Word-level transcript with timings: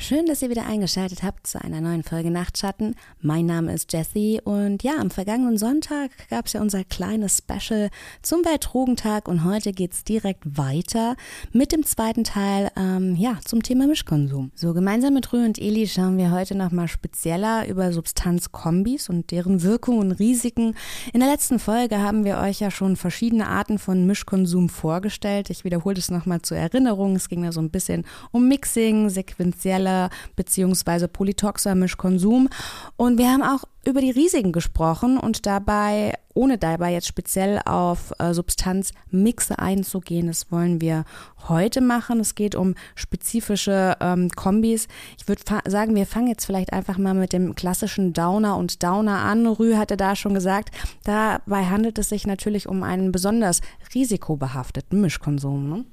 Schön, 0.00 0.26
dass 0.26 0.42
ihr 0.42 0.48
wieder 0.48 0.64
eingeschaltet 0.64 1.24
habt 1.24 1.48
zu 1.48 1.60
einer 1.60 1.80
neuen 1.80 2.04
Folge 2.04 2.30
Nachtschatten. 2.30 2.94
Mein 3.20 3.46
Name 3.46 3.74
ist 3.74 3.92
Jessie 3.92 4.40
und 4.42 4.84
ja, 4.84 4.92
am 4.98 5.10
vergangenen 5.10 5.58
Sonntag 5.58 6.12
gab 6.30 6.46
es 6.46 6.52
ja 6.52 6.60
unser 6.60 6.84
kleines 6.84 7.38
Special 7.38 7.90
zum 8.22 8.44
Weltdrogentag 8.44 9.26
und 9.26 9.42
heute 9.42 9.72
geht 9.72 9.92
es 9.92 10.04
direkt 10.04 10.56
weiter 10.56 11.16
mit 11.52 11.72
dem 11.72 11.84
zweiten 11.84 12.22
Teil, 12.22 12.70
ähm, 12.76 13.16
ja, 13.16 13.38
zum 13.44 13.64
Thema 13.64 13.88
Mischkonsum. 13.88 14.52
So, 14.54 14.72
gemeinsam 14.72 15.14
mit 15.14 15.32
Rü 15.32 15.44
und 15.44 15.58
Eli 15.58 15.88
schauen 15.88 16.16
wir 16.16 16.30
heute 16.30 16.54
nochmal 16.54 16.86
spezieller 16.86 17.66
über 17.66 17.92
Substanzkombis 17.92 19.08
und 19.08 19.32
deren 19.32 19.64
Wirkung 19.64 19.98
und 19.98 20.12
Risiken. 20.12 20.76
In 21.12 21.20
der 21.20 21.28
letzten 21.28 21.58
Folge 21.58 21.98
haben 21.98 22.24
wir 22.24 22.38
euch 22.38 22.60
ja 22.60 22.70
schon 22.70 22.94
verschiedene 22.94 23.48
Arten 23.48 23.80
von 23.80 24.06
Mischkonsum 24.06 24.68
vorgestellt. 24.68 25.50
Ich 25.50 25.64
wiederhole 25.64 25.96
das 25.96 26.08
nochmal 26.08 26.40
zur 26.40 26.56
Erinnerung. 26.56 27.16
Es 27.16 27.28
ging 27.28 27.42
da 27.42 27.50
so 27.50 27.60
ein 27.60 27.70
bisschen 27.70 28.06
um 28.30 28.46
Mixing, 28.46 29.08
sequenzieller 29.08 29.87
Metalle 29.88 30.10
bzw. 30.36 31.08
Polytoxamischkonsum. 31.08 32.48
Und 32.96 33.18
wir 33.18 33.30
haben 33.30 33.42
auch 33.42 33.64
über 33.84 34.00
die 34.00 34.10
Risiken 34.10 34.52
gesprochen 34.52 35.18
und 35.18 35.46
dabei, 35.46 36.12
ohne 36.34 36.58
dabei 36.58 36.92
jetzt 36.92 37.06
speziell 37.06 37.58
auf 37.64 38.12
äh, 38.18 38.34
Substanzmixe 38.34 39.58
einzugehen, 39.58 40.26
das 40.26 40.52
wollen 40.52 40.80
wir 40.82 41.04
heute 41.48 41.80
machen. 41.80 42.20
Es 42.20 42.34
geht 42.34 42.54
um 42.54 42.74
spezifische 42.96 43.96
ähm, 44.00 44.28
Kombis. 44.30 44.88
Ich 45.18 45.26
würde 45.26 45.42
sagen, 45.66 45.94
wir 45.94 46.04
fangen 46.04 46.26
jetzt 46.26 46.44
vielleicht 46.44 46.72
einfach 46.72 46.98
mal 46.98 47.14
mit 47.14 47.32
dem 47.32 47.54
klassischen 47.54 48.12
Downer 48.12 48.56
und 48.58 48.82
Downer 48.82 49.20
an. 49.20 49.46
Rü 49.46 49.76
hatte 49.76 49.96
da 49.96 50.14
schon 50.16 50.34
gesagt, 50.34 50.70
dabei 51.04 51.64
handelt 51.66 51.98
es 51.98 52.10
sich 52.10 52.26
natürlich 52.26 52.68
um 52.68 52.82
einen 52.82 53.10
besonders 53.10 53.62
risikobehafteten 53.94 55.00
Mischkonsum. 55.00 55.70
Ne? 55.70 55.84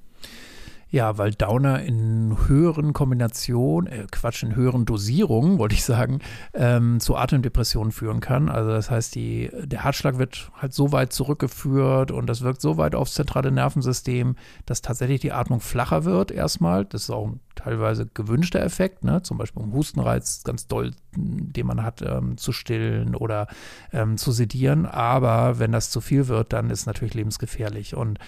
Ja, 0.90 1.18
weil 1.18 1.32
Downer 1.32 1.82
in 1.82 2.38
höheren 2.48 2.94
Kombinationen, 2.94 3.91
äh, 3.91 4.05
Quatsch, 4.12 4.44
in 4.44 4.55
höheren 4.55 4.86
Dosierungen, 4.86 5.58
wollte 5.60 5.76
ich 5.76 5.84
sagen, 5.84 6.20
ähm, 6.54 7.00
zu 7.00 7.16
Atemdepressionen 7.16 7.92
führen 7.92 8.20
kann. 8.20 8.50
Also 8.50 8.70
das 8.70 8.92
heißt, 8.92 9.16
die, 9.16 9.50
der 9.64 9.84
Herzschlag 9.84 10.18
wird 10.18 10.52
halt 10.55 10.74
so 10.74 10.92
weit 10.92 11.12
zurückgeführt 11.12 12.12
und 12.12 12.27
das 12.27 12.42
wirkt 12.42 12.62
so 12.62 12.77
weit 12.77 12.96
aufs 12.96 13.16
zentrale 13.16 13.52
Nervensystem, 13.52 14.36
dass 14.66 14.82
tatsächlich 14.82 15.22
die 15.22 15.32
Atmung 15.32 15.60
flacher 15.60 16.05
wird 16.05 16.32
erstmal. 16.32 16.86
Das 16.86 17.04
ist 17.04 17.10
auch 17.10 17.27
ein 17.27 17.40
teilweise 17.56 18.06
gewünschter 18.06 18.62
Effekt, 18.62 19.04
ne? 19.04 19.22
zum 19.24 19.38
Beispiel 19.38 19.64
um 19.64 19.74
Hustenreiz 19.74 20.44
ganz 20.44 20.68
doll, 20.68 20.92
den 21.16 21.66
man 21.66 21.84
hat, 21.84 22.02
ähm, 22.02 22.38
zu 22.38 22.52
stillen 22.52 23.16
oder 23.16 23.48
ähm, 23.92 24.18
zu 24.18 24.32
sedieren. 24.32 24.86
Aber 24.86 25.60
wenn 25.60 25.72
das 25.72 25.90
zu 25.90 26.02
viel 26.02 26.28
wird, 26.28 26.54
dann 26.54 26.70
ist 26.70 26.82
es 26.82 26.86
natürlich 26.86 27.14
lebensgefährlich. 27.14 27.96
Und 27.96 28.20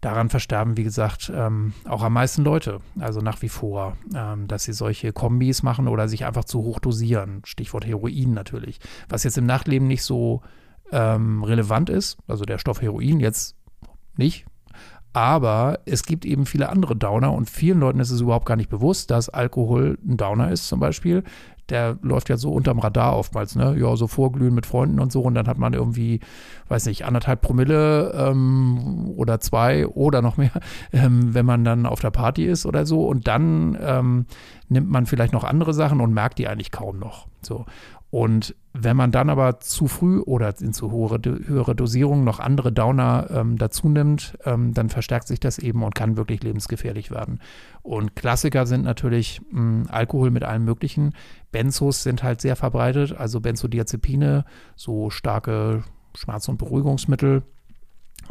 daran 0.00 0.28
versterben, 0.28 0.76
wie 0.76 0.84
gesagt, 0.84 1.30
ähm, 1.34 1.72
auch 1.84 2.02
am 2.02 2.12
meisten 2.12 2.44
Leute. 2.44 2.80
Also 2.98 3.20
nach 3.20 3.42
wie 3.42 3.48
vor, 3.48 3.96
ähm, 4.14 4.46
dass 4.46 4.64
sie 4.64 4.72
solche 4.72 5.12
Kombis 5.12 5.62
machen 5.62 5.88
oder 5.88 6.08
sich 6.08 6.24
einfach 6.24 6.44
zu 6.44 6.62
hoch 6.62 6.78
dosieren. 6.78 7.42
Stichwort 7.44 7.86
Heroin 7.86 8.32
natürlich. 8.32 8.78
Was 9.08 9.24
jetzt 9.24 9.38
im 9.38 9.46
Nachtleben 9.46 9.88
nicht 9.88 10.02
so 10.02 10.42
ähm, 10.92 11.42
relevant 11.42 11.90
ist, 11.90 12.18
also 12.26 12.44
der 12.44 12.58
Stoff 12.58 12.80
Heroin 12.80 13.20
jetzt 13.20 13.56
nicht, 14.16 14.46
aber 15.12 15.80
es 15.86 16.04
gibt 16.04 16.24
eben 16.24 16.46
viele 16.46 16.68
andere 16.68 16.94
Downer 16.94 17.32
und 17.32 17.48
vielen 17.48 17.80
Leuten 17.80 18.00
ist 18.00 18.10
es 18.10 18.20
überhaupt 18.20 18.46
gar 18.46 18.56
nicht 18.56 18.70
bewusst, 18.70 19.10
dass 19.10 19.28
Alkohol 19.28 19.98
ein 20.06 20.16
Downer 20.16 20.50
ist 20.50 20.68
zum 20.68 20.80
Beispiel. 20.80 21.24
Der 21.70 21.98
läuft 22.00 22.30
ja 22.30 22.38
so 22.38 22.50
unterm 22.52 22.78
Radar 22.78 23.16
oftmals, 23.16 23.54
ne? 23.54 23.76
Ja, 23.78 23.94
so 23.94 24.06
vorglühen 24.06 24.54
mit 24.54 24.64
Freunden 24.64 25.00
und 25.00 25.12
so 25.12 25.20
und 25.20 25.34
dann 25.34 25.46
hat 25.46 25.58
man 25.58 25.74
irgendwie, 25.74 26.20
weiß 26.68 26.86
nicht, 26.86 27.04
anderthalb 27.04 27.42
Promille 27.42 28.12
ähm, 28.14 29.12
oder 29.16 29.38
zwei 29.40 29.86
oder 29.86 30.22
noch 30.22 30.38
mehr, 30.38 30.52
ähm, 30.92 31.34
wenn 31.34 31.44
man 31.44 31.64
dann 31.64 31.84
auf 31.84 32.00
der 32.00 32.10
Party 32.10 32.46
ist 32.46 32.64
oder 32.64 32.86
so 32.86 33.06
und 33.06 33.28
dann 33.28 33.76
ähm, 33.82 34.26
nimmt 34.68 34.90
man 34.90 35.04
vielleicht 35.04 35.32
noch 35.32 35.44
andere 35.44 35.74
Sachen 35.74 36.00
und 36.00 36.14
merkt 36.14 36.38
die 36.38 36.48
eigentlich 36.48 36.70
kaum 36.70 36.98
noch. 36.98 37.26
So. 37.42 37.66
Und 38.10 38.54
wenn 38.80 38.96
man 38.96 39.10
dann 39.10 39.28
aber 39.28 39.58
zu 39.60 39.88
früh 39.88 40.20
oder 40.20 40.54
in 40.60 40.72
zu 40.72 40.92
hohe, 40.92 41.18
höhere 41.24 41.74
Dosierungen 41.74 42.24
noch 42.24 42.38
andere 42.38 42.72
Downer 42.72 43.26
ähm, 43.30 43.58
dazu 43.58 43.88
nimmt, 43.88 44.38
ähm, 44.44 44.72
dann 44.72 44.88
verstärkt 44.88 45.26
sich 45.26 45.40
das 45.40 45.58
eben 45.58 45.82
und 45.82 45.94
kann 45.94 46.16
wirklich 46.16 46.42
lebensgefährlich 46.42 47.10
werden. 47.10 47.40
Und 47.82 48.14
Klassiker 48.14 48.66
sind 48.66 48.84
natürlich 48.84 49.40
mh, 49.50 49.58
hm, 49.58 49.86
Alkohol 49.90 50.30
mit 50.30 50.44
allem 50.44 50.64
Möglichen. 50.64 51.14
Benzos 51.50 52.04
sind 52.04 52.22
halt 52.22 52.40
sehr 52.40 52.54
verbreitet, 52.54 53.16
also 53.16 53.40
Benzodiazepine, 53.40 54.44
so 54.76 55.10
starke 55.10 55.82
Schmerz- 56.14 56.48
und 56.48 56.58
Beruhigungsmittel 56.58 57.42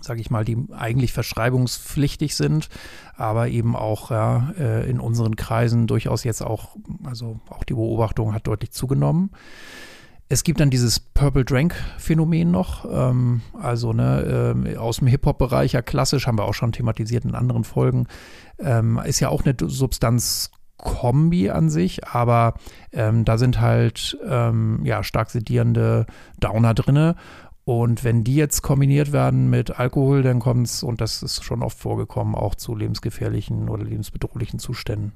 sage 0.01 0.21
ich 0.21 0.29
mal, 0.29 0.45
die 0.45 0.57
eigentlich 0.71 1.11
verschreibungspflichtig 1.11 2.35
sind, 2.35 2.69
aber 3.15 3.47
eben 3.47 3.75
auch 3.75 4.11
ja, 4.11 4.53
äh, 4.59 4.87
in 4.87 4.99
unseren 4.99 5.35
Kreisen 5.35 5.87
durchaus 5.87 6.23
jetzt 6.23 6.43
auch, 6.43 6.75
also 7.03 7.39
auch 7.49 7.63
die 7.63 7.73
Beobachtung 7.73 8.35
hat 8.35 8.45
deutlich 8.45 8.71
zugenommen. 8.71 9.31
Es 10.29 10.43
gibt 10.43 10.59
dann 10.59 10.69
dieses 10.69 10.99
Purple 10.99 11.45
Drank 11.45 11.73
Phänomen 11.97 12.51
noch, 12.51 12.85
ähm, 12.91 13.41
also 13.53 13.93
ne, 13.93 14.55
äh, 14.65 14.75
aus 14.75 14.97
dem 14.97 15.07
Hip-Hop-Bereich, 15.07 15.71
ja 15.71 15.81
klassisch, 15.81 16.27
haben 16.27 16.37
wir 16.37 16.45
auch 16.45 16.53
schon 16.53 16.73
thematisiert 16.73 17.23
in 17.23 17.33
anderen 17.33 17.63
Folgen, 17.63 18.07
ähm, 18.59 18.99
ist 19.05 19.21
ja 19.21 19.29
auch 19.29 19.45
eine 19.45 19.55
Substanz 19.59 20.51
Kombi 20.75 21.49
an 21.49 21.69
sich, 21.69 22.07
aber 22.07 22.53
ähm, 22.91 23.25
da 23.25 23.39
sind 23.39 23.59
halt 23.59 24.17
ähm, 24.27 24.81
ja 24.83 25.03
stark 25.03 25.31
sedierende 25.31 26.05
Downer 26.39 26.75
drinne 26.75 27.15
und 27.67 28.05
wenn 28.05 28.23
die 28.23 28.35
jetzt 28.35 28.61
kombiniert 28.61 29.11
werden 29.11 29.49
mit 29.49 29.77
Alkohol, 29.77 30.23
dann 30.23 30.39
kommt 30.39 30.67
es, 30.67 30.83
und 30.83 31.01
das 31.01 31.21
ist 31.21 31.43
schon 31.43 31.63
oft 31.63 31.77
vorgekommen, 31.77 32.33
auch 32.33 32.55
zu 32.55 32.73
lebensgefährlichen 32.73 33.67
oder 33.67 33.83
lebensbedrohlichen 33.83 34.57
Zuständen. 34.57 35.11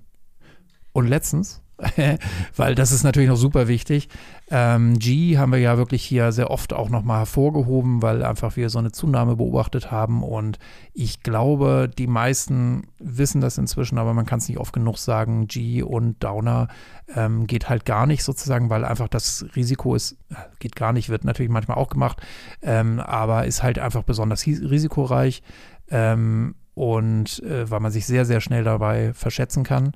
Und 0.92 1.08
letztens 1.08 1.62
weil 2.56 2.76
das 2.76 2.92
ist 2.92 3.04
natürlich 3.04 3.30
noch 3.30 3.38
super 3.38 3.68
wichtig. 3.68 4.10
Ähm, 4.50 5.00
G 5.00 5.38
haben 5.38 5.52
wir 5.52 5.60
ja 5.60 5.78
wirklich 5.78 6.04
hier 6.04 6.32
sehr 6.32 6.52
oft 6.52 6.74
auch 6.74 6.90
nochmal 6.90 7.20
hervorgehoben, 7.20 8.02
weil 8.02 8.24
einfach 8.24 8.56
wir 8.56 8.70
so 8.70 8.80
eine 8.80 8.92
Zunahme 8.92 9.36
beobachtet 9.36 9.92
haben 9.92 10.24
und 10.24 10.60
ich 10.94 11.24
glaube, 11.24 11.90
die 11.98 12.08
meisten 12.08 12.84
wissen 13.00 13.42
das 13.42 13.58
inzwischen, 13.58 13.98
aber 13.98 14.14
man 14.14 14.26
kann 14.26 14.40
es 14.40 14.50
nicht 14.50 14.60
oft 14.60 14.74
genug 14.74 14.98
sagen, 14.98 15.48
G 15.48 15.82
und 15.82 16.22
Downer 16.24 16.68
ähm, 17.16 17.48
geht 17.48 17.70
halt 17.70 17.86
gar 17.86 18.06
nicht 18.06 18.24
sozusagen, 18.24 18.70
weil 18.70 18.86
einfach 18.86 19.08
das 19.08 19.46
Risiko 19.56 19.96
ist, 19.96 20.18
äh, 20.30 20.36
geht 20.60 20.76
gar 20.76 20.94
nicht, 20.94 21.10
wird 21.10 21.24
natürlich 21.24 21.52
manchmal 21.52 21.78
auch 21.78 21.90
gemacht, 21.90 22.22
ähm, 22.62 23.00
aber 23.00 23.46
ist 23.46 23.64
halt 23.64 23.80
einfach 23.80 24.04
besonders 24.04 24.46
risikoreich 24.46 25.42
ähm, 25.90 26.56
und 26.74 27.42
äh, 27.44 27.70
weil 27.70 27.80
man 27.80 27.92
sich 27.92 28.06
sehr, 28.06 28.26
sehr 28.26 28.42
schnell 28.42 28.64
dabei 28.64 29.14
verschätzen 29.14 29.64
kann. 29.64 29.94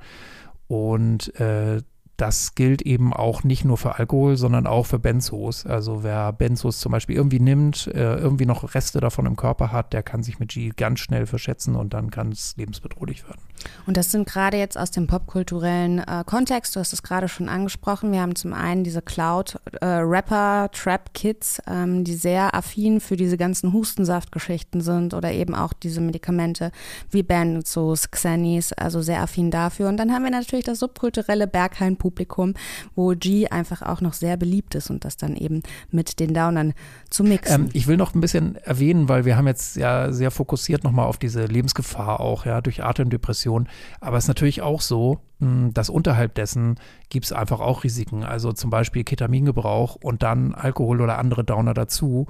Und 0.68 1.34
äh, 1.40 1.82
das 2.18 2.56
gilt 2.56 2.82
eben 2.82 3.14
auch 3.14 3.44
nicht 3.44 3.66
nur 3.66 3.78
für 3.78 3.96
Alkohol, 3.96 4.38
sondern 4.38 4.68
auch 4.68 4.86
für 4.86 5.00
Benzos. 5.00 5.66
Also 5.66 6.04
wer 6.04 6.32
Benzos 6.32 6.80
zum 6.80 6.92
Beispiel 6.92 7.16
irgendwie 7.16 7.40
nimmt, 7.40 7.88
äh, 7.88 8.16
irgendwie 8.16 8.46
noch 8.46 8.74
Reste 8.74 9.00
davon 9.00 9.26
im 9.26 9.36
Körper 9.36 9.72
hat, 9.72 9.92
der 9.94 10.04
kann 10.04 10.24
sich 10.24 10.40
mit 10.40 10.50
G 10.50 10.72
ganz 10.76 11.00
schnell 11.00 11.26
verschätzen 11.26 11.76
und 11.76 11.94
dann 11.94 12.12
kann 12.12 12.32
es 12.32 12.56
lebensbedrohlich 12.58 13.26
werden. 13.26 13.42
Und 13.86 13.98
das 13.98 14.12
sind 14.12 14.28
gerade 14.28 14.58
jetzt 14.58 14.78
aus 14.78 14.92
dem 14.92 15.08
popkulturellen 15.08 16.00
äh, 16.00 16.24
Kontext, 16.26 16.76
du 16.76 16.80
hast 16.80 16.94
es 16.94 17.04
gerade 17.04 17.28
schon 17.28 17.50
angesprochen, 17.50 18.12
wir 18.12 18.22
haben 18.22 18.36
zum 18.36 18.54
einen 18.54 18.84
diese 18.84 19.02
Cloud-Rapper, 19.02 20.66
äh, 20.66 20.76
Trap-Kids, 20.76 21.62
ähm, 21.68 22.04
die 22.04 22.14
sehr 22.16 22.54
affin 22.56 23.00
für 23.00 23.16
diese 23.16 23.38
ganzen 23.38 23.74
Hustensaftgeschichten 23.74 24.82
sind 24.82 25.14
oder 25.14 25.32
eben 25.32 25.56
auch 25.56 25.74
diese 25.74 26.02
Medikamente 26.02 26.72
wie 27.10 27.24
Benzos, 27.24 28.12
Xennies, 28.12 28.72
also 28.74 29.02
sehr 29.02 29.22
affin 29.22 29.52
dafür. 29.52 29.90
Und 29.90 29.98
dann 29.98 30.12
haben 30.12 30.24
wir 30.24 30.32
natürlich 30.32 30.66
das 30.66 30.80
subkulturelle 30.80 31.48
Berghain 31.48 31.98
Publikum, 32.06 32.54
wo 32.94 33.16
G 33.16 33.48
einfach 33.48 33.82
auch 33.82 34.00
noch 34.00 34.14
sehr 34.14 34.38
beliebt 34.38 34.76
ist 34.76 34.92
und 34.92 35.06
das 35.06 35.18
dann 35.18 35.36
eben 35.36 35.64
mit 35.90 36.20
den 36.20 36.36
Downern 36.36 36.74
zu 37.10 37.24
mixen. 37.24 37.64
Ähm, 37.64 37.70
ich 37.74 37.88
will 37.88 37.98
noch 37.98 38.14
ein 38.14 38.22
bisschen 38.22 38.58
erwähnen, 38.58 39.10
weil 39.10 39.26
wir 39.26 39.38
haben 39.38 39.48
jetzt 39.48 39.76
ja 39.76 40.12
sehr 40.12 40.30
fokussiert 40.30 40.84
nochmal 40.84 41.08
auf 41.08 41.18
diese 41.18 41.46
Lebensgefahr 41.46 42.20
auch, 42.20 42.46
ja, 42.46 42.62
durch 42.62 42.84
Atemdepression. 42.84 43.68
Aber 44.02 44.18
es 44.18 44.26
ist 44.26 44.28
natürlich 44.28 44.62
auch 44.62 44.82
so, 44.82 45.20
hm, 45.40 45.74
dass 45.74 45.90
unterhalb 45.90 46.36
dessen 46.36 46.76
gibt 47.10 47.26
es 47.26 47.32
einfach 47.32 47.60
auch 47.60 47.84
Risiken. 47.84 48.24
Also 48.24 48.54
zum 48.54 48.70
Beispiel 48.70 49.04
Ketamingebrauch 49.04 49.96
und 49.96 50.22
dann 50.22 50.54
Alkohol 50.54 51.02
oder 51.02 51.18
andere 51.18 51.44
Downer 51.44 51.74
dazu. 51.74 52.28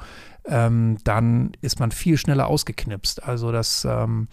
Ähm, 0.48 0.98
dann 1.04 1.52
ist 1.62 1.80
man 1.80 1.92
viel 1.92 2.18
schneller 2.18 2.48
ausgeknipst. 2.48 3.24
Also 3.24 3.52
das 3.52 3.86
ähm, 3.90 4.28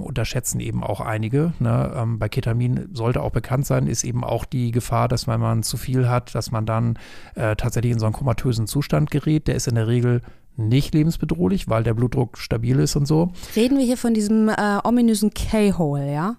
unterschätzen 0.00 0.60
eben 0.60 0.82
auch 0.82 1.00
einige. 1.00 1.52
Ne? 1.60 1.92
Ähm, 1.94 2.18
bei 2.18 2.28
Ketamin 2.28 2.88
sollte 2.92 3.22
auch 3.22 3.30
bekannt 3.30 3.66
sein, 3.66 3.86
ist 3.86 4.04
eben 4.04 4.24
auch 4.24 4.44
die 4.44 4.72
Gefahr, 4.72 5.08
dass 5.08 5.28
wenn 5.28 5.40
man 5.40 5.62
zu 5.62 5.76
viel 5.76 6.08
hat, 6.08 6.34
dass 6.34 6.50
man 6.50 6.66
dann 6.66 6.98
äh, 7.34 7.54
tatsächlich 7.56 7.92
in 7.92 7.98
so 7.98 8.06
einen 8.06 8.14
komatösen 8.14 8.66
Zustand 8.66 9.10
gerät. 9.10 9.46
Der 9.46 9.54
ist 9.54 9.68
in 9.68 9.76
der 9.76 9.86
Regel 9.86 10.22
nicht 10.56 10.94
lebensbedrohlich, 10.94 11.68
weil 11.68 11.84
der 11.84 11.94
Blutdruck 11.94 12.36
stabil 12.36 12.80
ist 12.80 12.96
und 12.96 13.06
so. 13.06 13.32
Reden 13.54 13.78
wir 13.78 13.84
hier 13.84 13.96
von 13.96 14.12
diesem 14.14 14.48
äh, 14.48 14.78
ominösen 14.82 15.32
K-Hole, 15.32 16.12
ja? 16.12 16.36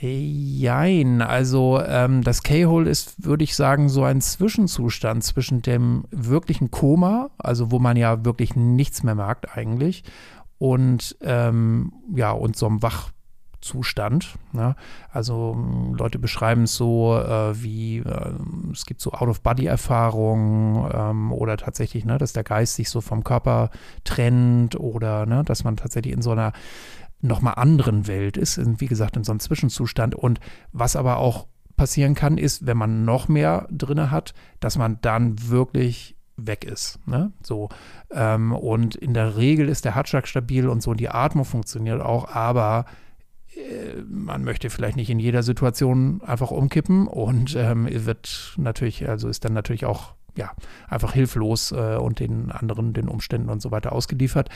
Jein, 0.00 1.22
also 1.22 1.80
ähm, 1.84 2.22
das 2.22 2.44
K-Hole 2.44 2.88
ist, 2.88 3.24
würde 3.24 3.42
ich 3.42 3.56
sagen, 3.56 3.88
so 3.88 4.04
ein 4.04 4.20
Zwischenzustand 4.20 5.24
zwischen 5.24 5.60
dem 5.62 6.04
wirklichen 6.12 6.70
Koma, 6.70 7.30
also 7.36 7.72
wo 7.72 7.80
man 7.80 7.96
ja 7.96 8.24
wirklich 8.24 8.54
nichts 8.54 9.02
mehr 9.02 9.16
merkt 9.16 9.56
eigentlich, 9.56 10.04
und 10.58 11.16
ähm, 11.22 11.92
ja, 12.14 12.30
und 12.30 12.56
so 12.56 12.66
einem 12.66 12.80
Wachzustand. 12.80 14.38
Ne? 14.52 14.76
Also 15.10 15.56
Leute 15.96 16.20
beschreiben 16.20 16.64
es 16.64 16.76
so 16.76 17.16
äh, 17.18 17.60
wie, 17.60 17.98
äh, 17.98 18.32
es 18.72 18.86
gibt 18.86 19.00
so 19.00 19.12
Out-of-Body-Erfahrungen 19.12 20.90
ähm, 20.94 21.32
oder 21.32 21.56
tatsächlich, 21.56 22.04
ne, 22.04 22.18
dass 22.18 22.32
der 22.32 22.44
Geist 22.44 22.76
sich 22.76 22.88
so 22.88 23.00
vom 23.00 23.24
Körper 23.24 23.70
trennt 24.04 24.78
oder 24.78 25.26
ne, 25.26 25.42
dass 25.44 25.64
man 25.64 25.76
tatsächlich 25.76 26.14
in 26.14 26.22
so 26.22 26.30
einer 26.30 26.52
nochmal 27.20 27.54
anderen 27.56 28.06
Welt 28.06 28.36
ist, 28.36 28.60
wie 28.80 28.86
gesagt, 28.86 29.16
in 29.16 29.24
so 29.24 29.32
einem 29.32 29.40
Zwischenzustand. 29.40 30.14
Und 30.14 30.40
was 30.72 30.96
aber 30.96 31.16
auch 31.16 31.46
passieren 31.76 32.14
kann, 32.14 32.38
ist, 32.38 32.66
wenn 32.66 32.76
man 32.76 33.04
noch 33.04 33.28
mehr 33.28 33.66
drinne 33.70 34.10
hat, 34.10 34.34
dass 34.60 34.78
man 34.78 35.00
dann 35.00 35.48
wirklich 35.48 36.16
weg 36.36 36.64
ist. 36.64 37.00
Ne? 37.06 37.32
So. 37.42 37.68
Ähm, 38.10 38.52
und 38.52 38.94
in 38.94 39.14
der 39.14 39.36
Regel 39.36 39.68
ist 39.68 39.84
der 39.84 39.94
Herzschlag 39.94 40.28
stabil 40.28 40.68
und 40.68 40.82
so, 40.82 40.94
die 40.94 41.08
Atmung 41.08 41.44
funktioniert 41.44 42.00
auch, 42.00 42.28
aber 42.34 42.86
äh, 43.56 44.02
man 44.08 44.44
möchte 44.44 44.70
vielleicht 44.70 44.96
nicht 44.96 45.10
in 45.10 45.18
jeder 45.18 45.42
Situation 45.42 46.22
einfach 46.22 46.50
umkippen 46.50 47.06
und 47.06 47.56
ähm, 47.56 47.88
wird 47.90 48.54
natürlich, 48.56 49.08
also 49.08 49.28
ist 49.28 49.44
dann 49.44 49.52
natürlich 49.52 49.84
auch 49.84 50.14
ja, 50.38 50.52
einfach 50.88 51.12
hilflos 51.12 51.72
äh, 51.72 51.96
und 51.96 52.20
den 52.20 52.50
anderen, 52.50 52.94
den 52.94 53.08
Umständen 53.08 53.50
und 53.50 53.60
so 53.60 53.70
weiter 53.70 53.92
ausgeliefert. 53.92 54.48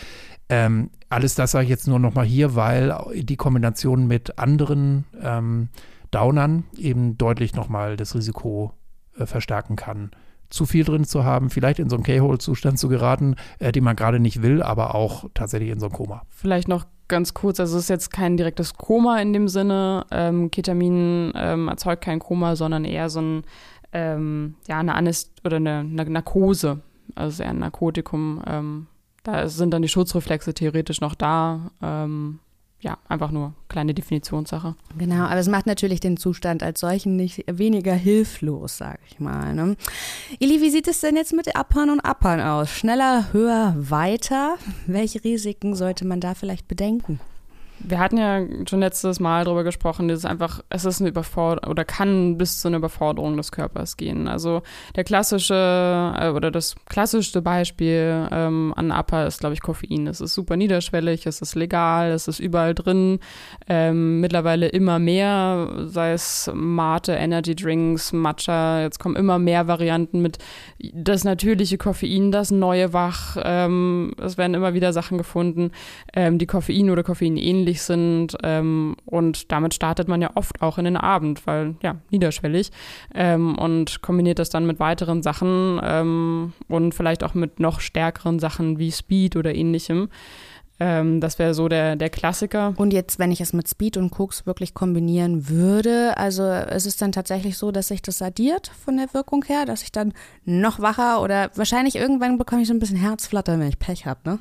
Ähm, 0.49 0.91
alles 1.11 1.35
das 1.35 1.51
sage 1.51 1.65
ich 1.65 1.71
jetzt 1.71 1.89
nur 1.89 1.99
nochmal 1.99 2.25
hier, 2.25 2.55
weil 2.55 2.97
die 3.15 3.37
Kombination 3.37 4.07
mit 4.07 4.39
anderen 4.39 5.05
ähm, 5.21 5.69
Downern 6.13 6.65
eben 6.79 7.19
deutlich 7.19 7.55
nochmal 7.55 7.97
das 7.97 8.15
Risiko 8.15 8.73
äh, 9.19 9.27
verstärken 9.27 9.77
kann, 9.77 10.13
zu 10.51 10.67
viel 10.67 10.85
drin 10.85 11.05
zu 11.05 11.25
haben, 11.25 11.51
vielleicht 11.51 11.79
in 11.79 11.89
so 11.89 11.97
einen 11.97 12.05
K-Hole-Zustand 12.05 12.79
zu 12.79 12.89
geraten, 12.89 13.35
äh, 13.59 13.73
den 13.73 13.83
man 13.83 13.97
gerade 13.97 14.21
nicht 14.21 14.43
will, 14.43 14.63
aber 14.63 14.95
auch 14.95 15.25
tatsächlich 15.35 15.71
in 15.71 15.81
so 15.81 15.87
ein 15.87 15.93
Koma. 15.93 16.23
Vielleicht 16.29 16.69
noch 16.69 16.87
ganz 17.09 17.35
kurz, 17.35 17.59
also 17.59 17.77
es 17.77 17.85
ist 17.85 17.89
jetzt 17.89 18.13
kein 18.13 18.37
direktes 18.37 18.75
Koma 18.75 19.21
in 19.21 19.33
dem 19.33 19.49
Sinne. 19.49 20.07
Ähm, 20.11 20.51
Ketamin 20.51 21.33
ähm, 21.35 21.69
erzeugt 21.69 22.05
kein 22.05 22.21
Koma, 22.21 22.55
sondern 22.57 22.85
eher 22.85 23.11
so 23.11 23.21
ein 23.21 23.43
ähm, 23.93 24.55
ja, 24.69 24.79
eine 24.79 24.95
Anäst 24.95 25.41
oder 25.45 25.57
eine, 25.57 25.79
eine, 25.81 26.05
Narkose, 26.11 26.81
also 27.15 27.43
eher 27.43 27.51
ein 27.51 27.59
Narkotikum. 27.59 28.43
Ähm, 28.47 28.87
da 29.23 29.49
sind 29.49 29.73
dann 29.73 29.83
die 29.83 29.89
Schutzreflexe 29.89 30.55
theoretisch 30.55 31.01
noch 31.01 31.15
da. 31.15 31.71
Ähm, 31.81 32.41
ja, 32.83 32.99
einfach 33.09 33.31
nur 33.31 33.55
kleine 33.69 33.95
Definitionssache. 33.95 34.75
Genau, 34.99 35.25
aber 35.27 35.39
es 35.39 35.49
macht 35.49 35.67
natürlich 35.67 36.01
den 36.01 36.17
Zustand 36.17 36.65
als 36.65 36.81
solchen 36.81 37.15
nicht 37.15 37.45
weniger 37.47 37.95
hilflos, 37.95 38.77
sage 38.77 38.99
ich 39.09 39.21
mal. 39.21 39.55
Ne? 39.55 39.77
Eli, 40.41 40.61
wie 40.61 40.71
sieht 40.71 40.89
es 40.89 41.01
denn 41.01 41.15
jetzt 41.15 41.33
mit 41.33 41.55
Abhauen 41.55 41.91
und 41.91 42.01
Abhauen 42.01 42.41
aus? 42.41 42.71
Schneller, 42.71 43.33
höher, 43.33 43.77
weiter? 43.79 44.57
Welche 44.89 45.23
Risiken 45.23 45.77
sollte 45.77 46.05
man 46.05 46.19
da 46.19 46.35
vielleicht 46.35 46.67
bedenken? 46.67 47.21
Wir 47.85 47.99
hatten 47.99 48.19
ja 48.19 48.41
schon 48.69 48.81
letztes 48.81 49.21
Mal 49.21 49.45
darüber 49.45 49.65
gesprochen, 49.65 50.09
dass 50.09 50.19
es 50.19 50.25
einfach, 50.25 50.63
es 50.71 50.85
ist 50.85 51.01
eine 51.01 51.11
Überforderung 51.11 51.71
oder 51.71 51.85
kann 51.85 52.39
bis 52.39 52.61
zu 52.61 52.69
einer 52.69 52.79
Überforderung 52.79 53.37
des 53.37 53.53
Körpers 53.53 53.97
gehen. 53.97 54.29
Also 54.29 54.63
der 54.97 55.05
klassische 55.05 56.15
äh, 56.19 56.29
oder 56.31 56.51
das 56.51 56.77
klassischste 56.87 57.43
Beispiel 57.43 58.29
ähm, 58.31 58.73
an 58.77 58.91
APA 58.91 59.25
ist, 59.25 59.41
glaube 59.41 59.55
ich, 59.55 59.61
Koffein. 59.61 60.07
Es 60.07 60.21
ist 60.21 60.35
super 60.35 60.57
niederschwellig, 60.57 61.27
es 61.27 61.41
ist 61.43 61.55
legal, 61.55 62.11
es 62.13 62.29
ist 62.29 62.41
überall 62.41 62.75
drin. 62.75 63.19
Ähm, 63.69 64.21
mittlerweile 64.21 64.69
immer 64.69 64.99
mehr, 64.99 65.69
sei 65.87 66.13
es 66.13 66.51
Mate, 66.55 67.13
Energy 67.13 67.55
Drinks, 67.55 68.13
Matcha. 68.13 68.83
Jetzt 68.83 68.99
kommen 68.99 69.17
immer 69.17 69.39
mehr 69.39 69.67
Varianten 69.67 70.23
mit 70.23 70.39
das 70.79 71.25
natürliche 71.25 71.79
Koffein, 71.79 72.33
das 72.33 72.51
neue 72.51 72.93
Wach. 72.93 73.37
Ähm, 73.43 74.13
es 74.21 74.39
werden 74.39 74.55
immer 74.55 74.75
wieder 74.75 74.93
Sachen 74.93 75.19
gefunden, 75.19 75.73
ähm, 76.15 76.39
die 76.39 76.47
Koffein 76.47 76.91
oder 76.91 77.03
Koffein 77.03 77.37
ähnlich 77.37 77.72
niedrigschwellig 77.73 77.83
sind 77.83 78.37
ähm, 78.43 78.97
und 79.05 79.53
damit 79.53 79.75
startet 79.75 80.09
man 80.09 80.23
ja 80.23 80.31
oft 80.35 80.63
auch 80.63 80.79
in 80.79 80.85
den 80.85 80.97
Abend, 80.97 81.47
weil 81.47 81.75
ja, 81.83 81.97
niederschwellig 82.11 82.71
ähm, 83.15 83.59
und 83.59 84.03
kombiniert 84.03 84.39
das 84.39 84.51
dann 84.51 84.67
mit 84.67 84.81
weiteren 84.81 85.23
Sachen 85.23 85.81
ähm, 85.83 86.53
und 86.69 86.95
vielleicht 86.95 87.25
auch 87.25 87.35
mit 87.35 87.61
noch 87.61 87.81
stärkeren 87.81 88.39
Sachen 88.39 88.79
wie 88.79 88.93
Speed 88.93 89.37
oder 89.37 89.55
ähnlichem. 89.55 90.09
Ähm, 90.81 91.21
das 91.21 91.39
wäre 91.39 91.55
so 91.55 91.69
der, 91.69 91.97
der 91.97 92.11
Klassiker. 92.11 92.75
Und 92.77 92.93
jetzt, 92.93 93.19
wenn 93.19 93.31
ich 93.31 93.41
es 93.41 93.53
mit 93.53 93.69
Speed 93.69 93.97
und 93.99 94.11
Koks 94.11 94.47
wirklich 94.47 94.75
kombinieren 94.75 95.49
würde, 95.49 96.17
also 96.17 96.51
ist 96.51 96.87
es 96.87 96.97
dann 96.97 97.13
tatsächlich 97.13 97.57
so, 97.57 97.71
dass 97.71 97.89
sich 97.89 98.03
das 98.03 98.23
addiert 98.23 98.73
von 98.85 98.97
der 98.97 99.13
Wirkung 99.13 99.45
her, 99.45 99.65
dass 99.65 99.83
ich 99.83 99.93
dann 99.93 100.13
noch 100.45 100.81
wacher 100.81 101.23
oder 101.23 101.51
wahrscheinlich 101.55 101.97
irgendwann 101.97 102.39
bekomme 102.39 102.63
ich 102.63 102.69
so 102.69 102.75
ein 102.75 102.81
bisschen 102.81 102.97
Herzflattern, 102.97 103.61
wenn 103.61 103.69
ich 103.69 103.79
Pech 103.79 104.07
habe, 104.07 104.21
ne? 104.25 104.39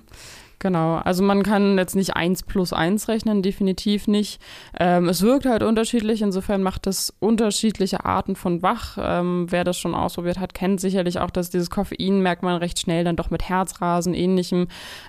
Genau, 0.61 0.97
also 0.97 1.23
man 1.23 1.41
kann 1.41 1.79
jetzt 1.79 1.95
nicht 1.95 2.15
eins 2.15 2.43
plus 2.43 2.71
eins 2.71 3.07
rechnen, 3.07 3.41
definitiv 3.41 4.07
nicht. 4.07 4.39
Ähm, 4.79 5.09
es 5.09 5.23
wirkt 5.23 5.47
halt 5.47 5.63
unterschiedlich, 5.63 6.21
insofern 6.21 6.61
macht 6.61 6.85
es 6.85 7.11
unterschiedliche 7.19 8.05
Arten 8.05 8.35
von 8.35 8.61
Wach. 8.61 8.95
Ähm, 9.01 9.47
wer 9.49 9.63
das 9.63 9.79
schon 9.79 9.95
ausprobiert 9.95 10.39
hat, 10.39 10.53
kennt 10.53 10.79
sicherlich 10.79 11.17
auch, 11.17 11.31
dass 11.31 11.49
dieses 11.49 11.71
Koffein 11.71 12.21
merkt 12.21 12.43
man 12.43 12.57
recht 12.57 12.77
schnell 12.77 13.03
dann 13.03 13.15
doch 13.15 13.31
mit 13.31 13.49
Herzrasen, 13.49 14.13
ähnlichem. 14.13 14.67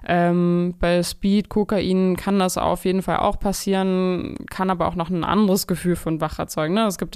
Ähm, 0.09 0.73
bei 0.81 1.03
Speed, 1.03 1.51
Kokain 1.51 2.17
kann 2.17 2.39
das 2.39 2.57
auf 2.57 2.87
jeden 2.87 3.03
Fall 3.03 3.19
auch 3.19 3.39
passieren, 3.39 4.37
kann 4.49 4.71
aber 4.71 4.89
auch 4.89 4.95
noch 4.95 5.11
ein 5.11 5.23
anderes 5.23 5.67
Gefühl 5.67 5.97
von 5.97 6.23
Wach 6.23 6.39
erzeugen. 6.39 6.73
Ne? 6.73 6.87
Es 6.87 6.97
gibt 6.97 7.15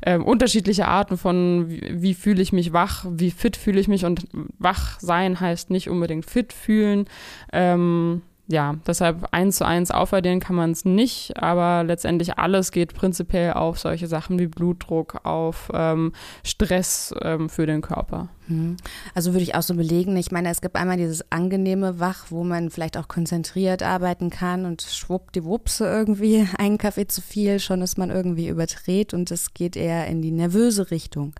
äh, 0.00 0.18
unterschiedliche 0.18 0.88
Arten 0.88 1.16
von, 1.16 1.70
wie, 1.70 2.02
wie 2.02 2.14
fühle 2.14 2.42
ich 2.42 2.52
mich 2.52 2.72
wach, 2.72 3.06
wie 3.08 3.30
fit 3.30 3.56
fühle 3.56 3.78
ich 3.78 3.86
mich 3.86 4.04
und 4.04 4.26
wach 4.58 4.98
sein 4.98 5.38
heißt 5.38 5.70
nicht 5.70 5.88
unbedingt 5.88 6.26
fit 6.26 6.52
fühlen. 6.52 7.06
Äh, 7.52 7.67
ähm, 7.74 8.22
ja, 8.50 8.76
deshalb 8.86 9.28
eins 9.32 9.56
zu 9.56 9.66
eins 9.66 9.90
aufaddieren 9.90 10.40
kann 10.40 10.56
man 10.56 10.70
es 10.70 10.86
nicht, 10.86 11.36
aber 11.36 11.84
letztendlich 11.84 12.38
alles 12.38 12.72
geht 12.72 12.94
prinzipiell 12.94 13.52
auf 13.52 13.78
solche 13.78 14.06
Sachen 14.06 14.38
wie 14.38 14.46
Blutdruck, 14.46 15.26
auf 15.26 15.70
ähm, 15.74 16.14
Stress 16.42 17.14
ähm, 17.20 17.50
für 17.50 17.66
den 17.66 17.82
Körper. 17.82 18.30
Mhm. 18.46 18.78
Also 19.14 19.34
würde 19.34 19.42
ich 19.42 19.54
auch 19.54 19.62
so 19.62 19.74
belegen. 19.74 20.16
Ich 20.16 20.32
meine, 20.32 20.48
es 20.48 20.62
gibt 20.62 20.76
einmal 20.76 20.96
dieses 20.96 21.30
angenehme 21.30 22.00
Wach, 22.00 22.26
wo 22.30 22.42
man 22.42 22.70
vielleicht 22.70 22.96
auch 22.96 23.06
konzentriert 23.06 23.82
arbeiten 23.82 24.30
kann 24.30 24.64
und 24.64 24.80
schwuppdiwupps 24.80 25.80
irgendwie 25.80 26.48
einen 26.58 26.78
Kaffee 26.78 27.06
zu 27.06 27.20
viel, 27.20 27.60
schon 27.60 27.82
ist 27.82 27.98
man 27.98 28.08
irgendwie 28.08 28.48
überdreht 28.48 29.12
und 29.12 29.30
es 29.30 29.52
geht 29.52 29.76
eher 29.76 30.06
in 30.06 30.22
die 30.22 30.32
nervöse 30.32 30.90
Richtung. 30.90 31.34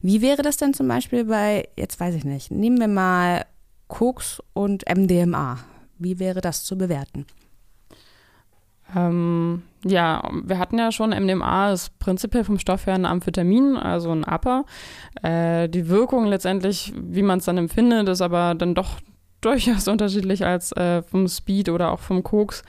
Wie 0.00 0.22
wäre 0.22 0.40
das 0.40 0.56
denn 0.56 0.72
zum 0.72 0.88
Beispiel 0.88 1.26
bei, 1.26 1.68
jetzt 1.76 2.00
weiß 2.00 2.14
ich 2.14 2.24
nicht, 2.24 2.50
nehmen 2.50 2.80
wir 2.80 2.88
mal 2.88 3.44
Koks 3.86 4.42
und 4.54 4.84
MDMA. 4.88 5.58
Wie 5.98 6.18
wäre 6.18 6.40
das 6.40 6.64
zu 6.64 6.76
bewerten? 6.76 7.26
Ähm, 8.94 9.62
ja, 9.84 10.22
wir 10.44 10.58
hatten 10.58 10.78
ja 10.78 10.92
schon, 10.92 11.10
MDMA 11.10 11.72
ist 11.72 11.98
prinzipiell 11.98 12.44
vom 12.44 12.58
Stoff 12.58 12.86
her 12.86 12.94
ein 12.94 13.06
Amphetamin, 13.06 13.76
also 13.76 14.10
ein 14.10 14.24
Upper. 14.24 14.64
Äh, 15.22 15.68
die 15.68 15.88
Wirkung 15.88 16.26
letztendlich, 16.26 16.92
wie 16.96 17.22
man 17.22 17.38
es 17.38 17.46
dann 17.46 17.58
empfindet, 17.58 18.08
ist 18.08 18.20
aber 18.20 18.54
dann 18.54 18.74
doch 18.74 19.00
durchaus 19.40 19.88
unterschiedlich 19.88 20.46
als 20.46 20.72
äh, 20.72 21.02
vom 21.02 21.28
Speed 21.28 21.68
oder 21.68 21.92
auch 21.92 22.00
vom 22.00 22.22
Koks. 22.22 22.62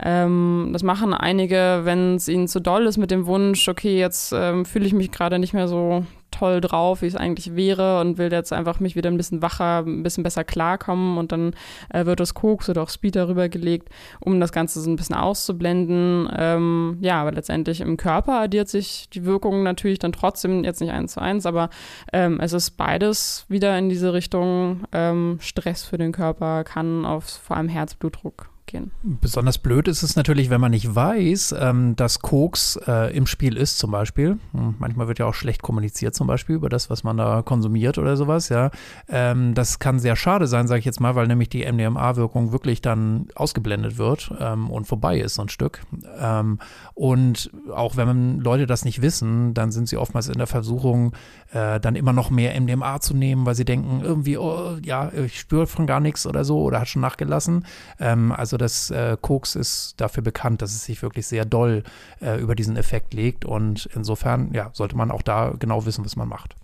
Ähm, 0.00 0.70
das 0.72 0.82
machen 0.84 1.12
einige, 1.12 1.80
wenn 1.82 2.14
es 2.14 2.28
ihnen 2.28 2.46
zu 2.46 2.60
doll 2.60 2.86
ist 2.86 2.98
mit 2.98 3.10
dem 3.10 3.26
Wunsch, 3.26 3.68
okay, 3.68 3.98
jetzt 3.98 4.32
ähm, 4.32 4.64
fühle 4.64 4.86
ich 4.86 4.92
mich 4.92 5.10
gerade 5.10 5.40
nicht 5.40 5.54
mehr 5.54 5.66
so 5.66 6.04
toll 6.40 6.62
drauf, 6.62 7.02
wie 7.02 7.06
es 7.06 7.16
eigentlich 7.16 7.54
wäre 7.54 8.00
und 8.00 8.16
will 8.16 8.32
jetzt 8.32 8.52
einfach 8.52 8.80
mich 8.80 8.96
wieder 8.96 9.10
ein 9.10 9.18
bisschen 9.18 9.42
wacher, 9.42 9.84
ein 9.86 10.02
bisschen 10.02 10.24
besser 10.24 10.42
klarkommen 10.42 11.18
und 11.18 11.32
dann 11.32 11.52
äh, 11.90 12.06
wird 12.06 12.18
das 12.18 12.32
Koks 12.32 12.70
oder 12.70 12.82
auch 12.82 12.88
Speed 12.88 13.16
darüber 13.16 13.50
gelegt, 13.50 13.90
um 14.20 14.40
das 14.40 14.50
Ganze 14.50 14.80
so 14.80 14.90
ein 14.90 14.96
bisschen 14.96 15.16
auszublenden. 15.16 16.30
Ähm, 16.34 16.96
ja, 17.02 17.20
aber 17.20 17.32
letztendlich 17.32 17.82
im 17.82 17.98
Körper 17.98 18.40
addiert 18.40 18.68
sich 18.68 19.10
die 19.10 19.26
Wirkung 19.26 19.62
natürlich 19.62 19.98
dann 19.98 20.12
trotzdem 20.12 20.64
jetzt 20.64 20.80
nicht 20.80 20.92
eins 20.92 21.12
zu 21.12 21.20
eins, 21.20 21.44
aber 21.44 21.68
ähm, 22.12 22.40
es 22.40 22.54
ist 22.54 22.70
beides 22.78 23.44
wieder 23.48 23.78
in 23.78 23.90
diese 23.90 24.14
Richtung 24.14 24.84
ähm, 24.92 25.36
Stress 25.40 25.84
für 25.84 25.98
den 25.98 26.12
Körper, 26.12 26.64
kann 26.64 27.04
auf 27.04 27.24
vor 27.24 27.58
allem 27.58 27.68
Herzblutdruck 27.68 28.48
gehen. 28.70 28.90
Besonders 29.02 29.58
blöd 29.58 29.88
ist 29.88 30.02
es 30.02 30.16
natürlich, 30.16 30.50
wenn 30.50 30.60
man 30.60 30.70
nicht 30.70 30.94
weiß, 30.94 31.54
ähm, 31.58 31.96
dass 31.96 32.20
Koks 32.20 32.78
äh, 32.86 33.14
im 33.16 33.26
Spiel 33.26 33.56
ist, 33.56 33.78
zum 33.78 33.90
Beispiel. 33.90 34.38
Hm, 34.52 34.76
manchmal 34.78 35.08
wird 35.08 35.18
ja 35.18 35.26
auch 35.26 35.34
schlecht 35.34 35.62
kommuniziert, 35.62 36.14
zum 36.14 36.26
Beispiel, 36.26 36.56
über 36.56 36.68
das, 36.68 36.90
was 36.90 37.04
man 37.04 37.16
da 37.16 37.42
konsumiert 37.42 37.98
oder 37.98 38.16
sowas, 38.16 38.48
ja. 38.48 38.70
Ähm, 39.08 39.54
das 39.54 39.78
kann 39.78 39.98
sehr 39.98 40.16
schade 40.16 40.46
sein, 40.46 40.68
sage 40.68 40.78
ich 40.78 40.84
jetzt 40.84 41.00
mal, 41.00 41.14
weil 41.14 41.26
nämlich 41.26 41.48
die 41.48 41.70
MDMA-Wirkung 41.70 42.52
wirklich 42.52 42.80
dann 42.80 43.28
ausgeblendet 43.34 43.98
wird 43.98 44.32
ähm, 44.38 44.70
und 44.70 44.86
vorbei 44.86 45.20
ist, 45.20 45.34
so 45.34 45.42
ein 45.42 45.48
Stück. 45.48 45.80
Ähm, 46.18 46.58
und 46.94 47.50
auch 47.74 47.96
wenn 47.96 48.40
Leute 48.40 48.66
das 48.66 48.84
nicht 48.84 49.02
wissen, 49.02 49.54
dann 49.54 49.72
sind 49.72 49.88
sie 49.88 49.96
oftmals 49.96 50.28
in 50.28 50.38
der 50.38 50.46
Versuchung, 50.46 51.12
äh, 51.52 51.80
dann 51.80 51.96
immer 51.96 52.12
noch 52.12 52.30
mehr 52.30 52.58
MDMA 52.60 53.00
zu 53.00 53.14
nehmen, 53.14 53.46
weil 53.46 53.54
sie 53.54 53.64
denken, 53.64 54.00
irgendwie, 54.02 54.38
oh, 54.38 54.76
ja, 54.84 55.10
ich 55.12 55.38
spüre 55.38 55.66
von 55.66 55.86
gar 55.86 56.00
nichts 56.00 56.26
oder 56.26 56.44
so 56.44 56.62
oder 56.62 56.80
hat 56.80 56.88
schon 56.88 57.02
nachgelassen. 57.02 57.64
Ähm, 57.98 58.32
also 58.32 58.56
das 58.60 58.90
äh, 58.90 59.16
Koks 59.20 59.54
ist 59.54 59.94
dafür 59.96 60.22
bekannt, 60.22 60.62
dass 60.62 60.74
es 60.74 60.84
sich 60.84 61.02
wirklich 61.02 61.26
sehr 61.26 61.44
doll 61.44 61.82
äh, 62.20 62.40
über 62.40 62.54
diesen 62.54 62.76
Effekt 62.76 63.14
legt. 63.14 63.44
Und 63.44 63.88
insofern, 63.94 64.52
ja, 64.52 64.70
sollte 64.72 64.96
man 64.96 65.10
auch 65.10 65.22
da 65.22 65.54
genau 65.58 65.86
wissen, 65.86 66.04
was 66.04 66.16
man 66.16 66.28
macht. 66.28 66.54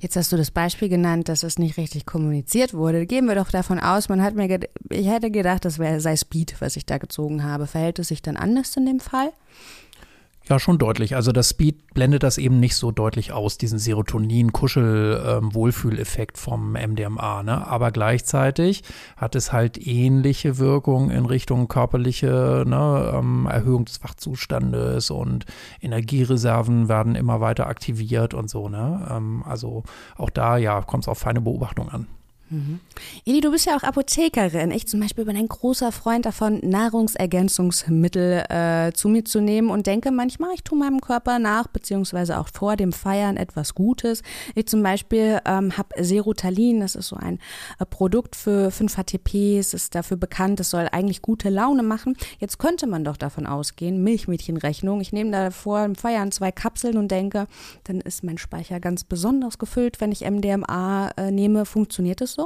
Jetzt 0.00 0.16
hast 0.16 0.30
du 0.32 0.36
das 0.36 0.50
Beispiel 0.50 0.88
genannt, 0.88 1.28
dass 1.28 1.42
es 1.42 1.58
nicht 1.58 1.76
richtig 1.76 2.06
kommuniziert 2.06 2.74
wurde. 2.74 3.06
Gehen 3.06 3.26
wir 3.26 3.34
doch 3.34 3.50
davon 3.50 3.80
aus, 3.80 4.08
man 4.08 4.22
hat 4.22 4.34
mir, 4.34 4.60
ich 4.90 5.08
hätte 5.08 5.30
gedacht, 5.30 5.64
das 5.64 5.78
wäre 5.78 6.00
sei 6.00 6.16
Speed, 6.16 6.56
was 6.60 6.76
ich 6.76 6.86
da 6.86 6.98
gezogen 6.98 7.42
habe. 7.42 7.66
Verhält 7.66 7.98
es 7.98 8.08
sich 8.08 8.22
dann 8.22 8.36
anders 8.36 8.76
in 8.76 8.86
dem 8.86 9.00
Fall? 9.00 9.32
Ja, 10.48 10.58
schon 10.58 10.78
deutlich. 10.78 11.14
Also 11.14 11.30
das 11.30 11.50
Speed 11.50 11.92
blendet 11.92 12.22
das 12.22 12.38
eben 12.38 12.58
nicht 12.58 12.74
so 12.74 12.90
deutlich 12.90 13.32
aus, 13.32 13.58
diesen 13.58 13.78
Serotonin-Kuschel-Wohlfühleffekt 13.78 16.38
vom 16.38 16.72
MDMA. 16.72 17.42
Ne? 17.42 17.66
Aber 17.66 17.90
gleichzeitig 17.90 18.82
hat 19.18 19.34
es 19.34 19.52
halt 19.52 19.86
ähnliche 19.86 20.56
Wirkungen 20.56 21.10
in 21.10 21.26
Richtung 21.26 21.68
körperliche 21.68 22.64
ne, 22.66 23.12
ähm, 23.14 23.46
Erhöhung 23.46 23.84
des 23.84 24.02
Wachzustandes 24.02 25.10
und 25.10 25.44
Energiereserven 25.82 26.88
werden 26.88 27.14
immer 27.14 27.42
weiter 27.42 27.66
aktiviert 27.66 28.32
und 28.32 28.48
so. 28.48 28.70
Ne? 28.70 29.06
Ähm, 29.10 29.44
also 29.46 29.82
auch 30.16 30.30
da 30.30 30.56
ja 30.56 30.80
kommt 30.80 31.04
es 31.04 31.08
auf 31.08 31.18
feine 31.18 31.42
Beobachtung 31.42 31.90
an. 31.90 32.06
Mhm. 32.50 32.80
Eli, 33.26 33.40
du 33.40 33.50
bist 33.50 33.66
ja 33.66 33.76
auch 33.76 33.82
Apothekerin. 33.82 34.70
Ich 34.70 34.86
zum 34.86 35.00
Beispiel 35.00 35.24
bin 35.24 35.36
ein 35.36 35.48
großer 35.48 35.92
Freund 35.92 36.24
davon, 36.24 36.60
Nahrungsergänzungsmittel 36.62 38.44
äh, 38.48 38.92
zu 38.92 39.08
mir 39.08 39.24
zu 39.24 39.40
nehmen 39.40 39.70
und 39.70 39.86
denke 39.86 40.10
manchmal, 40.10 40.54
ich 40.54 40.62
tue 40.62 40.78
meinem 40.78 41.00
Körper 41.00 41.38
nach, 41.38 41.66
beziehungsweise 41.68 42.38
auch 42.38 42.48
vor 42.52 42.76
dem 42.76 42.92
Feiern 42.92 43.36
etwas 43.36 43.74
Gutes. 43.74 44.22
Ich 44.54 44.66
zum 44.66 44.82
Beispiel 44.82 45.40
ähm, 45.44 45.76
habe 45.76 46.02
Serotalin, 46.02 46.80
das 46.80 46.94
ist 46.94 47.08
so 47.08 47.16
ein 47.16 47.38
äh, 47.78 47.84
Produkt 47.84 48.34
für 48.34 48.68
5-HTP, 48.68 49.58
es 49.58 49.74
ist 49.74 49.94
dafür 49.94 50.16
bekannt, 50.16 50.60
es 50.60 50.70
soll 50.70 50.88
eigentlich 50.90 51.20
gute 51.20 51.50
Laune 51.50 51.82
machen. 51.82 52.16
Jetzt 52.38 52.58
könnte 52.58 52.86
man 52.86 53.04
doch 53.04 53.18
davon 53.18 53.46
ausgehen, 53.46 54.02
Milchmädchenrechnung, 54.02 55.00
ich 55.02 55.12
nehme 55.12 55.32
da 55.32 55.50
vor 55.50 55.82
dem 55.82 55.96
Feiern 55.96 56.32
zwei 56.32 56.50
Kapseln 56.50 56.96
und 56.96 57.10
denke, 57.10 57.46
dann 57.84 58.00
ist 58.00 58.24
mein 58.24 58.38
Speicher 58.38 58.80
ganz 58.80 59.04
besonders 59.04 59.58
gefüllt, 59.58 60.00
wenn 60.00 60.12
ich 60.12 60.22
MDMA 60.22 61.10
äh, 61.16 61.30
nehme. 61.30 61.66
Funktioniert 61.66 62.20
es 62.20 62.37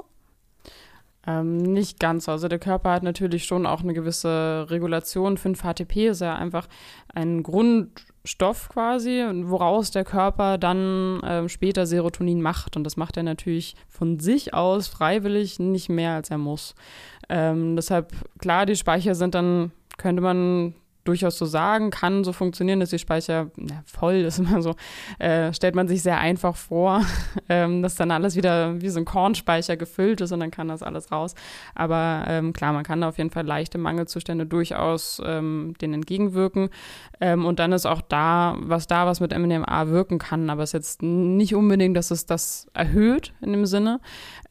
ähm, 1.26 1.58
nicht 1.58 2.00
ganz. 2.00 2.28
Also 2.28 2.48
der 2.48 2.58
Körper 2.58 2.90
hat 2.90 3.02
natürlich 3.02 3.44
schon 3.44 3.66
auch 3.66 3.82
eine 3.82 3.94
gewisse 3.94 4.66
Regulation. 4.68 5.38
5-HTP 5.38 6.08
ist 6.10 6.20
ja 6.20 6.34
einfach 6.34 6.66
ein 7.14 7.42
Grundstoff 7.42 8.68
quasi, 8.68 9.24
woraus 9.44 9.90
der 9.92 10.04
Körper 10.04 10.58
dann 10.58 11.20
ähm, 11.24 11.48
später 11.48 11.86
Serotonin 11.86 12.42
macht. 12.42 12.76
Und 12.76 12.84
das 12.84 12.96
macht 12.96 13.16
er 13.16 13.22
natürlich 13.22 13.76
von 13.88 14.18
sich 14.18 14.54
aus 14.54 14.88
freiwillig 14.88 15.60
nicht 15.60 15.88
mehr, 15.88 16.14
als 16.14 16.30
er 16.30 16.38
muss. 16.38 16.74
Ähm, 17.28 17.76
deshalb, 17.76 18.12
klar, 18.38 18.66
die 18.66 18.76
Speicher 18.76 19.14
sind 19.14 19.34
dann, 19.34 19.70
könnte 19.98 20.22
man 20.22 20.74
durchaus 21.04 21.36
so 21.38 21.46
sagen, 21.46 21.90
kann 21.90 22.24
so 22.24 22.32
funktionieren, 22.32 22.80
dass 22.80 22.90
die 22.90 22.98
Speicher 22.98 23.50
ja, 23.56 23.82
voll 23.84 24.14
ist 24.14 24.38
immer 24.38 24.62
so, 24.62 24.74
äh, 25.18 25.52
stellt 25.52 25.74
man 25.74 25.88
sich 25.88 26.02
sehr 26.02 26.18
einfach 26.18 26.56
vor, 26.56 27.02
ähm, 27.48 27.82
dass 27.82 27.96
dann 27.96 28.10
alles 28.10 28.36
wieder 28.36 28.80
wie 28.80 28.88
so 28.88 29.00
ein 29.00 29.04
Kornspeicher 29.04 29.76
gefüllt 29.76 30.20
ist 30.20 30.32
und 30.32 30.40
dann 30.40 30.50
kann 30.50 30.68
das 30.68 30.82
alles 30.82 31.10
raus. 31.10 31.34
Aber 31.74 32.24
ähm, 32.28 32.52
klar, 32.52 32.72
man 32.72 32.84
kann 32.84 33.00
da 33.00 33.08
auf 33.08 33.18
jeden 33.18 33.30
Fall 33.30 33.46
leichte 33.46 33.78
Mangelzustände 33.78 34.46
durchaus 34.46 35.20
ähm, 35.24 35.74
denen 35.80 35.94
entgegenwirken. 35.94 36.70
Ähm, 37.20 37.44
und 37.44 37.58
dann 37.58 37.72
ist 37.72 37.86
auch 37.86 38.02
da, 38.02 38.56
was 38.60 38.86
da 38.86 39.06
was 39.06 39.20
mit 39.20 39.36
MDMA 39.36 39.88
wirken 39.88 40.18
kann, 40.18 40.50
aber 40.50 40.62
es 40.62 40.70
ist 40.70 40.74
jetzt 40.74 41.02
nicht 41.02 41.54
unbedingt, 41.54 41.96
dass 41.96 42.10
es 42.10 42.26
das 42.26 42.68
erhöht 42.74 43.32
in 43.40 43.52
dem 43.52 43.66
Sinne. 43.66 44.00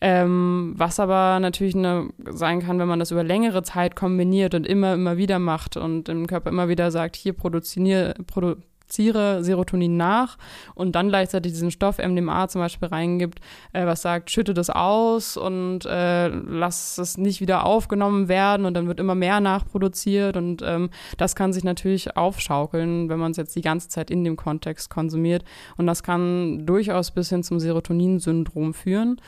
Ähm, 0.01 0.73
was 0.77 0.99
aber 0.99 1.39
natürlich 1.39 1.75
eine, 1.75 2.09
sein 2.29 2.61
kann, 2.61 2.79
wenn 2.79 2.87
man 2.87 2.99
das 2.99 3.11
über 3.11 3.23
längere 3.23 3.61
Zeit 3.61 3.95
kombiniert 3.95 4.55
und 4.55 4.65
immer, 4.65 4.95
immer 4.95 5.17
wieder 5.17 5.37
macht 5.37 5.77
und 5.77 6.09
im 6.09 6.25
Körper 6.25 6.40
immer 6.45 6.67
wieder 6.67 6.91
sagt, 6.91 7.15
hier 7.15 7.33
produziere, 7.33 8.13
produziere 8.27 9.43
Serotonin 9.43 9.95
nach 9.95 10.37
und 10.75 10.93
dann 10.93 11.09
gleichzeitig 11.09 11.53
diesen 11.53 11.71
Stoff 11.71 11.97
MDMA 11.97 12.47
zum 12.47 12.61
Beispiel 12.61 12.89
reingibt, 12.89 13.39
äh, 13.73 13.85
was 13.85 14.01
sagt, 14.01 14.29
schütte 14.31 14.53
das 14.53 14.69
aus 14.69 15.37
und 15.37 15.85
äh, 15.85 16.27
lass 16.27 16.97
es 16.97 17.17
nicht 17.17 17.41
wieder 17.41 17.65
aufgenommen 17.65 18.27
werden 18.27 18.65
und 18.65 18.73
dann 18.73 18.87
wird 18.87 18.99
immer 18.99 19.15
mehr 19.15 19.39
nachproduziert 19.39 20.37
und 20.37 20.61
ähm, 20.65 20.89
das 21.17 21.35
kann 21.35 21.53
sich 21.53 21.63
natürlich 21.63 22.17
aufschaukeln, 22.17 23.09
wenn 23.09 23.19
man 23.19 23.31
es 23.31 23.37
jetzt 23.37 23.55
die 23.55 23.61
ganze 23.61 23.89
Zeit 23.89 24.11
in 24.11 24.23
dem 24.23 24.35
Kontext 24.35 24.89
konsumiert 24.89 25.43
und 25.77 25.87
das 25.87 26.03
kann 26.03 26.65
durchaus 26.65 27.11
bis 27.11 27.29
hin 27.29 27.43
zum 27.43 27.59
Serotonin-Syndrom 27.59 28.73
führen 28.73 29.21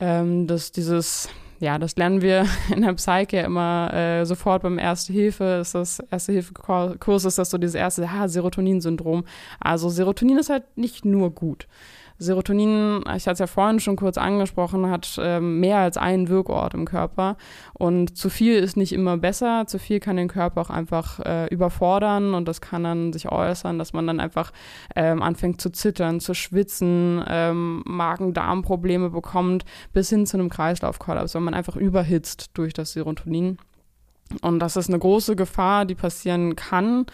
ähm, 0.00 0.46
dass 0.46 0.72
dieses, 0.72 1.28
ja, 1.60 1.78
das 1.78 1.96
lernen 1.96 2.22
wir 2.22 2.46
in 2.74 2.82
der 2.82 2.94
Psyche 2.94 3.38
immer 3.38 3.92
äh, 3.92 4.24
sofort 4.24 4.62
beim 4.62 4.78
Erste 4.78 5.12
Hilfe, 5.12 5.58
ist 5.60 5.74
das 5.74 6.00
Erste 6.10 6.32
Hilfe 6.32 6.54
Kurs, 6.54 7.24
ist 7.24 7.38
das 7.38 7.50
so 7.50 7.58
dieses 7.58 7.74
erste 7.74 8.08
ah, 8.08 8.28
Serotonin-Syndrom. 8.28 9.24
Also 9.60 9.88
Serotonin 9.88 10.38
ist 10.38 10.50
halt 10.50 10.64
nicht 10.76 11.04
nur 11.04 11.30
gut. 11.30 11.66
Serotonin, 12.18 13.04
ich 13.16 13.26
hatte 13.26 13.32
es 13.34 13.38
ja 13.38 13.46
vorhin 13.46 13.78
schon 13.78 13.94
kurz 13.94 14.18
angesprochen, 14.18 14.90
hat 14.90 15.18
ähm, 15.22 15.60
mehr 15.60 15.78
als 15.78 15.96
einen 15.96 16.28
Wirkort 16.28 16.74
im 16.74 16.84
Körper. 16.84 17.36
Und 17.74 18.16
zu 18.16 18.28
viel 18.28 18.58
ist 18.58 18.76
nicht 18.76 18.92
immer 18.92 19.16
besser. 19.16 19.66
Zu 19.66 19.78
viel 19.78 20.00
kann 20.00 20.16
den 20.16 20.26
Körper 20.26 20.62
auch 20.62 20.70
einfach 20.70 21.20
äh, 21.20 21.46
überfordern 21.46 22.34
und 22.34 22.48
das 22.48 22.60
kann 22.60 22.82
dann 22.82 23.12
sich 23.12 23.30
äußern, 23.30 23.78
dass 23.78 23.92
man 23.92 24.06
dann 24.06 24.18
einfach 24.18 24.52
ähm, 24.96 25.22
anfängt 25.22 25.60
zu 25.60 25.70
zittern, 25.70 26.18
zu 26.18 26.34
schwitzen, 26.34 27.22
ähm, 27.28 27.82
Magen-Darm-Probleme 27.86 29.10
bekommt, 29.10 29.64
bis 29.92 30.10
hin 30.10 30.26
zu 30.26 30.38
einem 30.38 30.48
Kreislaufkollaps, 30.48 31.34
weil 31.36 31.42
man 31.42 31.54
einfach 31.54 31.76
überhitzt 31.76 32.50
durch 32.54 32.74
das 32.74 32.92
Serotonin. 32.92 33.58
Und 34.42 34.58
das 34.58 34.76
ist 34.76 34.88
eine 34.88 34.98
große 34.98 35.36
Gefahr, 35.36 35.84
die 35.84 35.94
passieren 35.94 36.56
kann. 36.56 37.06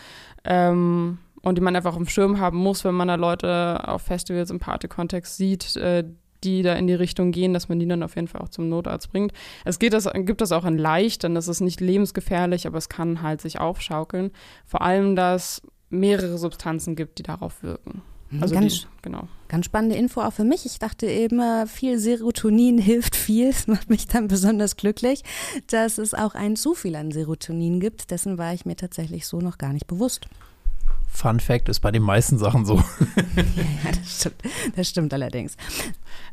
Ähm, 0.45 1.19
und 1.45 1.57
die 1.57 1.63
man 1.63 1.77
einfach 1.77 1.93
auf 1.93 1.99
dem 1.99 2.09
Schirm 2.09 2.41
haben 2.41 2.59
muss, 2.59 2.85
wenn 2.85 2.95
man 2.95 3.09
da 3.09 3.15
Leute 3.15 3.87
auf 3.87 4.03
Festivals 4.03 4.51
im 4.51 4.59
Party-Kontext 4.59 5.37
sieht, 5.37 5.77
äh, 5.77 6.05
die 6.43 6.63
da 6.63 6.75
in 6.75 6.87
die 6.87 6.95
Richtung 6.95 7.33
gehen, 7.33 7.53
dass 7.55 7.69
man 7.69 7.79
die 7.79 7.89
dann 7.89 8.03
auf 8.03 8.17
jeden 8.17 8.29
Fall 8.29 8.43
auch 8.43 8.49
zum 8.49 8.69
Notarzt 8.69 9.11
bringt. 9.11 9.33
Es 9.65 9.79
geht 9.79 9.93
das, 9.93 10.09
gibt 10.13 10.41
das 10.41 10.53
auch 10.53 10.65
in 10.65 10.79
leicht, 10.79 11.23
denn 11.23 11.35
das 11.35 11.49
ist 11.49 11.61
nicht 11.61 11.81
lebensgefährlich, 11.81 12.67
aber 12.67 12.79
es 12.79 12.89
kann 12.89 13.23
halt 13.23 13.41
sich 13.41 13.61
aufschaukeln. 13.61 14.31
Vor 14.67 14.83
allem, 14.83 15.17
dass 15.17 15.63
mehrere 15.91 16.39
Substanzen 16.39 16.97
gibt, 16.97 17.19
die 17.19 17.23
darauf 17.23 17.63
wirken. 17.63 18.03
Mhm, 18.31 18.43
also 18.43 18.55
ganz, 18.55 18.81
die, 18.81 18.87
genau. 19.03 19.29
Ganz 19.49 19.67
spannende 19.67 19.97
Info 19.97 20.21
auch 20.21 20.33
für 20.33 20.45
mich. 20.45 20.67
Ich 20.67 20.79
dachte 20.79 21.07
immer, 21.07 21.67
viel 21.67 21.99
Serotonin 21.99 22.79
hilft 22.79 23.17
viel. 23.17 23.51
Das 23.51 23.67
macht 23.67 23.91
mich 23.91 24.07
dann 24.07 24.29
besonders 24.29 24.77
glücklich, 24.77 25.23
dass 25.69 25.99
es 25.99 26.15
auch 26.15 26.35
ein 26.35 26.57
zu 26.57 26.75
viel 26.75 26.97
an 26.97 27.11
Serotonin 27.11 27.81
gibt. 27.81 28.11
Dessen 28.11 28.39
war 28.39 28.53
ich 28.53 28.67
mir 28.67 28.77
tatsächlich 28.77 29.27
so 29.27 29.41
noch 29.41 29.59
gar 29.59 29.73
nicht 29.73 29.87
bewusst. 29.87 30.29
Fun 31.15 31.39
Fact 31.39 31.69
ist 31.69 31.79
bei 31.79 31.93
den 31.93 32.03
meisten 32.03 32.39
Sachen 32.39 32.67
so. 32.67 32.75
ja, 33.37 33.93
das 33.93 34.21
stimmt, 34.21 34.43
das 34.75 34.89
stimmt 34.89 35.15
allerdings. 35.15 35.57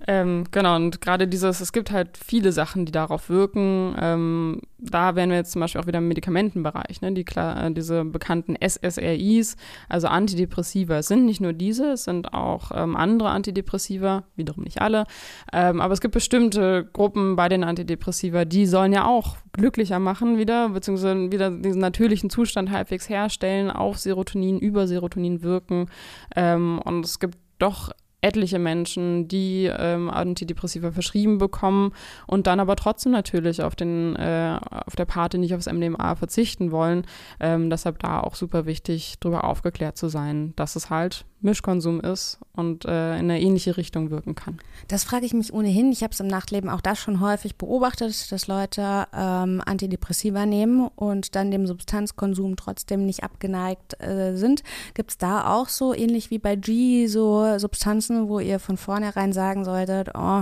Ähm, 0.07 0.45
genau, 0.51 0.75
und 0.75 1.01
gerade 1.01 1.27
dieses, 1.27 1.61
es 1.61 1.73
gibt 1.73 1.91
halt 1.91 2.17
viele 2.17 2.51
Sachen, 2.51 2.85
die 2.85 2.91
darauf 2.91 3.29
wirken. 3.29 3.95
Ähm, 3.99 4.61
da 4.77 5.15
wären 5.15 5.29
wir 5.29 5.37
jetzt 5.37 5.51
zum 5.51 5.61
Beispiel 5.61 5.79
auch 5.79 5.87
wieder 5.87 5.99
im 5.99 6.07
Medikamentenbereich, 6.07 7.01
ne? 7.01 7.11
die, 7.13 7.23
klar, 7.23 7.65
äh, 7.65 7.71
diese 7.71 8.03
bekannten 8.03 8.55
SSRIs, 8.55 9.55
also 9.89 10.07
Antidepressiva. 10.07 10.97
Es 10.97 11.07
sind 11.07 11.25
nicht 11.25 11.39
nur 11.39 11.53
diese, 11.53 11.91
es 11.91 12.05
sind 12.05 12.33
auch 12.33 12.71
ähm, 12.73 12.95
andere 12.95 13.29
Antidepressiva, 13.29 14.23
wiederum 14.35 14.63
nicht 14.63 14.81
alle. 14.81 15.05
Ähm, 15.53 15.81
aber 15.81 15.93
es 15.93 16.01
gibt 16.01 16.13
bestimmte 16.13 16.89
Gruppen 16.91 17.35
bei 17.35 17.47
den 17.47 17.63
Antidepressiva, 17.63 18.45
die 18.45 18.65
sollen 18.65 18.93
ja 18.93 19.05
auch 19.05 19.37
glücklicher 19.53 19.99
machen 19.99 20.37
wieder, 20.37 20.69
beziehungsweise 20.69 21.31
wieder 21.31 21.51
diesen 21.51 21.81
natürlichen 21.81 22.29
Zustand 22.29 22.71
halbwegs 22.71 23.07
herstellen, 23.07 23.69
auf 23.69 23.99
Serotonin, 23.99 24.59
über 24.59 24.87
Serotonin 24.87 25.43
wirken. 25.43 25.87
Ähm, 26.35 26.79
und 26.83 27.05
es 27.05 27.19
gibt 27.19 27.37
doch 27.59 27.91
etliche 28.21 28.59
Menschen, 28.59 29.27
die 29.27 29.65
ähm, 29.65 30.09
Antidepressiva 30.09 30.91
verschrieben 30.91 31.39
bekommen 31.39 31.93
und 32.27 32.47
dann 32.47 32.59
aber 32.59 32.75
trotzdem 32.75 33.11
natürlich 33.11 33.61
auf, 33.63 33.75
den, 33.75 34.15
äh, 34.15 34.59
auf 34.69 34.95
der 34.95 35.05
Party 35.05 35.37
nicht 35.37 35.55
aufs 35.55 35.71
MDMA 35.71 36.15
verzichten 36.15 36.71
wollen. 36.71 37.05
Ähm, 37.39 37.69
deshalb 37.69 37.99
da 37.99 38.21
auch 38.21 38.35
super 38.35 38.65
wichtig, 38.65 39.15
darüber 39.19 39.43
aufgeklärt 39.43 39.97
zu 39.97 40.07
sein, 40.07 40.53
dass 40.55 40.75
es 40.75 40.89
halt 40.89 41.25
Mischkonsum 41.41 42.01
ist 42.01 42.39
und 42.53 42.85
äh, 42.85 43.17
in 43.17 43.31
eine 43.31 43.41
ähnliche 43.41 43.77
Richtung 43.77 44.11
wirken 44.11 44.35
kann. 44.35 44.59
Das 44.87 45.03
frage 45.03 45.25
ich 45.25 45.33
mich 45.33 45.53
ohnehin. 45.53 45.91
Ich 45.91 46.03
habe 46.03 46.13
es 46.13 46.19
im 46.19 46.27
Nachtleben 46.27 46.69
auch 46.69 46.81
das 46.81 46.99
schon 46.99 47.19
häufig 47.19 47.55
beobachtet, 47.55 48.31
dass 48.31 48.47
Leute 48.47 49.07
ähm, 49.13 49.61
Antidepressiva 49.65 50.45
nehmen 50.45 50.87
und 50.95 51.35
dann 51.35 51.51
dem 51.51 51.67
Substanzkonsum 51.67 52.55
trotzdem 52.55 53.05
nicht 53.05 53.23
abgeneigt 53.23 54.01
äh, 54.01 54.35
sind. 54.35 54.63
Gibt 54.93 55.11
es 55.11 55.17
da 55.17 55.53
auch 55.53 55.69
so, 55.69 55.93
ähnlich 55.93 56.29
wie 56.29 56.39
bei 56.39 56.55
G, 56.55 57.07
so 57.07 57.57
Substanzen, 57.57 58.29
wo 58.29 58.39
ihr 58.39 58.59
von 58.59 58.77
vornherein 58.77 59.33
sagen 59.33 59.65
solltet, 59.65 60.09
oh, 60.15 60.41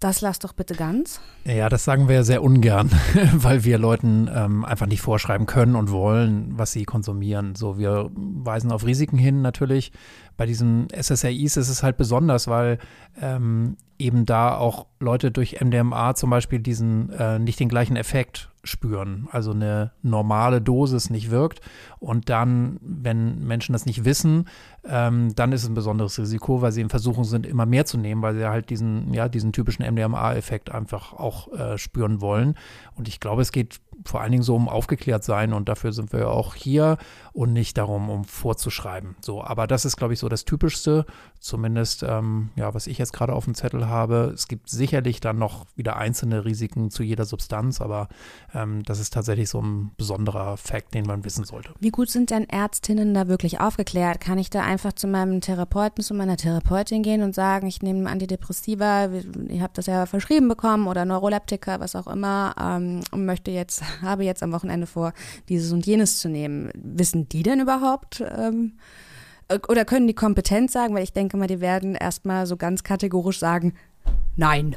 das 0.00 0.22
lass 0.22 0.38
doch 0.38 0.54
bitte 0.54 0.74
ganz. 0.74 1.20
Ja, 1.44 1.68
das 1.68 1.84
sagen 1.84 2.08
wir 2.08 2.24
sehr 2.24 2.42
ungern, 2.42 2.90
weil 3.34 3.64
wir 3.64 3.78
Leuten 3.78 4.30
ähm, 4.34 4.64
einfach 4.64 4.86
nicht 4.86 5.02
vorschreiben 5.02 5.46
können 5.46 5.76
und 5.76 5.90
wollen, 5.90 6.52
was 6.56 6.72
sie 6.72 6.84
konsumieren. 6.84 7.54
So, 7.54 7.78
wir 7.78 8.10
weisen 8.14 8.72
auf 8.72 8.86
Risiken 8.86 9.18
hin 9.18 9.42
natürlich. 9.42 9.92
Bei 10.40 10.46
diesen 10.46 10.88
SSRIs 10.88 11.58
ist 11.58 11.68
es 11.68 11.82
halt 11.82 11.98
besonders, 11.98 12.48
weil 12.48 12.78
ähm, 13.20 13.76
eben 13.98 14.24
da 14.24 14.56
auch 14.56 14.86
Leute 14.98 15.30
durch 15.30 15.60
MDMA 15.60 16.14
zum 16.14 16.30
Beispiel 16.30 16.60
diesen 16.60 17.10
äh, 17.10 17.38
nicht 17.38 17.60
den 17.60 17.68
gleichen 17.68 17.94
Effekt 17.94 18.48
spüren. 18.64 19.28
Also 19.32 19.50
eine 19.50 19.92
normale 20.00 20.62
Dosis 20.62 21.10
nicht 21.10 21.30
wirkt. 21.30 21.60
Und 21.98 22.30
dann, 22.30 22.78
wenn 22.80 23.46
Menschen 23.46 23.74
das 23.74 23.84
nicht 23.84 24.06
wissen, 24.06 24.48
ähm, 24.88 25.34
dann 25.34 25.52
ist 25.52 25.64
es 25.64 25.68
ein 25.68 25.74
besonderes 25.74 26.18
Risiko, 26.18 26.62
weil 26.62 26.72
sie 26.72 26.80
in 26.80 26.88
Versuchung 26.88 27.24
sind, 27.24 27.44
immer 27.44 27.66
mehr 27.66 27.84
zu 27.84 27.98
nehmen, 27.98 28.22
weil 28.22 28.34
sie 28.34 28.48
halt 28.48 28.70
diesen, 28.70 29.12
ja, 29.12 29.28
diesen 29.28 29.52
typischen 29.52 29.84
MDMA-Effekt 29.84 30.70
einfach 30.70 31.12
auch 31.12 31.52
äh, 31.52 31.76
spüren 31.76 32.22
wollen. 32.22 32.54
Und 32.96 33.08
ich 33.08 33.20
glaube, 33.20 33.42
es 33.42 33.52
geht 33.52 33.82
vor 34.04 34.20
allen 34.20 34.32
Dingen 34.32 34.42
so 34.42 34.54
um 34.54 34.68
aufgeklärt 34.68 35.24
sein 35.24 35.52
und 35.52 35.68
dafür 35.68 35.92
sind 35.92 36.12
wir 36.12 36.30
auch 36.30 36.54
hier 36.54 36.98
und 37.32 37.52
nicht 37.52 37.78
darum, 37.78 38.10
um 38.10 38.24
vorzuschreiben. 38.24 39.16
So, 39.20 39.42
aber 39.44 39.66
das 39.66 39.84
ist, 39.84 39.96
glaube 39.96 40.14
ich, 40.14 40.18
so 40.18 40.28
das 40.28 40.44
Typischste, 40.44 41.06
zumindest, 41.40 42.02
ähm, 42.02 42.50
ja, 42.54 42.74
was 42.74 42.86
ich 42.86 42.98
jetzt 42.98 43.14
gerade 43.14 43.32
auf 43.32 43.46
dem 43.46 43.54
Zettel 43.54 43.88
habe. 43.88 44.30
Es 44.34 44.46
gibt 44.46 44.68
sicherlich 44.68 45.20
dann 45.20 45.38
noch 45.38 45.64
wieder 45.74 45.96
einzelne 45.96 46.44
Risiken 46.44 46.90
zu 46.90 47.02
jeder 47.02 47.24
Substanz, 47.24 47.80
aber 47.80 48.08
ähm, 48.54 48.82
das 48.84 49.00
ist 49.00 49.14
tatsächlich 49.14 49.48
so 49.48 49.60
ein 49.60 49.90
besonderer 49.96 50.58
Fakt, 50.58 50.92
den 50.94 51.06
man 51.06 51.24
wissen 51.24 51.44
sollte. 51.44 51.72
Wie 51.80 51.90
gut 51.90 52.10
sind 52.10 52.30
denn 52.30 52.48
Ärztinnen 52.48 53.14
da 53.14 53.26
wirklich 53.26 53.58
aufgeklärt? 53.58 54.20
Kann 54.20 54.36
ich 54.36 54.50
da 54.50 54.62
einfach 54.62 54.92
zu 54.92 55.08
meinem 55.08 55.40
Therapeuten, 55.40 56.04
zu 56.04 56.12
meiner 56.12 56.36
Therapeutin 56.36 57.02
gehen 57.02 57.22
und 57.22 57.34
sagen, 57.34 57.66
ich 57.66 57.80
nehme 57.80 58.08
Antidepressiva, 58.10 59.08
ich 59.48 59.62
habe 59.62 59.72
das 59.74 59.86
ja 59.86 60.04
verschrieben 60.04 60.48
bekommen 60.48 60.88
oder 60.88 61.06
Neuroleptika, 61.06 61.80
was 61.80 61.96
auch 61.96 62.06
immer, 62.06 62.54
ähm, 62.60 63.00
und 63.12 63.24
möchte 63.24 63.50
jetzt 63.50 63.82
habe 64.02 64.24
jetzt 64.24 64.42
am 64.42 64.52
Wochenende 64.52 64.86
vor, 64.86 65.14
dieses 65.48 65.72
und 65.72 65.86
jenes 65.86 66.18
zu 66.18 66.28
nehmen. 66.28 66.70
Wissen 66.74 67.30
die 67.30 67.42
denn 67.42 67.60
überhaupt? 67.60 68.22
Ähm, 69.50 69.60
oder 69.68 69.84
können 69.84 70.06
die 70.06 70.14
kompetent 70.14 70.70
sagen? 70.70 70.94
Weil 70.94 71.04
ich 71.04 71.12
denke 71.12 71.36
mal, 71.36 71.46
die 71.46 71.60
werden 71.60 71.94
erstmal 71.94 72.46
so 72.46 72.56
ganz 72.56 72.82
kategorisch 72.82 73.38
sagen, 73.38 73.74
nein. 74.36 74.76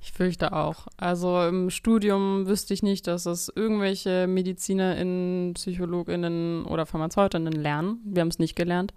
Ich 0.00 0.12
fürchte 0.12 0.52
auch. 0.52 0.86
Also 0.96 1.42
im 1.46 1.70
Studium 1.70 2.46
wüsste 2.46 2.72
ich 2.72 2.82
nicht, 2.82 3.06
dass 3.06 3.26
es 3.26 3.52
irgendwelche 3.54 4.26
MedizinerInnen, 4.26 5.54
PsychologInnen 5.54 6.64
oder 6.64 6.86
PharmazeutInnen 6.86 7.52
lernen. 7.52 8.00
Wir 8.04 8.20
haben 8.22 8.28
es 8.28 8.38
nicht 8.38 8.56
gelernt. 8.56 8.94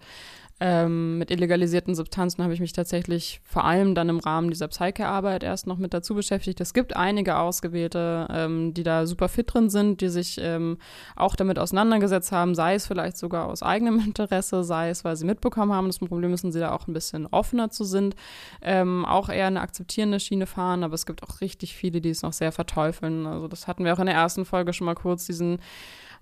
Ähm, 0.64 1.18
mit 1.18 1.32
illegalisierten 1.32 1.96
Substanzen 1.96 2.40
habe 2.44 2.54
ich 2.54 2.60
mich 2.60 2.72
tatsächlich 2.72 3.40
vor 3.42 3.64
allem 3.64 3.96
dann 3.96 4.08
im 4.08 4.20
Rahmen 4.20 4.48
dieser 4.48 4.68
Psyche-Arbeit 4.68 5.42
erst 5.42 5.66
noch 5.66 5.76
mit 5.76 5.92
dazu 5.92 6.14
beschäftigt. 6.14 6.60
Es 6.60 6.72
gibt 6.72 6.94
einige 6.94 7.36
Ausgewählte, 7.38 8.28
ähm, 8.30 8.72
die 8.72 8.84
da 8.84 9.04
super 9.06 9.28
fit 9.28 9.52
drin 9.52 9.70
sind, 9.70 10.00
die 10.00 10.08
sich 10.08 10.38
ähm, 10.40 10.78
auch 11.16 11.34
damit 11.34 11.58
auseinandergesetzt 11.58 12.30
haben, 12.30 12.54
sei 12.54 12.76
es 12.76 12.86
vielleicht 12.86 13.16
sogar 13.16 13.48
aus 13.48 13.64
eigenem 13.64 13.98
Interesse, 14.06 14.62
sei 14.62 14.90
es, 14.90 15.04
weil 15.04 15.16
sie 15.16 15.26
mitbekommen 15.26 15.72
haben, 15.72 15.88
ein 15.88 16.06
Problem 16.06 16.32
ist 16.32 16.44
und 16.44 16.52
sie 16.52 16.60
da 16.60 16.70
auch 16.70 16.86
ein 16.86 16.92
bisschen 16.92 17.26
offener 17.26 17.70
zu 17.70 17.82
sind, 17.82 18.14
ähm, 18.60 19.04
auch 19.04 19.30
eher 19.30 19.48
eine 19.48 19.62
akzeptierende 19.62 20.20
Schiene 20.20 20.46
fahren, 20.46 20.84
aber 20.84 20.94
es 20.94 21.06
gibt 21.06 21.24
auch 21.24 21.40
richtig 21.40 21.74
viele, 21.74 22.00
die 22.00 22.10
es 22.10 22.22
noch 22.22 22.32
sehr 22.32 22.52
verteufeln. 22.52 23.26
Also 23.26 23.48
das 23.48 23.66
hatten 23.66 23.84
wir 23.84 23.94
auch 23.94 23.98
in 23.98 24.06
der 24.06 24.14
ersten 24.14 24.44
Folge 24.44 24.72
schon 24.72 24.84
mal 24.84 24.94
kurz, 24.94 25.26
diesen 25.26 25.58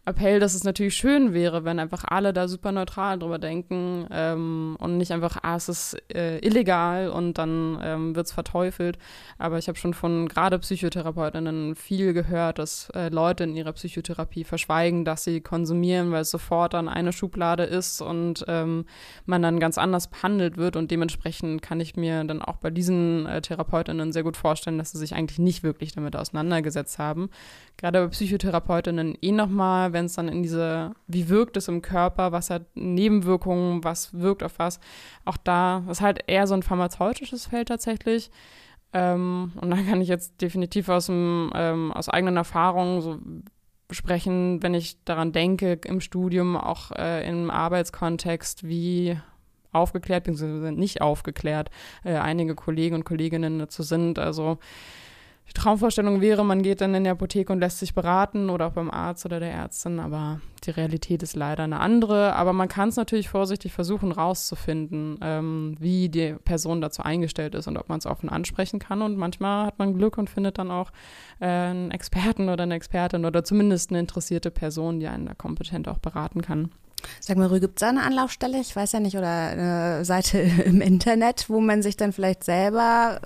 Appell, 0.07 0.40
dass 0.40 0.54
es 0.54 0.64
natürlich 0.64 0.95
schön 0.95 1.35
wäre, 1.35 1.64
wenn 1.64 1.78
einfach 1.78 2.04
alle 2.09 2.33
da 2.33 2.49
super 2.49 2.73
neutral 2.73 3.19
drüber 3.19 3.38
denken 3.38 4.07
ähm, 4.11 4.76
und 4.78 4.97
nicht 4.97 5.12
einfach, 5.12 5.37
ah, 5.42 5.57
es 5.57 5.69
ist 5.69 6.02
äh, 6.14 6.38
illegal 6.38 7.11
und 7.11 7.37
dann 7.37 7.78
ähm, 7.83 8.16
wird 8.16 8.26
es 8.26 8.33
verteufelt. 8.33 8.97
Aber 9.37 9.59
ich 9.59 9.69
habe 9.69 9.76
schon 9.76 9.92
von 9.92 10.26
gerade 10.26 10.59
Psychotherapeutinnen 10.59 11.75
viel 11.75 12.14
gehört, 12.14 12.59
dass 12.59 12.88
äh, 12.95 13.11
Leute 13.11 13.45
in 13.45 13.54
ihrer 13.54 13.75
Psychotherapie 13.75 14.45
verschweigen, 14.45 15.04
dass 15.04 15.25
sie 15.25 15.42
konsumieren, 15.42 16.12
weil 16.12 16.23
es 16.23 16.30
sofort 16.30 16.73
dann 16.73 16.88
eine 16.88 17.12
Schublade 17.12 17.64
ist 17.64 18.00
und 18.00 18.47
ähm, 18.49 18.87
man 19.26 19.42
dann 19.42 19.61
ganz 19.61 19.76
anders 19.76 20.09
behandelt 20.09 20.57
wird. 20.57 20.76
Und 20.76 20.90
dementsprechend 20.90 21.61
kann 21.61 21.78
ich 21.78 21.97
mir 21.97 22.25
dann 22.25 22.40
auch 22.40 22.57
bei 22.57 22.71
diesen 22.71 23.26
äh, 23.26 23.42
Therapeutinnen 23.42 24.12
sehr 24.12 24.23
gut 24.23 24.38
vorstellen, 24.38 24.78
dass 24.78 24.92
sie 24.92 24.99
sich 24.99 25.14
eigentlich 25.14 25.38
nicht 25.38 25.62
wirklich 25.62 25.92
damit 25.92 26.16
auseinandergesetzt 26.16 26.99
haben. 26.99 27.28
Gerade 27.76 28.04
bei 28.04 28.09
Psychotherapeutinnen 28.09 29.19
eh 29.21 29.33
nochmal 29.33 29.90
wenn 29.93 30.07
es 30.07 30.15
dann 30.15 30.29
in 30.29 30.43
diese, 30.43 30.93
wie 31.07 31.29
wirkt 31.29 31.57
es 31.57 31.69
im 31.69 31.83
Körper, 31.83 32.33
was 32.33 32.51
hat 32.51 32.65
Nebenwirkungen, 32.75 33.85
was 33.85 34.15
wirkt 34.15 34.43
auf 34.43 34.59
was, 34.59 34.81
auch 35.25 35.37
da 35.37 35.85
ist 35.91 36.01
halt 36.01 36.25
eher 36.27 36.47
so 36.47 36.55
ein 36.55 36.63
pharmazeutisches 36.63 37.47
Feld 37.47 37.69
tatsächlich. 37.69 38.31
Ähm, 38.93 39.53
und 39.61 39.71
da 39.71 39.77
kann 39.77 40.01
ich 40.01 40.09
jetzt 40.09 40.41
definitiv 40.41 40.89
aus, 40.89 41.07
dem, 41.07 41.51
ähm, 41.55 41.93
aus 41.93 42.09
eigenen 42.09 42.37
Erfahrungen 42.37 43.01
so 43.01 43.19
sprechen, 43.93 44.63
wenn 44.63 44.75
ich 44.75 45.03
daran 45.05 45.33
denke, 45.33 45.81
im 45.85 46.01
Studium, 46.01 46.57
auch 46.57 46.93
äh, 46.93 47.29
im 47.29 47.50
Arbeitskontext, 47.50 48.67
wie 48.67 49.17
aufgeklärt 49.73 50.25
bzw. 50.25 50.73
nicht 50.73 51.00
aufgeklärt 51.00 51.71
äh, 52.05 52.15
einige 52.15 52.55
Kollegen 52.55 52.97
und 52.97 53.05
Kolleginnen 53.05 53.59
dazu 53.59 53.83
sind. 53.83 54.19
Also 54.19 54.59
die 55.49 55.55
Traumvorstellung 55.55 56.21
wäre, 56.21 56.45
man 56.45 56.63
geht 56.63 56.81
dann 56.81 56.95
in 56.95 57.03
die 57.03 57.11
Apotheke 57.11 57.53
und 57.53 57.59
lässt 57.59 57.81
sich 57.81 57.93
beraten 57.93 58.50
oder 58.50 58.69
auch 58.69 58.73
beim 58.73 58.89
Arzt 58.89 59.25
oder 59.26 59.41
der 59.41 59.50
Ärztin, 59.50 59.99
aber 59.99 60.41
die 60.65 60.71
Realität 60.71 61.25
ist 61.25 61.35
leider 61.35 61.65
eine 61.65 61.81
andere. 61.81 62.35
Aber 62.37 62.53
man 62.53 62.69
kann 62.69 62.91
es 62.91 62.97
natürlich 62.97 63.29
vorsichtig 63.29 63.73
versuchen 63.73 64.13
rauszufinden, 64.13 65.19
ähm, 65.21 65.75
wie 65.81 66.09
die 66.09 66.35
Person 66.45 66.81
dazu 66.81 67.03
eingestellt 67.03 67.57
ist 67.57 67.67
und 67.67 67.79
ob 67.79 67.89
man 67.89 67.99
es 67.99 68.07
offen 68.07 68.29
ansprechen 68.29 68.79
kann. 68.79 69.03
Und 69.03 69.17
manchmal 69.17 69.67
hat 69.67 69.79
man 69.81 69.95
Glück 69.95 70.19
und 70.19 70.31
findet 70.31 70.59
dann 70.59 70.71
auch 70.71 70.93
äh, 71.41 71.47
einen 71.47 71.91
Experten 71.91 72.49
oder 72.49 72.63
eine 72.63 72.75
Expertin 72.75 73.25
oder 73.25 73.43
zumindest 73.43 73.91
eine 73.91 73.99
interessierte 73.99 74.53
Person, 74.53 75.00
die 75.00 75.09
einen 75.09 75.26
da 75.26 75.35
kompetent 75.35 75.89
auch 75.89 75.99
beraten 75.99 76.43
kann. 76.43 76.71
Sag 77.21 77.39
mal, 77.39 77.49
gibt 77.61 77.79
es 77.79 77.81
da 77.81 77.89
eine 77.89 78.03
Anlaufstelle? 78.03 78.61
Ich 78.61 78.75
weiß 78.76 78.93
ja 78.93 79.00
nicht, 79.00 79.17
oder 79.17 79.29
eine 79.29 80.05
Seite 80.05 80.39
im 80.65 80.81
Internet, 80.81 81.49
wo 81.49 81.61
man 81.61 81.83
sich 81.83 81.97
dann 81.97 82.13
vielleicht 82.13 82.45
selber 82.45 83.21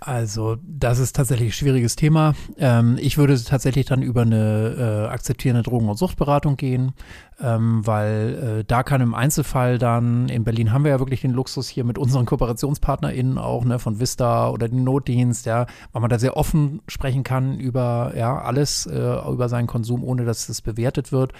also, 0.00 0.56
das 0.62 0.98
ist 0.98 1.16
tatsächlich 1.16 1.48
ein 1.48 1.52
schwieriges 1.52 1.96
Thema. 1.96 2.34
Ähm, 2.58 2.98
ich 3.00 3.16
würde 3.16 3.42
tatsächlich 3.42 3.86
dann 3.86 4.02
über 4.02 4.22
eine 4.22 5.06
äh, 5.08 5.12
akzeptierende 5.12 5.62
Drogen- 5.62 5.88
und 5.88 5.96
Suchtberatung 5.96 6.56
gehen, 6.56 6.92
ähm, 7.40 7.86
weil 7.86 8.58
äh, 8.60 8.64
da 8.64 8.82
kann 8.82 9.00
im 9.00 9.14
Einzelfall 9.14 9.78
dann, 9.78 10.28
in 10.28 10.44
Berlin 10.44 10.72
haben 10.72 10.84
wir 10.84 10.90
ja 10.90 10.98
wirklich 10.98 11.22
den 11.22 11.30
Luxus 11.30 11.68
hier 11.68 11.84
mit 11.84 11.96
unseren 11.96 12.26
KooperationspartnerInnen 12.26 13.38
auch, 13.38 13.64
ne, 13.64 13.78
von 13.78 13.98
Vista 13.98 14.50
oder 14.50 14.68
dem 14.68 14.84
Notdienst, 14.84 15.46
ja, 15.46 15.66
weil 15.92 16.02
man 16.02 16.10
da 16.10 16.18
sehr 16.18 16.36
offen 16.36 16.82
sprechen 16.88 17.24
kann 17.24 17.58
über, 17.58 18.12
ja, 18.16 18.38
alles, 18.38 18.84
äh, 18.86 19.30
über 19.30 19.48
seinen 19.48 19.66
Konsum, 19.66 20.04
ohne 20.04 20.26
dass 20.26 20.50
es 20.50 20.60
bewertet 20.60 21.10
wird. 21.10 21.32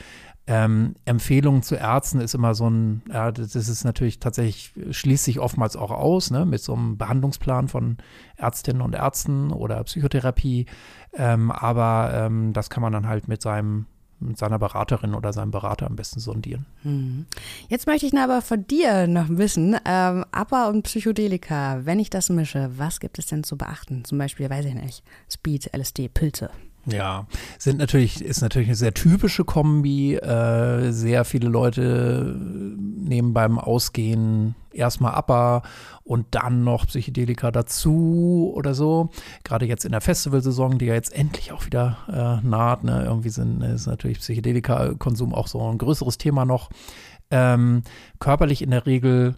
Ähm, 0.48 0.94
Empfehlungen 1.04 1.62
zu 1.62 1.74
Ärzten 1.74 2.20
ist 2.20 2.34
immer 2.34 2.54
so 2.54 2.70
ein, 2.70 3.02
ja, 3.12 3.32
das 3.32 3.56
ist 3.56 3.84
natürlich 3.84 4.20
tatsächlich, 4.20 4.72
schließt 4.90 5.24
sich 5.24 5.40
oftmals 5.40 5.74
auch 5.74 5.90
aus, 5.90 6.30
ne, 6.30 6.46
mit 6.46 6.62
so 6.62 6.74
einem 6.74 6.96
Behandlungsplan 6.98 7.66
von 7.66 7.96
Ärztinnen 8.36 8.80
und 8.80 8.94
Ärzten 8.94 9.52
oder 9.52 9.82
Psychotherapie. 9.82 10.66
Ähm, 11.14 11.50
aber 11.50 12.12
ähm, 12.14 12.52
das 12.52 12.70
kann 12.70 12.82
man 12.82 12.92
dann 12.92 13.08
halt 13.08 13.26
mit 13.26 13.42
seinem 13.42 13.86
mit 14.18 14.38
seiner 14.38 14.58
Beraterin 14.58 15.14
oder 15.14 15.32
seinem 15.32 15.50
Berater 15.50 15.86
am 15.86 15.96
besten 15.96 16.20
sondieren. 16.20 16.66
Mhm. 16.84 17.26
Jetzt 17.68 17.86
möchte 17.86 18.06
ich 18.06 18.16
aber 18.16 18.40
von 18.40 18.66
dir 18.66 19.06
noch 19.06 19.28
wissen, 19.28 19.76
ähm, 19.84 20.24
APA 20.32 20.68
und 20.68 20.84
Psychedelika, 20.84 21.80
wenn 21.84 21.98
ich 21.98 22.10
das 22.10 22.30
mische, 22.30 22.70
was 22.76 23.00
gibt 23.00 23.18
es 23.18 23.26
denn 23.26 23.44
zu 23.44 23.58
beachten? 23.58 24.04
Zum 24.04 24.18
Beispiel, 24.18 24.48
weiß 24.48 24.64
ich 24.64 24.74
nicht, 24.74 25.02
Speed, 25.30 25.70
LSD, 25.76 26.08
Pilze. 26.08 26.50
Ja, 26.86 27.26
sind 27.58 27.78
natürlich, 27.78 28.24
ist 28.24 28.42
natürlich 28.42 28.68
eine 28.68 28.76
sehr 28.76 28.94
typische 28.94 29.44
Kombi. 29.44 30.14
Äh, 30.14 30.92
sehr 30.92 31.24
viele 31.24 31.48
Leute 31.48 32.36
nehmen 32.38 33.32
beim 33.32 33.58
Ausgehen 33.58 34.54
erstmal 34.72 35.14
APA 35.14 35.62
und 36.04 36.26
dann 36.30 36.62
noch 36.62 36.86
Psychedelika 36.86 37.50
dazu 37.50 38.52
oder 38.54 38.74
so. 38.74 39.10
Gerade 39.42 39.66
jetzt 39.66 39.84
in 39.84 39.92
der 39.92 40.00
Festivalsaison, 40.00 40.78
die 40.78 40.86
ja 40.86 40.94
jetzt 40.94 41.12
endlich 41.12 41.52
auch 41.52 41.66
wieder 41.66 41.98
äh, 42.08 42.46
naht. 42.46 42.84
Ne? 42.84 43.04
Irgendwie 43.04 43.30
sind, 43.30 43.62
ist 43.62 43.86
natürlich 43.86 44.18
Psychedelika-Konsum 44.18 45.34
auch 45.34 45.48
so 45.48 45.68
ein 45.68 45.78
größeres 45.78 46.18
Thema 46.18 46.44
noch. 46.44 46.70
Ähm, 47.30 47.82
körperlich 48.20 48.62
in 48.62 48.70
der 48.70 48.86
Regel 48.86 49.34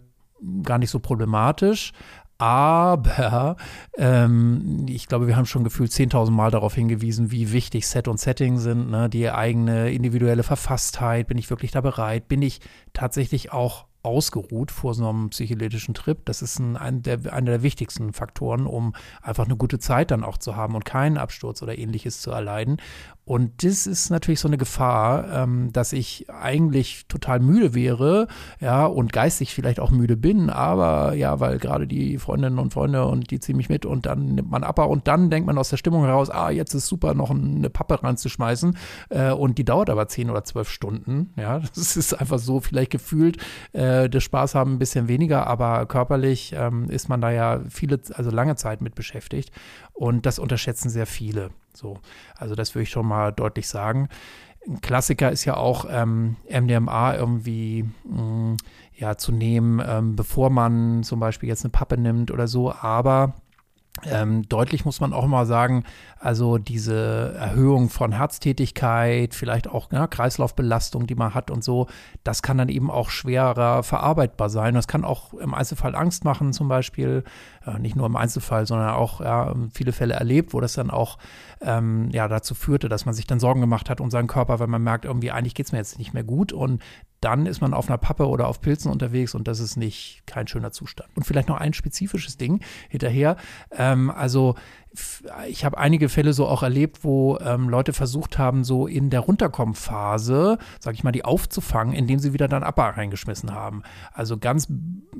gar 0.63 0.77
nicht 0.77 0.91
so 0.91 0.99
problematisch, 0.99 1.93
aber 2.39 3.57
ähm, 3.97 4.85
ich 4.87 5.07
glaube, 5.07 5.27
wir 5.27 5.35
haben 5.35 5.45
schon 5.45 5.65
gefühlt 5.65 5.91
10.000 5.91 6.31
Mal 6.31 6.51
darauf 6.51 6.73
hingewiesen, 6.73 7.31
wie 7.31 7.51
wichtig 7.51 7.85
Set 7.85 8.07
und 8.07 8.19
Setting 8.19 8.57
sind, 8.57 8.89
ne? 8.89 9.09
die 9.09 9.29
eigene 9.29 9.91
individuelle 9.91 10.43
Verfasstheit. 10.43 11.27
Bin 11.27 11.37
ich 11.37 11.49
wirklich 11.49 11.71
da 11.71 11.81
bereit? 11.81 12.29
Bin 12.29 12.41
ich 12.41 12.61
tatsächlich 12.93 13.51
auch 13.51 13.85
ausgeruht 14.01 14.71
vor 14.71 14.93
so 14.93 15.09
einem 15.09 15.29
psychedelischen 15.29 15.93
Trip. 15.93 16.23
Das 16.25 16.41
ist 16.41 16.59
ein, 16.59 16.77
ein 16.77 17.01
der, 17.01 17.33
einer 17.33 17.51
der 17.51 17.63
wichtigsten 17.63 18.13
Faktoren, 18.13 18.65
um 18.65 18.95
einfach 19.21 19.45
eine 19.45 19.57
gute 19.57 19.79
Zeit 19.79 20.11
dann 20.11 20.23
auch 20.23 20.37
zu 20.37 20.55
haben 20.55 20.75
und 20.75 20.85
keinen 20.85 21.17
Absturz 21.17 21.61
oder 21.61 21.77
ähnliches 21.77 22.21
zu 22.21 22.31
erleiden. 22.31 22.77
Und 23.29 23.63
das 23.63 23.85
ist 23.85 24.09
natürlich 24.09 24.39
so 24.39 24.47
eine 24.47 24.57
Gefahr, 24.57 25.31
ähm, 25.31 25.71
dass 25.71 25.93
ich 25.93 26.25
eigentlich 26.31 27.05
total 27.09 27.39
müde 27.39 27.75
wäre, 27.75 28.25
ja, 28.59 28.87
und 28.87 29.13
geistig 29.13 29.53
vielleicht 29.53 29.79
auch 29.79 29.91
müde 29.91 30.17
bin, 30.17 30.49
aber 30.49 31.13
ja, 31.13 31.39
weil 31.39 31.59
gerade 31.59 31.85
die 31.85 32.17
Freundinnen 32.17 32.57
und 32.57 32.73
Freunde 32.73 33.05
und 33.05 33.29
die 33.29 33.39
ziehen 33.39 33.57
mich 33.57 33.69
mit 33.69 33.85
und 33.85 34.07
dann 34.07 34.33
nimmt 34.33 34.49
man 34.49 34.63
ab 34.63 34.79
und 34.79 35.07
dann 35.07 35.29
denkt 35.29 35.45
man 35.45 35.59
aus 35.59 35.69
der 35.69 35.77
Stimmung 35.77 36.05
heraus, 36.05 36.31
ah, 36.31 36.49
jetzt 36.49 36.73
ist 36.73 36.87
super, 36.87 37.13
noch 37.13 37.29
eine 37.29 37.69
Pappe 37.69 38.01
ranzuschmeißen 38.01 38.75
äh, 39.09 39.29
und 39.29 39.59
die 39.59 39.63
dauert 39.63 39.91
aber 39.91 40.07
zehn 40.07 40.31
oder 40.31 40.43
zwölf 40.43 40.71
Stunden, 40.71 41.31
ja, 41.35 41.59
das 41.75 41.97
ist 41.97 42.19
einfach 42.19 42.39
so 42.39 42.61
vielleicht 42.61 42.89
gefühlt, 42.89 43.37
äh, 43.73 44.09
das 44.09 44.23
Spaß 44.23 44.55
haben 44.55 44.73
ein 44.73 44.79
bisschen 44.79 45.07
weniger, 45.07 45.45
aber 45.45 45.85
körperlich 45.85 46.55
ähm, 46.57 46.89
ist 46.89 47.09
man 47.09 47.21
da 47.21 47.29
ja 47.29 47.61
viele, 47.69 47.99
also 48.15 48.31
lange 48.31 48.55
Zeit 48.55 48.81
mit 48.81 48.95
beschäftigt 48.95 49.51
und 49.93 50.25
das 50.25 50.39
unterschätzen 50.39 50.89
sehr 50.89 51.05
viele. 51.05 51.51
So, 51.73 51.99
also 52.35 52.55
das 52.55 52.73
würde 52.73 52.83
ich 52.83 52.89
schon 52.89 53.05
mal 53.05 53.18
deutlich 53.31 53.67
sagen. 53.67 54.09
Ein 54.67 54.81
Klassiker 54.81 55.31
ist 55.31 55.45
ja 55.45 55.55
auch 55.55 55.85
ähm, 55.89 56.35
MDMA 56.49 57.15
irgendwie 57.15 57.85
mh, 58.03 58.21
mm, 58.21 58.57
ja 58.95 59.15
zu 59.17 59.31
nehmen, 59.31 59.81
ähm, 59.85 60.15
bevor 60.15 60.49
man 60.49 61.03
zum 61.03 61.19
Beispiel 61.19 61.47
jetzt 61.47 61.63
eine 61.63 61.71
Pappe 61.71 61.97
nimmt 61.97 62.31
oder 62.31 62.47
so, 62.47 62.73
aber 62.73 63.35
ähm, 64.05 64.47
deutlich 64.47 64.85
muss 64.85 64.99
man 64.99 65.13
auch 65.13 65.27
mal 65.27 65.45
sagen, 65.45 65.83
also 66.19 66.57
diese 66.57 67.33
Erhöhung 67.37 67.89
von 67.89 68.11
Herztätigkeit, 68.11 69.33
vielleicht 69.33 69.67
auch 69.67 69.91
ja, 69.91 70.07
Kreislaufbelastung, 70.07 71.07
die 71.07 71.15
man 71.15 71.33
hat 71.33 71.51
und 71.51 71.63
so, 71.63 71.87
das 72.23 72.41
kann 72.41 72.57
dann 72.57 72.69
eben 72.69 72.91
auch 72.91 73.09
schwerer 73.09 73.83
verarbeitbar 73.83 74.49
sein. 74.49 74.73
Das 74.73 74.87
kann 74.87 75.05
auch 75.05 75.33
im 75.33 75.53
Einzelfall 75.53 75.95
Angst 75.95 76.25
machen, 76.25 76.53
zum 76.53 76.67
Beispiel. 76.67 77.23
Äh, 77.65 77.79
nicht 77.79 77.95
nur 77.95 78.05
im 78.05 78.15
Einzelfall, 78.15 78.65
sondern 78.65 78.91
auch 78.91 79.21
ja, 79.21 79.53
viele 79.73 79.91
Fälle 79.91 80.13
erlebt, 80.13 80.53
wo 80.53 80.61
das 80.61 80.73
dann 80.73 80.89
auch 80.89 81.17
ähm, 81.61 82.09
ja, 82.11 82.27
dazu 82.27 82.55
führte, 82.55 82.89
dass 82.89 83.05
man 83.05 83.13
sich 83.13 83.27
dann 83.27 83.39
Sorgen 83.39 83.61
gemacht 83.61 83.89
hat 83.89 84.01
um 84.01 84.09
seinen 84.09 84.27
Körper, 84.27 84.59
weil 84.59 84.67
man 84.67 84.83
merkt, 84.83 85.05
irgendwie 85.05 85.31
eigentlich 85.31 85.55
geht 85.55 85.65
es 85.65 85.71
mir 85.71 85.77
jetzt 85.79 85.99
nicht 85.99 86.13
mehr 86.13 86.23
gut. 86.23 86.53
Und 86.53 86.81
dann 87.21 87.45
ist 87.45 87.61
man 87.61 87.73
auf 87.73 87.87
einer 87.87 87.97
Pappe 87.97 88.27
oder 88.27 88.47
auf 88.47 88.61
Pilzen 88.61 88.91
unterwegs 88.91 89.35
und 89.35 89.47
das 89.47 89.59
ist 89.59 89.75
nicht 89.75 90.23
kein 90.25 90.47
schöner 90.47 90.71
Zustand. 90.71 91.09
Und 91.15 91.25
vielleicht 91.25 91.49
noch 91.49 91.57
ein 91.57 91.73
spezifisches 91.73 92.37
Ding 92.37 92.61
hinterher. 92.89 93.37
Ähm, 93.71 94.09
also 94.09 94.55
ich 95.47 95.65
habe 95.65 95.77
einige 95.77 96.09
Fälle 96.09 96.33
so 96.33 96.47
auch 96.47 96.63
erlebt, 96.63 97.03
wo 97.03 97.37
ähm, 97.39 97.69
Leute 97.69 97.93
versucht 97.93 98.39
haben, 98.39 98.63
so 98.63 98.87
in 98.87 99.11
der 99.11 99.19
Runterkommphase, 99.19 100.57
sag 100.79 100.95
ich 100.95 101.03
mal, 101.03 101.11
die 101.11 101.23
aufzufangen, 101.23 101.93
indem 101.93 102.17
sie 102.17 102.33
wieder 102.33 102.47
dann 102.47 102.63
Abba 102.63 102.89
reingeschmissen 102.89 103.53
haben. 103.53 103.83
Also 104.13 104.37
ganz 104.37 104.67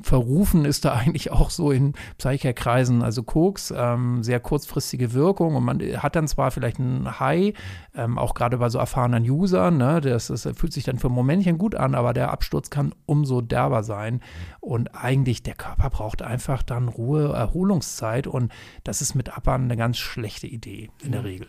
verrufen 0.02 0.66
ist 0.66 0.86
da 0.86 0.94
eigentlich 0.96 1.32
auch 1.32 1.52
so 1.52 1.72
in 1.72 1.94
Psychikerkreisen, 2.18 3.04
also 3.04 3.22
Koks, 3.22 3.72
ähm, 3.76 4.24
sehr 4.24 4.40
kurzfristige 4.40 5.14
Wirkung. 5.14 5.56
Und 5.56 5.64
man 5.64 5.80
hat 5.80 6.16
dann 6.16 6.28
zwar 6.28 6.50
vielleicht 6.50 6.80
einen 6.80 7.20
High, 7.20 7.54
ähm, 7.94 8.18
auch 8.18 8.34
gerade 8.34 8.58
bei 8.58 8.70
so 8.70 8.80
erfahrenen 8.80 9.30
Usern, 9.30 9.78
ne, 9.78 10.02
das, 10.02 10.28
das 10.28 10.48
fühlt 10.56 10.74
sich 10.74 10.84
dann 10.84 10.98
für 10.98 11.08
ein 11.08 11.14
Momentchen 11.14 11.60
gut 11.60 11.76
an, 11.76 11.94
aber 11.94 12.14
der 12.14 12.32
Absturz 12.32 12.72
kann 12.72 12.96
umso 13.06 13.42
derber 13.42 13.84
sein. 13.84 14.22
Und 14.62 14.96
eigentlich 14.96 15.44
der 15.44 15.56
Körper 15.56 15.92
braucht 15.92 16.24
einfach 16.24 16.64
dann 16.64 16.88
Ruhe, 16.88 17.34
Erholungszeit. 17.34 18.26
Und 18.26 18.52
das 18.84 19.02
ist 19.02 19.14
mit 19.14 19.36
Abba 19.36 19.59
eine 19.64 19.78
ganz 19.78 19.98
schlechte 19.98 20.48
Idee 20.48 20.90
in 21.04 21.12
der 21.12 21.24
Regel. 21.24 21.48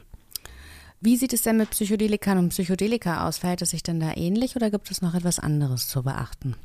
Wie 1.00 1.16
sieht 1.16 1.32
es 1.32 1.42
denn 1.42 1.56
mit 1.56 1.70
Psychedelikern 1.70 2.36
und 2.36 2.50
Psychedelika 2.50 3.26
aus? 3.26 3.38
Verhält 3.38 3.62
es 3.62 3.70
sich 3.70 3.82
denn 3.82 4.00
da 4.00 4.12
ähnlich 4.14 4.54
oder 4.56 4.70
gibt 4.70 4.90
es 4.90 5.00
noch 5.00 5.14
etwas 5.14 5.38
anderes 5.38 5.88
zu 5.88 6.02
beachten? 6.02 6.56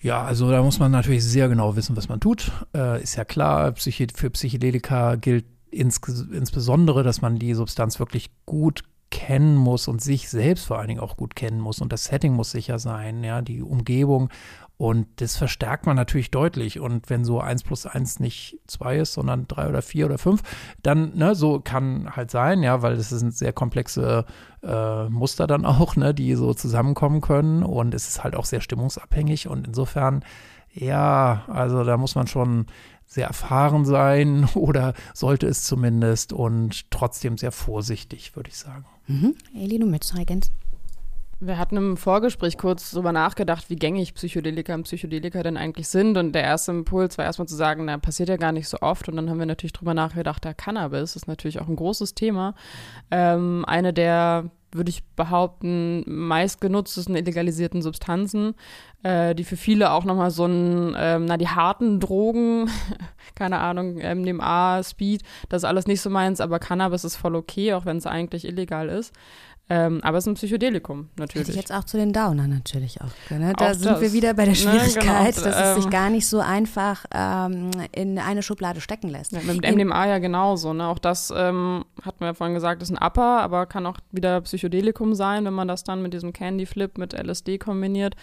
Ja, 0.00 0.22
also 0.22 0.50
da 0.50 0.62
muss 0.62 0.78
man 0.78 0.92
natürlich 0.92 1.24
sehr 1.24 1.48
genau 1.48 1.76
wissen, 1.76 1.96
was 1.96 2.08
man 2.08 2.20
tut. 2.20 2.52
Äh, 2.74 3.02
ist 3.02 3.16
ja 3.16 3.24
klar, 3.24 3.72
Psyche 3.72 4.06
für 4.14 4.30
Psychedelika 4.30 5.16
gilt 5.16 5.46
ins 5.70 5.98
insbesondere, 6.30 7.02
dass 7.02 7.20
man 7.20 7.38
die 7.38 7.54
Substanz 7.54 7.98
wirklich 7.98 8.30
gut 8.46 8.84
kennen 9.10 9.56
muss 9.56 9.88
und 9.88 10.02
sich 10.02 10.28
selbst 10.28 10.66
vor 10.66 10.78
allen 10.78 10.88
Dingen 10.88 11.00
auch 11.00 11.16
gut 11.16 11.34
kennen 11.34 11.60
muss 11.60 11.80
und 11.80 11.92
das 11.92 12.04
Setting 12.04 12.34
muss 12.34 12.50
sicher 12.50 12.78
sein, 12.78 13.24
ja, 13.24 13.40
die 13.40 13.62
Umgebung 13.62 14.28
und 14.78 15.08
das 15.20 15.36
verstärkt 15.36 15.86
man 15.86 15.96
natürlich 15.96 16.30
deutlich. 16.30 16.78
Und 16.78 17.10
wenn 17.10 17.24
so 17.24 17.40
eins 17.40 17.64
plus 17.64 17.84
eins 17.84 18.20
nicht 18.20 18.60
zwei 18.68 18.98
ist, 18.98 19.12
sondern 19.12 19.48
drei 19.48 19.68
oder 19.68 19.82
vier 19.82 20.06
oder 20.06 20.18
fünf, 20.18 20.42
dann, 20.84 21.16
ne, 21.16 21.34
so 21.34 21.58
kann 21.58 22.14
halt 22.14 22.30
sein, 22.30 22.62
ja, 22.62 22.80
weil 22.80 22.96
das 22.96 23.08
sind 23.08 23.34
sehr 23.34 23.52
komplexe 23.52 24.24
äh, 24.62 25.08
Muster 25.08 25.48
dann 25.48 25.66
auch, 25.66 25.96
ne, 25.96 26.14
die 26.14 26.32
so 26.36 26.54
zusammenkommen 26.54 27.20
können. 27.20 27.64
Und 27.64 27.92
es 27.92 28.08
ist 28.08 28.22
halt 28.22 28.36
auch 28.36 28.44
sehr 28.44 28.60
stimmungsabhängig. 28.60 29.48
Und 29.48 29.66
insofern, 29.66 30.24
ja, 30.72 31.42
also 31.48 31.82
da 31.82 31.96
muss 31.96 32.14
man 32.14 32.28
schon 32.28 32.66
sehr 33.04 33.26
erfahren 33.26 33.84
sein 33.84 34.44
oder 34.54 34.94
sollte 35.12 35.48
es 35.48 35.64
zumindest 35.64 36.32
und 36.32 36.88
trotzdem 36.92 37.36
sehr 37.36 37.50
vorsichtig, 37.50 38.36
würde 38.36 38.50
ich 38.50 38.56
sagen. 38.56 38.84
Mhm. 39.08 39.34
Eli, 39.56 39.80
du 39.80 39.86
möchtest 39.86 40.12
noch 40.12 40.20
ergänzen? 40.20 40.54
Wir 41.40 41.56
hatten 41.56 41.76
im 41.76 41.96
Vorgespräch 41.96 42.58
kurz 42.58 42.90
darüber 42.90 43.12
nachgedacht, 43.12 43.70
wie 43.70 43.76
gängig 43.76 44.14
Psychedelika 44.14 44.74
und 44.74 44.82
Psychedelika 44.82 45.40
denn 45.44 45.56
eigentlich 45.56 45.86
sind. 45.86 46.16
Und 46.16 46.32
der 46.32 46.42
erste 46.42 46.72
Impuls 46.72 47.16
war 47.16 47.24
erstmal 47.24 47.46
zu 47.46 47.54
sagen, 47.54 47.84
na, 47.84 47.96
passiert 47.98 48.28
ja 48.28 48.36
gar 48.36 48.50
nicht 48.50 48.68
so 48.68 48.78
oft. 48.80 49.08
Und 49.08 49.14
dann 49.14 49.30
haben 49.30 49.38
wir 49.38 49.46
natürlich 49.46 49.72
drüber 49.72 49.94
nachgedacht, 49.94 50.44
der 50.44 50.54
Cannabis 50.54 51.14
ist 51.14 51.28
natürlich 51.28 51.60
auch 51.60 51.68
ein 51.68 51.76
großes 51.76 52.14
Thema. 52.14 52.54
Ähm, 53.12 53.64
eine 53.68 53.92
der, 53.92 54.50
würde 54.72 54.90
ich 54.90 55.04
behaupten, 55.14 56.02
meistgenutztesten 56.06 57.14
illegalisierten 57.14 57.82
Substanzen, 57.82 58.54
äh, 59.04 59.34
die 59.36 59.44
für 59.44 59.56
viele 59.56 59.92
auch 59.92 60.04
nochmal 60.04 60.32
so 60.32 60.44
ein, 60.44 60.96
ähm, 60.98 61.24
na, 61.24 61.36
die 61.36 61.48
harten 61.48 62.00
Drogen, 62.00 62.68
keine 63.36 63.60
Ahnung, 63.60 63.94
MDMA, 63.94 64.82
Speed, 64.82 65.22
das 65.48 65.62
ist 65.62 65.68
alles 65.68 65.86
nicht 65.86 66.00
so 66.00 66.10
meins, 66.10 66.40
aber 66.40 66.58
Cannabis 66.58 67.04
ist 67.04 67.16
voll 67.16 67.36
okay, 67.36 67.74
auch 67.74 67.86
wenn 67.86 67.96
es 67.96 68.06
eigentlich 68.06 68.44
illegal 68.44 68.88
ist. 68.88 69.14
Ähm, 69.70 70.00
aber 70.02 70.18
es 70.18 70.24
ist 70.24 70.28
ein 70.28 70.34
Psychedelikum, 70.34 71.10
natürlich. 71.16 71.48
Hätte 71.48 71.50
ich 71.50 71.56
jetzt 71.56 71.72
auch 71.72 71.84
zu 71.84 71.98
den 71.98 72.12
Downern 72.12 72.48
natürlich 72.48 73.00
auch. 73.02 73.30
Ne? 73.30 73.52
Da 73.56 73.70
auch 73.70 73.74
sind 73.74 73.84
das. 73.84 74.00
wir 74.00 74.12
wieder 74.14 74.32
bei 74.32 74.46
der 74.46 74.54
Schwierigkeit, 74.54 75.04
ne, 75.04 75.42
genau. 75.42 75.44
dass 75.44 75.68
es 75.68 75.74
sich 75.76 75.84
ähm, 75.84 75.90
gar 75.90 76.08
nicht 76.08 76.26
so 76.26 76.40
einfach 76.40 77.04
ähm, 77.12 77.70
in 77.92 78.18
eine 78.18 78.42
Schublade 78.42 78.80
stecken 78.80 79.10
lässt. 79.10 79.32
Ja, 79.32 79.40
mit 79.40 79.62
dem 79.62 79.74
MDMA 79.74 80.06
ja 80.06 80.18
genauso. 80.18 80.72
Ne? 80.72 80.86
Auch 80.86 80.98
das 80.98 81.32
ähm, 81.36 81.84
hat 82.02 82.18
man 82.20 82.28
ja 82.28 82.34
vorhin 82.34 82.54
gesagt, 82.54 82.82
ist 82.82 82.90
ein 82.90 82.96
Upper, 82.96 83.40
aber 83.40 83.66
kann 83.66 83.84
auch 83.84 83.98
wieder 84.10 84.40
Psychedelikum 84.40 85.14
sein, 85.14 85.44
wenn 85.44 85.54
man 85.54 85.68
das 85.68 85.84
dann 85.84 86.00
mit 86.00 86.14
diesem 86.14 86.32
Candy 86.32 86.64
Flip 86.64 86.96
mit 86.96 87.12
LSD 87.12 87.58
kombiniert. 87.58 88.16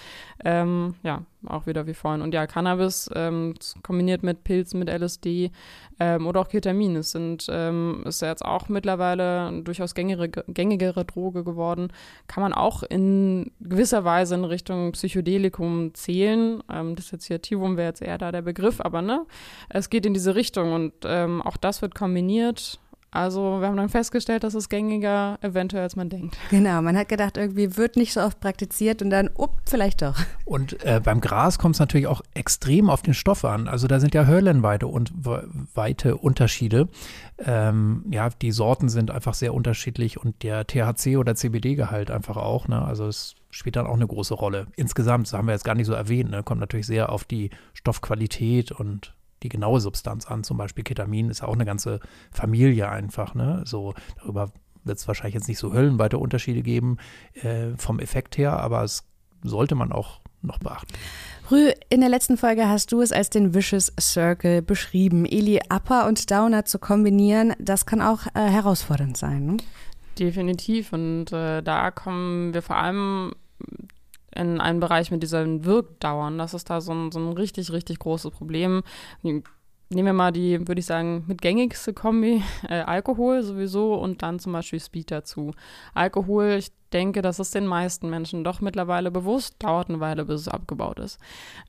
Ähm, 0.43 0.95
ja, 1.03 1.21
auch 1.47 1.67
wieder 1.67 1.87
wie 1.87 1.93
vorhin. 1.93 2.21
Und 2.21 2.33
ja, 2.33 2.47
Cannabis 2.47 3.09
ähm, 3.13 3.55
kombiniert 3.83 4.23
mit 4.23 4.43
Pilzen, 4.43 4.79
mit 4.79 4.89
LSD 4.89 5.51
ähm, 5.99 6.27
oder 6.27 6.41
auch 6.41 6.47
Ketamin. 6.47 6.95
Es 6.95 7.11
sind, 7.11 7.47
ähm, 7.49 8.03
ist 8.05 8.21
ja 8.21 8.29
jetzt 8.29 8.43
auch 8.43 8.69
mittlerweile 8.69 9.61
durchaus 9.63 9.95
gängigere, 9.95 10.29
gängigere 10.29 11.05
Droge 11.05 11.43
geworden. 11.43 11.91
Kann 12.27 12.43
man 12.43 12.53
auch 12.53 12.83
in 12.83 13.51
gewisser 13.59 14.03
Weise 14.03 14.35
in 14.35 14.45
Richtung 14.45 14.91
Psychedelikum 14.91 15.93
zählen. 15.93 16.63
Ähm, 16.71 16.95
Dissoziativum 16.95 17.77
wäre 17.77 17.89
jetzt 17.89 18.01
eher 18.01 18.17
da 18.17 18.31
der 18.31 18.41
Begriff, 18.41 18.81
aber 18.81 19.01
ne, 19.01 19.25
es 19.69 19.89
geht 19.89 20.05
in 20.05 20.13
diese 20.13 20.35
Richtung 20.35 20.73
und 20.73 20.93
ähm, 21.05 21.41
auch 21.41 21.57
das 21.57 21.81
wird 21.81 21.95
kombiniert 21.95 22.79
also 23.15 23.61
wir 23.61 23.67
haben 23.67 23.77
dann 23.77 23.89
festgestellt, 23.89 24.43
dass 24.43 24.53
es 24.53 24.67
gängiger 24.67 25.39
eventuell 25.41 25.83
als 25.83 25.95
man 25.95 26.09
denkt. 26.09 26.37
Genau, 26.49 26.81
man 26.81 26.97
hat 26.97 27.07
gedacht, 27.07 27.37
irgendwie 27.37 27.77
wird 27.77 27.95
nicht 27.95 28.11
so 28.11 28.21
oft 28.21 28.41
praktiziert 28.41 29.01
und 29.01 29.09
dann, 29.09 29.29
up, 29.37 29.61
vielleicht 29.65 30.01
doch. 30.01 30.19
Und 30.43 30.83
äh, 30.83 31.01
beim 31.03 31.21
Gras 31.21 31.57
kommt 31.57 31.75
es 31.75 31.79
natürlich 31.79 32.07
auch 32.07 32.21
extrem 32.33 32.89
auf 32.89 33.01
den 33.01 33.13
Stoff 33.13 33.45
an. 33.45 33.67
Also 33.67 33.87
da 33.87 33.99
sind 33.99 34.13
ja 34.13 34.25
hörlenweite 34.25 34.87
und 34.87 35.13
weite 35.73 36.17
Unterschiede. 36.17 36.89
Ähm, 37.39 38.05
ja, 38.11 38.29
die 38.29 38.51
Sorten 38.51 38.89
sind 38.89 39.11
einfach 39.11 39.33
sehr 39.33 39.53
unterschiedlich 39.53 40.19
und 40.19 40.43
der 40.43 40.67
THC 40.67 41.17
oder 41.17 41.35
CBD-Gehalt 41.35 42.11
einfach 42.11 42.37
auch. 42.37 42.67
Ne? 42.67 42.81
Also 42.81 43.07
es 43.07 43.35
spielt 43.49 43.77
dann 43.77 43.87
auch 43.87 43.95
eine 43.95 44.07
große 44.07 44.33
Rolle. 44.33 44.67
Insgesamt, 44.75 45.27
das 45.27 45.33
haben 45.33 45.47
wir 45.47 45.53
jetzt 45.53 45.63
gar 45.63 45.75
nicht 45.75 45.87
so 45.87 45.93
erwähnt, 45.93 46.29
ne? 46.29 46.43
kommt 46.43 46.59
natürlich 46.59 46.85
sehr 46.85 47.11
auf 47.11 47.23
die 47.23 47.49
Stoffqualität 47.73 48.71
und 48.71 49.14
die 49.45 49.49
genaue 49.49 49.79
Substanz 49.79 50.25
an. 50.25 50.43
Zum 50.43 50.57
Beispiel 50.57 50.83
Ketamin 50.83 51.29
ist 51.29 51.41
ja 51.41 51.47
auch 51.47 51.53
eine 51.53 51.65
ganze 51.65 51.99
Familie 52.31 52.89
einfach. 52.89 53.35
Ne? 53.35 53.63
So 53.65 53.93
darüber 54.19 54.51
wird 54.83 54.97
es 54.97 55.07
wahrscheinlich 55.07 55.35
jetzt 55.35 55.47
nicht 55.47 55.59
so 55.59 55.73
höllenweite 55.73 56.17
Unterschiede 56.17 56.61
geben 56.61 56.97
äh, 57.33 57.69
vom 57.77 57.99
Effekt 57.99 58.37
her, 58.37 58.59
aber 58.59 58.83
es 58.83 59.03
sollte 59.43 59.75
man 59.75 59.91
auch 59.91 60.21
noch 60.41 60.59
beachten. 60.59 60.93
Rü, 61.51 61.71
in 61.89 62.01
der 62.01 62.09
letzten 62.09 62.37
Folge 62.37 62.67
hast 62.67 62.91
du 62.91 63.01
es 63.01 63.11
als 63.11 63.29
den 63.29 63.53
Vicious 63.53 63.91
Circle 63.99 64.61
beschrieben. 64.61 65.25
Eli 65.25 65.59
Upper 65.69 66.07
und 66.07 66.29
Downer 66.29 66.65
zu 66.65 66.79
kombinieren, 66.79 67.53
das 67.59 67.85
kann 67.85 68.01
auch 68.01 68.25
äh, 68.33 68.41
herausfordernd 68.41 69.17
sein. 69.17 69.45
Ne? 69.45 69.57
Definitiv. 70.17 70.93
Und 70.93 71.31
äh, 71.31 71.61
da 71.61 71.91
kommen 71.91 72.53
wir 72.53 72.61
vor 72.61 72.77
allem 72.77 73.33
in 74.35 74.61
einen 74.61 74.79
Bereich 74.79 75.11
mit 75.11 75.23
diesen 75.23 75.65
Wirkdauern. 75.65 76.37
Das 76.37 76.53
ist 76.53 76.69
da 76.69 76.81
so 76.81 76.93
ein, 76.93 77.11
so 77.11 77.19
ein 77.19 77.33
richtig, 77.33 77.71
richtig 77.71 77.99
großes 77.99 78.31
Problem. 78.31 78.83
Nehmen 79.23 79.43
wir 80.07 80.13
mal 80.13 80.31
die, 80.31 80.67
würde 80.67 80.79
ich 80.79 80.85
sagen, 80.85 81.25
mit 81.27 81.41
gängigste 81.41 81.93
Kombi, 81.93 82.43
äh, 82.67 82.81
Alkohol 82.81 83.43
sowieso 83.43 83.93
und 83.93 84.23
dann 84.23 84.39
zum 84.39 84.53
Beispiel 84.53 84.79
Speed 84.79 85.11
dazu. 85.11 85.53
Alkohol, 85.93 86.55
ich 86.57 86.71
denke, 86.91 87.21
das 87.21 87.39
ist 87.39 87.53
den 87.53 87.67
meisten 87.67 88.09
Menschen 88.09 88.43
doch 88.43 88.61
mittlerweile 88.61 89.11
bewusst, 89.11 89.55
dauert 89.59 89.89
eine 89.89 89.99
Weile, 89.99 90.25
bis 90.25 90.41
es 90.41 90.47
abgebaut 90.47 90.99
ist. 90.99 91.19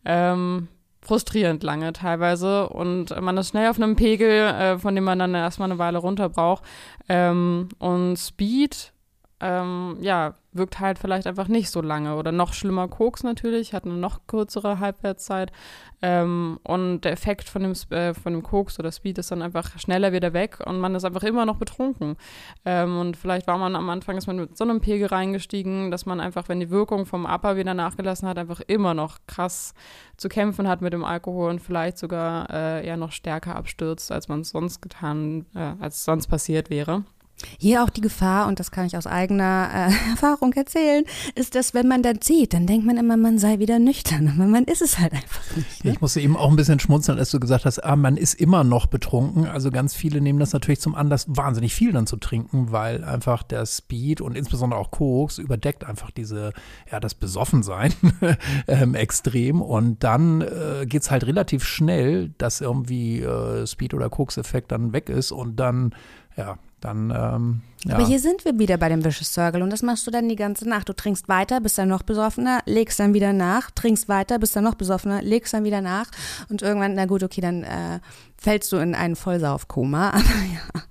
Ähm, 0.05 0.69
frustrierend 1.03 1.63
lange 1.63 1.93
teilweise 1.93 2.69
und 2.69 3.19
man 3.21 3.37
ist 3.37 3.51
schnell 3.51 3.69
auf 3.69 3.77
einem 3.77 3.97
Pegel, 3.97 4.31
äh, 4.31 4.79
von 4.79 4.95
dem 4.95 5.05
man 5.05 5.19
dann 5.19 5.35
erstmal 5.35 5.71
eine 5.71 5.79
Weile 5.79 5.99
runter 5.99 6.29
braucht. 6.29 6.65
Ähm, 7.09 7.69
und 7.79 8.17
Speed 8.17 8.93
ähm, 9.41 9.99
ja, 10.01 10.35
wirkt 10.53 10.81
halt 10.81 10.99
vielleicht 10.99 11.27
einfach 11.27 11.49
nicht 11.49 11.71
so 11.71 11.83
lange. 11.83 12.17
Oder 12.17 12.33
noch 12.33 12.53
schlimmer 12.53 12.89
Koks 12.89 13.23
natürlich, 13.23 13.75
hat 13.75 13.85
eine 13.85 13.95
noch 13.95 14.27
kürzere 14.27 14.79
Halbwertszeit. 14.79 15.53
Ähm, 16.03 16.59
und 16.63 17.03
der 17.03 17.13
Effekt 17.13 17.49
von 17.49 17.63
dem, 17.63 17.73
äh, 17.91 18.15
von 18.15 18.33
dem 18.33 18.43
Koks 18.43 18.79
oder 18.79 18.93
Speed 18.93 19.19
ist 19.19 19.31
dann 19.31 19.43
einfach 19.43 19.79
schneller 19.79 20.13
wieder 20.13 20.33
weg 20.33 20.59
und 20.65 20.79
man 20.79 20.95
ist 20.95 21.05
einfach 21.05 21.23
immer 21.23 21.47
noch 21.47 21.57
betrunken. 21.57 22.17
Ähm, 22.65 22.99
und 22.99 23.17
vielleicht 23.17 23.47
war 23.47 23.59
man 23.59 23.77
am 23.77 23.89
Anfang, 23.91 24.17
ist 24.17 24.27
man 24.27 24.37
mit 24.37 24.57
so 24.57 24.65
einem 24.65 24.81
Pegel 24.81 25.09
reingestiegen, 25.09 25.91
dass 25.91 26.07
man 26.07 26.21
einfach, 26.21 26.49
wenn 26.49 26.61
die 26.61 26.71
Wirkung 26.71 27.07
vom 27.07 27.27
Upper 27.27 27.57
wieder 27.57 27.75
nachgelassen 27.75 28.29
hat, 28.29 28.39
einfach 28.39 28.61
immer 28.67 28.95
noch 28.95 29.19
krass 29.27 29.75
zu 30.17 30.29
kämpfen 30.29 30.69
hat 30.69 30.81
mit 30.81 30.93
dem 30.93 31.05
Alkohol 31.05 31.51
und 31.51 31.61
vielleicht 31.61 31.99
sogar 31.99 32.49
äh, 32.51 32.87
eher 32.87 32.97
noch 32.97 33.13
stärker 33.13 33.57
abstürzt, 33.57 34.13
als 34.13 34.29
man 34.29 34.41
es 34.41 34.51
sonst 34.51 34.81
getan, 34.81 35.47
äh, 35.55 35.73
als 35.81 36.05
sonst 36.05 36.29
passiert 36.29 36.71
wäre. 36.71 37.05
Hier 37.59 37.85
auch 37.85 37.91
die 37.91 38.01
Gefahr, 38.01 38.49
und 38.49 38.61
das 38.61 38.71
kann 38.71 38.87
ich 38.87 38.97
aus 38.97 39.07
eigener 39.07 39.69
äh, 39.73 40.11
Erfahrung 40.11 40.53
erzählen, 40.55 41.05
ist, 41.35 41.55
dass 41.55 41.75
wenn 41.75 41.87
man 41.87 42.03
dann 42.03 42.21
zieht, 42.21 42.55
dann 42.55 42.67
denkt 42.67 42.87
man 42.87 42.97
immer, 42.97 43.17
man 43.17 43.39
sei 43.39 43.59
wieder 43.59 43.79
nüchtern. 43.79 44.33
Aber 44.35 44.47
man 44.47 44.65
ist 44.65 44.81
es 44.81 44.99
halt 44.99 45.13
einfach 45.13 45.57
nicht. 45.57 45.85
Ne? 45.85 45.93
Ich 45.93 46.01
musste 46.01 46.21
eben 46.21 46.37
auch 46.37 46.49
ein 46.49 46.57
bisschen 46.57 46.81
schmunzeln, 46.81 47.19
als 47.19 47.31
du 47.31 47.39
gesagt 47.39 47.67
hast, 47.67 47.85
ah, 47.85 47.97
man 47.97 48.17
ist 48.17 48.35
immer 48.35 48.65
noch 48.65 48.87
betrunken. 48.87 49.47
Also 49.47 49.71
ganz 49.71 49.95
viele 49.95 50.21
nehmen 50.21 50.39
das 50.39 50.53
natürlich 50.53 50.81
zum 50.81 50.95
Anlass, 50.95 51.27
wahnsinnig 51.29 51.75
viel 51.75 51.93
dann 51.93 52.07
zu 52.07 52.17
trinken, 52.17 52.73
weil 52.73 53.05
einfach 53.05 53.43
der 53.43 53.67
Speed 53.67 54.21
und 54.21 54.37
insbesondere 54.37 54.81
auch 54.81 54.91
Koks 54.91 55.39
überdeckt 55.39 55.85
einfach 55.85 56.11
diese, 56.11 56.53
ja, 56.91 57.01
das 57.01 57.15
Besoffensein 57.15 57.93
ähm, 58.67 58.95
extrem. 58.95 59.61
Und 59.61 60.03
dann 60.05 60.41
äh, 60.41 60.87
geht 60.87 61.03
es 61.03 61.11
halt 61.11 61.27
relativ 61.27 61.65
schnell, 61.65 62.31
dass 62.39 62.63
irgendwie 62.63 63.21
äh, 63.21 63.67
Speed- 63.67 63.93
oder 63.93 64.09
Koks-Effekt 64.09 64.73
dann 64.73 64.95
weg 64.95 65.11
ist 65.11 65.33
und 65.33 65.57
dann 65.57 65.95
ja, 66.37 66.59
dann. 66.81 67.11
Ähm, 67.11 67.61
ja. 67.85 67.95
Aber 67.95 68.07
hier 68.07 68.19
sind 68.19 68.45
wir 68.45 68.59
wieder 68.59 68.77
bei 68.77 68.89
dem 68.89 69.05
Vicious 69.05 69.33
Circle 69.33 69.63
und 69.63 69.71
das 69.71 69.83
machst 69.83 70.07
du 70.07 70.11
dann 70.11 70.29
die 70.29 70.37
ganze 70.37 70.69
Nacht. 70.69 70.89
Du 70.89 70.93
trinkst 70.93 71.29
weiter, 71.29 71.61
bist 71.61 71.79
dann 71.79 71.89
noch 71.89 72.03
besoffener, 72.03 72.61
legst 72.67 72.99
dann 72.99 73.15
wieder 73.15 73.33
nach, 73.33 73.71
trinkst 73.71 74.09
weiter, 74.09 74.39
bist 74.39 74.57
dann 74.57 74.65
noch 74.65 74.75
besoffener, 74.75 75.23
legst 75.23 75.55
dann 75.55 75.65
wieder 75.65 75.81
nach 75.81 76.11
und 76.49 76.63
irgendwann, 76.63 76.95
na 76.95 77.07
gut, 77.07 77.23
okay, 77.23 77.41
dann 77.41 77.63
äh, 77.63 78.01
fällst 78.37 78.73
du 78.73 78.77
in 78.77 78.95
einen 78.95 79.17
Vollsaufkoma. 79.17 80.11
Aber 80.11 80.21
ja. 80.21 80.83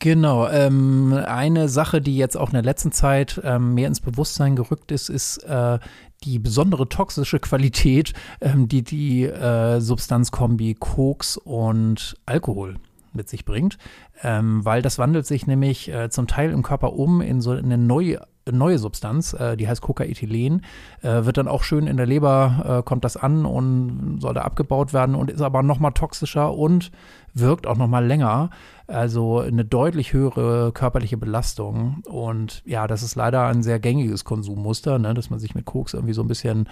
Genau. 0.00 0.48
Ähm, 0.48 1.12
eine 1.12 1.68
Sache, 1.68 2.00
die 2.00 2.16
jetzt 2.16 2.36
auch 2.36 2.48
in 2.48 2.54
der 2.54 2.62
letzten 2.62 2.90
Zeit 2.90 3.40
ähm, 3.44 3.74
mehr 3.74 3.86
ins 3.86 4.00
Bewusstsein 4.00 4.56
gerückt 4.56 4.92
ist, 4.92 5.10
ist 5.10 5.38
äh, 5.44 5.78
die 6.24 6.38
besondere 6.38 6.88
toxische 6.88 7.38
Qualität, 7.38 8.14
ähm, 8.40 8.66
die 8.66 8.82
die 8.82 9.24
äh, 9.24 9.80
Substanzkombi 9.80 10.74
Koks 10.74 11.36
und 11.36 12.16
Alkohol 12.24 12.76
mit 13.14 13.28
sich 13.28 13.44
bringt, 13.44 13.78
ähm, 14.22 14.64
weil 14.64 14.82
das 14.82 14.98
wandelt 14.98 15.26
sich 15.26 15.46
nämlich 15.46 15.92
äh, 15.92 16.10
zum 16.10 16.26
Teil 16.26 16.50
im 16.50 16.62
Körper 16.62 16.92
um 16.92 17.20
in 17.20 17.40
so 17.40 17.52
eine 17.52 17.78
neue 17.78 18.20
neue 18.50 18.78
Substanz, 18.78 19.32
äh, 19.32 19.56
die 19.56 19.68
heißt 19.68 19.82
Cocaethylen, 19.82 20.62
äh, 21.02 21.24
wird 21.24 21.36
dann 21.36 21.48
auch 21.48 21.62
schön 21.62 21.86
in 21.86 21.96
der 21.96 22.06
Leber, 22.06 22.78
äh, 22.80 22.82
kommt 22.82 23.04
das 23.04 23.16
an 23.16 23.44
und 23.44 24.18
soll 24.20 24.34
da 24.34 24.42
abgebaut 24.42 24.92
werden 24.92 25.14
und 25.14 25.30
ist 25.30 25.42
aber 25.42 25.62
nochmal 25.62 25.92
toxischer 25.92 26.54
und 26.54 26.90
wirkt 27.34 27.66
auch 27.66 27.76
nochmal 27.76 28.04
länger. 28.04 28.50
Also 28.86 29.38
eine 29.38 29.64
deutlich 29.64 30.12
höhere 30.12 30.72
körperliche 30.72 31.16
Belastung. 31.16 32.02
Und 32.08 32.62
ja, 32.64 32.88
das 32.88 33.04
ist 33.04 33.14
leider 33.14 33.46
ein 33.46 33.62
sehr 33.62 33.78
gängiges 33.78 34.24
Konsummuster, 34.24 34.98
ne, 34.98 35.14
dass 35.14 35.30
man 35.30 35.38
sich 35.38 35.54
mit 35.54 35.64
Koks 35.64 35.94
irgendwie 35.94 36.14
so 36.14 36.22
ein 36.22 36.28
bisschen, 36.28 36.68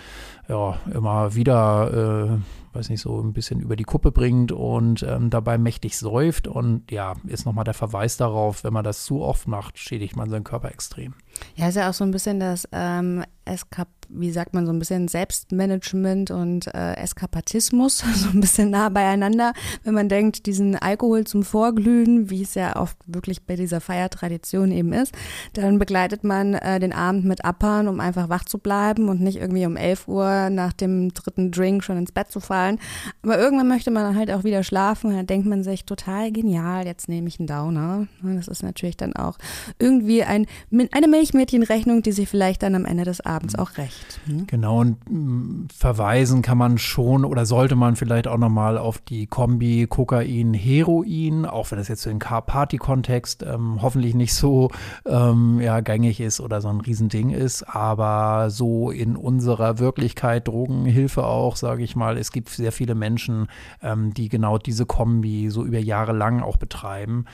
ja, 0.48 0.76
immer 0.92 1.34
wieder, 1.34 2.32
äh, 2.34 2.67
weiß 2.78 2.88
nicht, 2.90 3.00
so 3.00 3.20
ein 3.20 3.32
bisschen 3.32 3.60
über 3.60 3.76
die 3.76 3.84
Kuppe 3.84 4.12
bringt 4.12 4.52
und 4.52 5.02
ähm, 5.02 5.30
dabei 5.30 5.58
mächtig 5.58 5.98
säuft. 5.98 6.46
Und 6.46 6.90
ja, 6.90 7.14
ist 7.26 7.44
nochmal 7.44 7.64
der 7.64 7.74
Verweis 7.74 8.16
darauf, 8.16 8.64
wenn 8.64 8.72
man 8.72 8.84
das 8.84 9.04
zu 9.04 9.20
oft 9.22 9.48
macht, 9.48 9.78
schädigt 9.78 10.16
man 10.16 10.30
seinen 10.30 10.44
Körper 10.44 10.70
extrem. 10.70 11.14
Ja, 11.56 11.68
ist 11.68 11.76
ja 11.76 11.90
auch 11.90 11.94
so 11.94 12.04
ein 12.04 12.10
bisschen 12.10 12.40
das 12.40 12.68
ähm, 12.72 13.24
Eskap 13.48 13.88
wie 14.08 14.30
sagt 14.30 14.54
man, 14.54 14.66
so 14.66 14.72
ein 14.72 14.78
bisschen 14.78 15.08
Selbstmanagement 15.08 16.30
und 16.30 16.66
äh, 16.74 16.94
Eskapatismus, 16.94 17.98
so 18.14 18.30
ein 18.30 18.40
bisschen 18.40 18.70
nah 18.70 18.88
beieinander. 18.88 19.52
Wenn 19.84 19.94
man 19.94 20.08
denkt, 20.08 20.46
diesen 20.46 20.76
Alkohol 20.76 21.24
zum 21.24 21.42
Vorglühen, 21.42 22.30
wie 22.30 22.42
es 22.42 22.54
ja 22.54 22.76
oft 22.76 22.96
wirklich 23.06 23.42
bei 23.42 23.56
dieser 23.56 23.80
Feiertradition 23.80 24.72
eben 24.72 24.92
ist, 24.92 25.14
dann 25.52 25.78
begleitet 25.78 26.24
man 26.24 26.54
äh, 26.54 26.80
den 26.80 26.92
Abend 26.92 27.24
mit 27.24 27.44
Appern, 27.44 27.88
um 27.88 28.00
einfach 28.00 28.28
wach 28.28 28.44
zu 28.44 28.58
bleiben 28.58 29.08
und 29.08 29.20
nicht 29.20 29.38
irgendwie 29.38 29.66
um 29.66 29.76
11 29.76 30.08
Uhr 30.08 30.50
nach 30.50 30.72
dem 30.72 31.12
dritten 31.12 31.50
Drink 31.50 31.84
schon 31.84 31.98
ins 31.98 32.12
Bett 32.12 32.30
zu 32.30 32.40
fallen. 32.40 32.78
Aber 33.22 33.38
irgendwann 33.38 33.68
möchte 33.68 33.90
man 33.90 34.16
halt 34.16 34.30
auch 34.30 34.44
wieder 34.44 34.62
schlafen 34.62 35.10
und 35.10 35.16
dann 35.16 35.26
denkt 35.26 35.46
man 35.46 35.62
sich, 35.62 35.84
total 35.84 36.32
genial, 36.32 36.86
jetzt 36.86 37.08
nehme 37.08 37.28
ich 37.28 37.38
einen 37.38 37.46
Downer. 37.46 38.06
Das 38.22 38.48
ist 38.48 38.62
natürlich 38.62 38.96
dann 38.96 39.14
auch 39.14 39.36
irgendwie 39.78 40.22
ein, 40.22 40.46
eine 40.92 41.08
Milchmädchenrechnung, 41.08 42.02
die 42.02 42.12
sich 42.12 42.28
vielleicht 42.28 42.62
dann 42.62 42.74
am 42.74 42.84
Ende 42.84 43.04
des 43.04 43.20
Abends 43.20 43.37
auch 43.58 43.76
rächt 43.76 43.88
recht. 43.88 44.20
Hm? 44.26 44.46
Genau, 44.46 44.80
und 44.80 45.10
mh, 45.10 45.18
mm, 45.18 45.68
verweisen 45.76 46.42
kann 46.42 46.58
man 46.58 46.78
schon 46.78 47.24
oder 47.24 47.46
sollte 47.46 47.76
man 47.76 47.96
vielleicht 47.96 48.28
auch 48.28 48.38
nochmal 48.38 48.78
auf 48.78 48.98
die 48.98 49.26
Kombi 49.26 49.86
Kokain-Heroin, 49.88 51.44
auch 51.44 51.70
wenn 51.70 51.78
das 51.78 51.88
jetzt 51.88 52.06
im 52.06 52.18
Car-Party-Kontext 52.18 53.42
ähm, 53.42 53.80
hoffentlich 53.82 54.14
nicht 54.14 54.34
so 54.34 54.70
ähm, 55.06 55.60
ja, 55.60 55.80
gängig 55.80 56.20
ist 56.20 56.40
oder 56.40 56.60
so 56.60 56.68
ein 56.68 56.80
Riesending 56.80 57.30
ist, 57.30 57.62
aber 57.62 58.50
so 58.50 58.90
in 58.90 59.16
unserer 59.16 59.78
Wirklichkeit, 59.78 60.48
Drogenhilfe 60.48 61.24
auch, 61.24 61.56
sage 61.56 61.82
ich 61.82 61.96
mal, 61.96 62.16
es 62.16 62.32
gibt 62.32 62.50
sehr 62.50 62.72
viele 62.72 62.94
Menschen, 62.94 63.48
ähm, 63.82 64.14
die 64.14 64.28
genau 64.28 64.58
diese 64.58 64.86
Kombi 64.86 65.50
so 65.50 65.64
über 65.64 65.78
Jahre 65.78 66.12
lang 66.12 66.42
auch 66.42 66.56
betreiben 66.56 67.24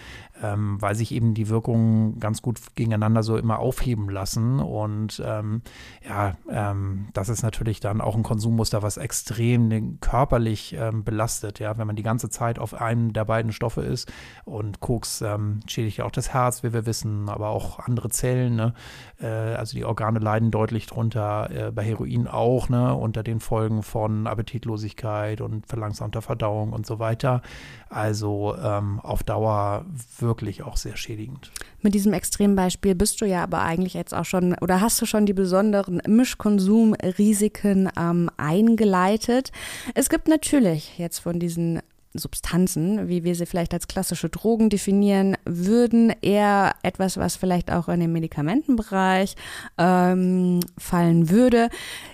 ähm, 0.42 0.80
weil 0.80 0.94
sich 0.94 1.12
eben 1.12 1.34
die 1.34 1.48
Wirkungen 1.48 2.18
ganz 2.18 2.42
gut 2.42 2.58
gegeneinander 2.74 3.22
so 3.22 3.36
immer 3.36 3.60
aufheben 3.60 4.08
lassen. 4.08 4.58
Und 4.58 5.22
ähm, 5.24 5.62
ja, 6.06 6.34
ähm, 6.50 7.08
das 7.12 7.28
ist 7.28 7.42
natürlich 7.42 7.80
dann 7.80 8.00
auch 8.00 8.16
ein 8.16 8.22
Konsummuster, 8.22 8.82
was 8.82 8.96
extrem 8.96 10.00
körperlich 10.00 10.74
ähm, 10.78 11.04
belastet, 11.04 11.60
ja, 11.60 11.78
wenn 11.78 11.86
man 11.86 11.96
die 11.96 12.02
ganze 12.02 12.30
Zeit 12.30 12.58
auf 12.58 12.74
einem 12.74 13.12
der 13.12 13.24
beiden 13.24 13.52
Stoffe 13.52 13.82
ist. 13.82 14.12
Und 14.44 14.80
Koks 14.80 15.22
ähm, 15.22 15.60
schädigt 15.66 15.98
ja 15.98 16.04
auch 16.04 16.10
das 16.10 16.32
Herz, 16.32 16.62
wie 16.62 16.72
wir 16.72 16.86
wissen, 16.86 17.28
aber 17.28 17.50
auch 17.50 17.78
andere 17.78 18.08
Zellen. 18.10 18.56
Ne? 18.56 18.74
Äh, 19.20 19.26
also 19.26 19.76
die 19.76 19.84
Organe 19.84 20.18
leiden 20.18 20.50
deutlich 20.50 20.86
drunter, 20.86 21.50
äh, 21.50 21.70
bei 21.70 21.84
Heroin 21.84 22.26
auch, 22.26 22.68
ne? 22.68 22.94
unter 22.94 23.22
den 23.22 23.38
Folgen 23.38 23.82
von 23.82 24.26
Appetitlosigkeit 24.26 25.40
und 25.40 25.66
verlangsamter 25.66 26.22
Verdauung 26.22 26.72
und 26.72 26.86
so 26.86 26.98
weiter. 26.98 27.42
Also 27.88 28.56
ähm, 28.60 28.98
auf 28.98 29.22
Dauer 29.22 29.84
wirklich 30.24 30.62
auch 30.62 30.76
sehr 30.76 30.96
schädigend. 30.96 31.50
Mit 31.82 31.94
diesem 31.94 32.12
Extrembeispiel 32.12 32.94
bist 32.94 33.20
du 33.20 33.24
ja 33.24 33.42
aber 33.42 33.62
eigentlich 33.62 33.94
jetzt 33.94 34.14
auch 34.14 34.24
schon 34.24 34.56
oder 34.60 34.80
hast 34.80 35.00
du 35.00 35.06
schon 35.06 35.26
die 35.26 35.32
besonderen 35.32 36.02
Mischkonsumrisiken 36.06 37.90
ähm, 37.98 38.30
eingeleitet. 38.36 39.52
Es 39.94 40.08
gibt 40.08 40.28
natürlich 40.28 40.98
jetzt 40.98 41.20
von 41.20 41.38
diesen 41.38 41.80
Substanzen, 42.14 43.08
wie 43.08 43.24
wir 43.24 43.34
sie 43.34 43.46
vielleicht 43.46 43.74
als 43.74 43.88
klassische 43.88 44.28
Drogen 44.28 44.70
definieren 44.70 45.36
würden, 45.44 46.12
eher 46.22 46.74
etwas, 46.82 47.16
was 47.16 47.36
vielleicht 47.36 47.72
auch 47.72 47.88
in 47.88 48.00
den 48.00 48.12
Medikamentenbereich 48.12 49.34
ähm, 49.78 50.60
fallen 50.78 51.28
würde. 51.28 51.68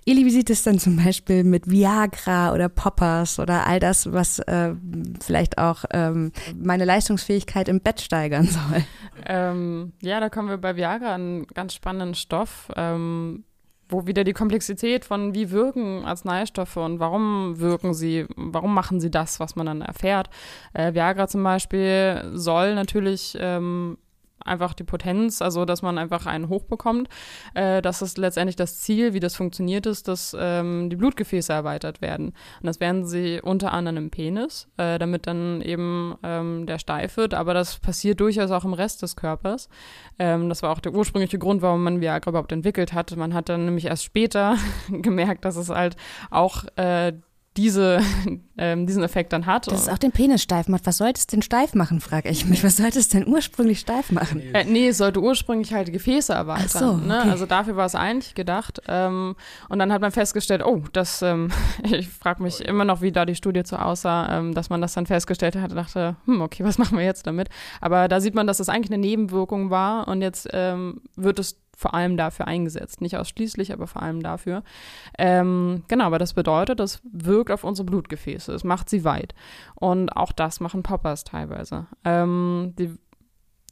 Eli, 0.07 0.25
wie 0.25 0.31
sieht 0.31 0.51
es 0.51 0.63
dann 0.63 0.79
zum 0.79 0.97
Beispiel 0.97 1.45
mit 1.45 1.71
Viagra 1.71 2.55
oder 2.55 2.69
Poppers 2.69 3.39
oder 3.39 3.67
all 3.67 3.79
das, 3.79 4.13
was 4.13 4.39
äh, 4.41 4.75
vielleicht 5.21 5.59
auch 5.59 5.85
ähm, 5.93 6.33
meine 6.57 6.87
Leistungsfähigkeit 6.87 7.69
im 7.69 7.81
Bett 7.81 8.01
steigern 8.01 8.47
soll? 8.47 8.85
Ähm, 9.27 9.93
ja, 10.01 10.19
da 10.21 10.31
kommen 10.31 10.49
wir 10.49 10.59
bei 10.59 10.77
Viagra 10.77 11.15
an 11.15 11.21
einen 11.21 11.47
ganz 11.49 11.75
spannenden 11.75 12.15
Stoff. 12.15 12.71
Ähm, 12.75 13.45
wo 13.91 14.07
wieder 14.07 14.25
die 14.25 14.33
Komplexität 14.33 15.05
von 15.05 15.35
wie 15.35 15.51
wirken 15.51 16.05
Arzneistoffe 16.05 16.81
und 16.81 17.01
warum 17.01 17.59
wirken 17.59 17.95
sie, 17.95 18.27
warum 18.37 18.75
machen 18.75 19.01
sie 19.01 19.11
das, 19.11 19.41
was 19.41 19.57
man 19.57 19.67
dann 19.67 19.83
erfährt. 19.83 20.31
Äh, 20.73 20.95
Viagra 20.95 21.29
zum 21.29 21.43
Beispiel 21.43 22.31
soll 22.33 22.75
natürlich 22.75 23.37
ähm, 23.41 23.99
einfach 24.45 24.75
die 24.75 24.85
Potenz, 24.85 25.43
also 25.43 25.65
dass 25.65 25.83
man 25.83 25.99
einfach 25.99 26.27
einen 26.27 26.49
hochbekommt. 26.49 27.09
Äh, 27.55 27.83
das 27.83 28.03
ist 28.03 28.19
letztendlich 28.19 28.57
das 28.57 28.79
Ziel, 28.79 29.15
wie 29.15 29.21
das 29.21 29.37
funktioniert 29.37 29.87
ist, 29.87 30.09
dass 30.09 30.37
ähm, 30.39 30.91
die 30.91 30.97
Blutgefäße 30.97 31.53
erweitert 31.53 32.01
werden. 32.01 32.27
Und 32.27 32.67
das 32.67 32.81
werden 32.81 33.07
sie 33.07 33.41
unter 33.43 33.73
anderem 33.73 33.97
im 33.97 34.11
Penis, 34.11 34.69
äh, 34.77 34.99
damit 34.99 35.27
dann 35.27 35.61
eben 35.63 36.17
ähm, 36.23 36.67
der 36.67 36.79
steif 36.79 37.17
wird. 37.17 37.35
Aber 37.35 37.55
das 37.55 37.79
passiert 37.79 38.21
durchaus 38.21 38.51
auch 38.51 38.65
im 38.65 38.73
Rest 38.73 39.03
des 39.03 39.17
Körpers. 39.17 39.69
Ähm, 40.19 40.49
das 40.49 40.63
war 40.63 40.71
auch 40.71 40.81
der 40.81 40.95
ursprüngliche 40.95 41.39
Grund, 41.39 41.63
warum 41.63 41.83
man 41.83 42.01
Viagra 42.01 42.31
überhaupt 42.31 42.53
entwickelt 42.53 42.93
hat. 42.93 43.17
Man 43.17 43.35
hat 43.35 43.49
dann 43.49 43.65
nämlich 43.65 43.87
erst 43.87 44.05
später 44.05 44.57
gemerkt, 44.89 45.45
dass 45.45 45.57
es 45.57 45.69
halt 45.69 45.97
auch 46.31 46.65
äh, 46.77 47.13
diese, 47.61 48.01
ähm, 48.57 48.87
diesen 48.87 49.03
Effekt 49.03 49.33
dann 49.33 49.47
hat. 49.47 49.71
Dass 49.71 49.83
es 49.83 49.89
auch 49.89 49.99
den 49.99 50.13
Penis 50.13 50.43
steif 50.43 50.69
macht. 50.69 50.87
Was 50.87 50.97
sollte 50.97 51.19
es 51.19 51.27
denn 51.27 51.43
steif 51.43 51.75
machen, 51.75 52.01
frage 52.01 52.29
ich 52.31 52.47
mich. 52.47 52.65
Was 52.65 52.79
sollte 52.79 52.99
es 52.99 53.09
denn 53.09 53.27
ursprünglich 53.27 53.81
steif 53.81 54.11
machen? 54.11 54.43
Äh, 54.55 54.65
nee, 54.65 54.89
es 54.89 54.99
sollte 54.99 55.21
ursprünglich 55.21 55.75
halt 55.75 55.93
Gefäße 55.93 56.33
erweitern. 56.33 56.67
Ach 56.67 56.79
so, 56.79 56.97
ne? 56.97 57.17
okay. 57.17 57.27
ne? 57.27 57.33
Also 57.33 57.47
dafür 57.47 57.77
war 57.77 57.87
es 57.87 57.95
eigentlich 57.95 58.35
gedacht. 58.35 58.81
Ähm, 58.89 59.37
und 59.69 59.79
dann 59.79 59.93
hat 59.93 60.01
man 60.01 60.11
festgestellt, 60.11 60.65
oh, 60.65 60.83
das, 60.93 61.21
ähm, 61.23 61.51
ich 61.83 62.09
frage 62.09 62.43
mich 62.43 62.61
immer 62.61 62.85
noch, 62.85 63.03
wie 63.03 63.13
da 63.13 63.27
die 63.27 63.35
Studie 63.35 63.65
zu 63.65 63.81
aussah, 63.81 64.39
ähm, 64.39 64.55
dass 64.55 64.71
man 64.71 64.81
das 64.81 64.95
dann 64.95 65.07
festgestellt 65.07 65.57
hat 65.57 65.71
und 65.71 65.77
dachte, 65.77 66.17
hm, 66.25 66.41
okay, 66.41 66.65
was 66.71 66.79
machen 66.79 66.97
wir 66.97 67.05
jetzt 67.05 67.27
damit? 67.27 67.49
Aber 67.81 68.09
da 68.09 68.21
sieht 68.21 68.35
man, 68.35 68.47
dass 68.47 68.57
das 68.57 68.69
eigentlich 68.69 68.93
eine 68.93 69.01
Nebenwirkung 69.01 69.71
war 69.71 70.09
und 70.09 70.23
jetzt 70.23 70.49
ähm, 70.53 71.03
wird 71.17 71.39
es 71.39 71.57
vor 71.81 71.95
allem 71.95 72.19
dafür 72.19 72.47
eingesetzt. 72.47 73.01
Nicht 73.01 73.17
ausschließlich, 73.17 73.73
aber 73.73 73.87
vor 73.87 74.03
allem 74.03 74.23
dafür. 74.23 74.63
Ähm, 75.19 75.83
genau, 75.89 76.05
aber 76.05 76.19
das 76.19 76.35
bedeutet, 76.35 76.79
das 76.79 77.01
wirkt 77.11 77.51
auf 77.51 77.65
unsere 77.65 77.87
Blutgefäße. 77.87 78.53
Es 78.53 78.65
macht 78.65 78.91
sie 78.91 79.03
weit. 79.05 79.35
Und 79.77 80.11
auch 80.11 80.33
das 80.33 80.61
machen 80.61 80.83
Poppers 80.83 81.25
teilweise. 81.25 81.87
Ähm, 82.05 82.75
die 82.79 82.99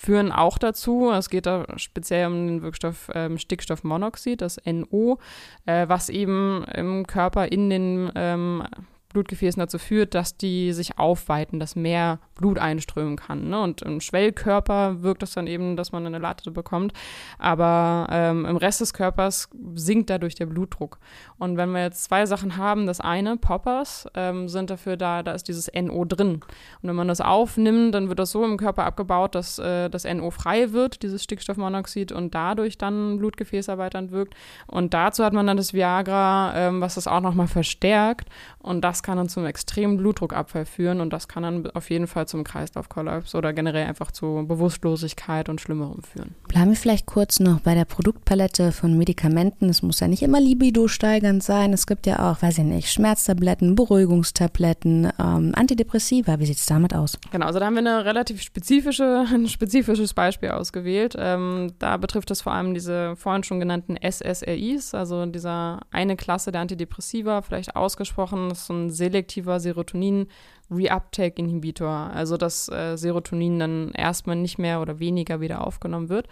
führen 0.01 0.33
auch 0.33 0.57
dazu, 0.57 1.11
es 1.11 1.29
geht 1.29 1.45
da 1.45 1.67
speziell 1.77 2.29
um 2.29 2.47
den 2.47 2.63
Wirkstoff 2.63 3.11
ähm, 3.13 3.37
Stickstoffmonoxid, 3.37 4.41
das 4.41 4.59
NO, 4.65 5.19
äh, 5.67 5.87
was 5.89 6.09
eben 6.09 6.65
im 6.73 7.07
Körper 7.07 7.53
in 7.53 7.69
den 7.69 8.11
ähm, 8.15 8.63
Blutgefäßen 9.11 9.59
dazu 9.59 9.79
führt, 9.79 10.15
dass 10.15 10.37
die 10.37 10.73
sich 10.73 10.99
aufweiten, 10.99 11.59
dass 11.59 11.77
mehr 11.77 12.19
Blut 12.35 12.59
einströmen 12.59 13.17
kann. 13.17 13.49
Ne? 13.49 13.61
Und 13.61 13.83
im 13.83 14.01
Schwellkörper 14.01 15.03
wirkt 15.03 15.23
das 15.23 15.33
dann 15.33 15.47
eben, 15.47 15.77
dass 15.77 15.93
man 15.93 16.07
eine 16.07 16.19
Latte 16.19 16.51
bekommt. 16.51 16.93
Aber 17.39 18.07
ähm, 18.11 18.45
im 18.45 18.57
Rest 18.57 18.81
des 18.81 18.93
Körpers 18.93 19.49
sinkt 19.75 20.11
dadurch 20.11 20.35
der 20.35 20.47
Blutdruck. 20.47 20.99
Und 21.39 21.57
wenn 21.57 21.71
wir 21.73 21.83
jetzt 21.83 22.05
zwei 22.05 22.27
Sachen 22.27 22.57
haben, 22.57 22.87
das 22.87 23.01
eine, 23.01 23.37
Poppers, 23.37 24.07
ähm, 24.15 24.49
sind 24.49 24.71
dafür 24.71 24.97
da, 24.97 25.23
da 25.23 25.33
ist 25.33 25.49
dieses 25.49 25.71
NO 25.75 26.05
drin. 26.05 26.41
Und 26.83 26.89
wenn 26.89 26.97
man 26.97 27.09
das 27.09 27.21
aufnimmt, 27.21 27.95
dann 27.95 28.09
wird 28.09 28.19
das 28.19 28.31
so 28.31 28.45
im 28.45 28.57
Körper 28.57 28.85
abgebaut, 28.85 29.35
dass 29.35 29.59
äh, 29.59 29.89
das 29.89 30.05
NO 30.05 30.31
frei 30.31 30.73
wird, 30.73 31.03
dieses 31.03 31.25
Stickstoffmonoxid, 31.25 32.13
und 32.13 32.35
dadurch 32.35 32.79
dann 32.79 33.19
Blutgefäßerweiternd 33.19 34.11
wirkt. 34.11 34.35
Und 34.67 34.95
dazu 34.95 35.25
hat 35.25 35.33
man 35.33 35.47
dann 35.47 35.57
das 35.57 35.73
Viagra, 35.73 36.53
ähm, 36.55 36.81
was 36.81 36.95
das 36.95 37.07
auch 37.07 37.21
nochmal 37.21 37.49
verstärkt. 37.49 38.29
Und 38.59 38.83
das 38.83 38.98
kann 39.03 39.17
dann 39.17 39.29
zum 39.29 39.47
extremen 39.47 39.97
Blutdruckabfall 39.97 40.67
führen 40.67 41.01
und 41.01 41.13
das 41.13 41.29
kann 41.29 41.43
dann 41.43 41.71
auf 41.71 41.91
jeden 41.91 42.07
Fall 42.07 42.27
zum 42.27 42.45
Kreislaufkollaps 42.45 43.35
oder 43.35 43.53
generell 43.53 43.87
einfach 43.87 44.11
zu 44.11 44.45
Bewusstlosigkeit 44.47 45.49
und 45.49 45.61
Schlimmerem 45.61 46.03
führen. 46.03 46.35
Bleiben 46.49 46.71
wir 46.71 46.77
vielleicht 46.77 47.07
kurz 47.07 47.41
noch 47.41 47.61
bei 47.61 47.75
der 47.75 47.85
Produktpalette 47.85 48.73
von 48.73 48.97
Medikamenten. 48.97 49.69
Es 49.69 49.83
muss 49.83 50.01
ja 50.01 50.09
nicht 50.09 50.23
immer 50.23 50.41
libido 50.41 50.89
steigernd 50.89 51.43
sein. 51.43 51.73
Es 51.73 51.87
gibt 51.87 52.07
ja 52.07 52.31
auch, 52.31 52.43
weiß 52.43 52.59
ich 52.59 52.65
nicht, 52.65 52.91
Schmerztabletten, 52.91 53.75
Beruhigungstabletten, 53.75 55.13
ähm, 55.19 55.53
Antidepressiva. 55.55 56.39
Wie 56.39 56.47
sieht 56.47 56.59
es 56.59 56.67
damit 56.67 56.95
aus? 56.95 57.19
Genau, 57.31 57.47
also 57.47 57.59
da 57.59 57.67
haben 57.67 57.75
wir 57.75 57.81
eine 57.81 58.05
relativ 58.05 58.43
spezifische, 58.43 59.25
ein 59.33 59.49
spezifisches 59.49 60.15
Beispiel 60.15 60.51
ausgewählt. 60.51 61.15
Ähm, 61.19 61.73
da 61.79 61.97
betrifft 61.97 62.31
es 62.31 62.43
vor 62.43 62.53
allem 62.53 62.75
diese 62.75 63.17
vorhin 63.17 63.45
schon 63.45 63.61
genannten 63.61 63.97
SSRIs, 63.97 64.95
also 64.95 65.27
dieser 65.27 65.81
eine 65.91 66.17
Klasse 66.17 66.53
der 66.53 66.61
Antidepressiva, 66.63 67.43
vielleicht 67.43 67.77
ausgesprochen, 67.77 68.49
das 68.49 68.61
ist 68.61 68.67
so 68.67 68.75
ein 68.75 68.88
selektiver 68.91 69.61
Serotonin-Reuptake-Inhibitor, 69.61 71.89
also 71.89 72.37
dass 72.37 72.69
äh, 72.69 72.97
Serotonin 72.97 73.59
dann 73.59 73.91
erstmal 73.93 74.37
nicht 74.37 74.59
mehr 74.59 74.81
oder 74.81 74.99
weniger 74.99 75.41
wieder 75.41 75.67
aufgenommen 75.67 76.09
wird. 76.09 76.29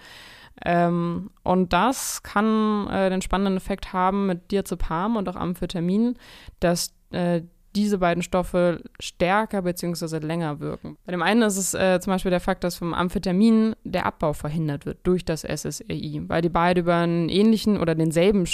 Ähm, 0.64 1.30
und 1.42 1.72
das 1.72 2.22
kann 2.22 2.88
äh, 2.88 3.10
den 3.10 3.22
spannenden 3.22 3.56
Effekt 3.56 3.92
haben 3.92 4.26
mit 4.26 4.50
Diazepam 4.50 5.16
und 5.16 5.28
auch 5.28 5.36
Amphetamin, 5.36 6.16
dass 6.60 6.94
äh, 7.10 7.42
diese 7.76 7.98
beiden 7.98 8.22
Stoffe 8.22 8.82
stärker 8.98 9.62
bzw. 9.62 10.18
länger 10.18 10.60
wirken. 10.60 10.96
Bei 11.04 11.12
dem 11.12 11.22
einen 11.22 11.42
ist 11.42 11.58
es 11.58 11.74
äh, 11.74 12.00
zum 12.00 12.14
Beispiel 12.14 12.30
der 12.30 12.40
Fakt, 12.40 12.64
dass 12.64 12.76
vom 12.76 12.94
Amphetamin 12.94 13.76
der 13.84 14.06
Abbau 14.06 14.32
verhindert 14.32 14.86
wird 14.86 14.98
durch 15.02 15.24
das 15.24 15.42
SSRI, 15.42 16.22
weil 16.26 16.40
die 16.40 16.48
beide 16.48 16.80
über 16.80 16.96
einen 16.96 17.28
ähnlichen 17.28 17.78
oder 17.78 17.94
denselben 17.94 18.46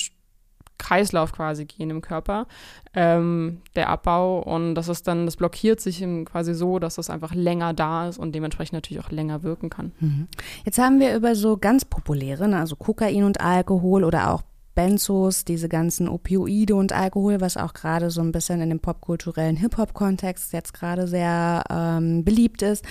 Kreislauf 0.82 1.32
quasi 1.32 1.64
gehen 1.64 1.90
im 1.90 2.00
Körper, 2.02 2.46
ähm, 2.94 3.62
der 3.76 3.88
Abbau. 3.88 4.40
Und 4.40 4.74
das 4.74 4.88
ist 4.88 5.06
dann, 5.06 5.26
das 5.26 5.36
blockiert 5.36 5.80
sich 5.80 6.04
quasi 6.24 6.54
so, 6.54 6.78
dass 6.78 6.96
das 6.96 7.08
einfach 7.08 7.34
länger 7.34 7.72
da 7.72 8.08
ist 8.08 8.18
und 8.18 8.34
dementsprechend 8.34 8.74
natürlich 8.74 9.04
auch 9.04 9.10
länger 9.10 9.42
wirken 9.42 9.70
kann. 9.70 9.92
Mhm. 10.00 10.28
Jetzt 10.64 10.78
haben 10.78 11.00
wir 11.00 11.14
über 11.14 11.34
so 11.34 11.56
ganz 11.56 11.84
populäre, 11.84 12.48
ne, 12.48 12.58
also 12.58 12.76
Kokain 12.76 13.24
und 13.24 13.40
Alkohol 13.40 14.04
oder 14.04 14.32
auch 14.32 14.42
Benzos, 14.74 15.44
diese 15.44 15.68
ganzen 15.68 16.08
Opioide 16.08 16.74
und 16.74 16.92
Alkohol, 16.92 17.40
was 17.40 17.56
auch 17.56 17.74
gerade 17.74 18.10
so 18.10 18.22
ein 18.22 18.32
bisschen 18.32 18.60
in 18.60 18.70
dem 18.70 18.80
popkulturellen 18.80 19.56
Hip-Hop-Kontext 19.56 20.52
jetzt 20.52 20.72
gerade 20.72 21.06
sehr 21.06 21.62
ähm, 21.70 22.24
beliebt 22.24 22.62
ist, 22.62 22.84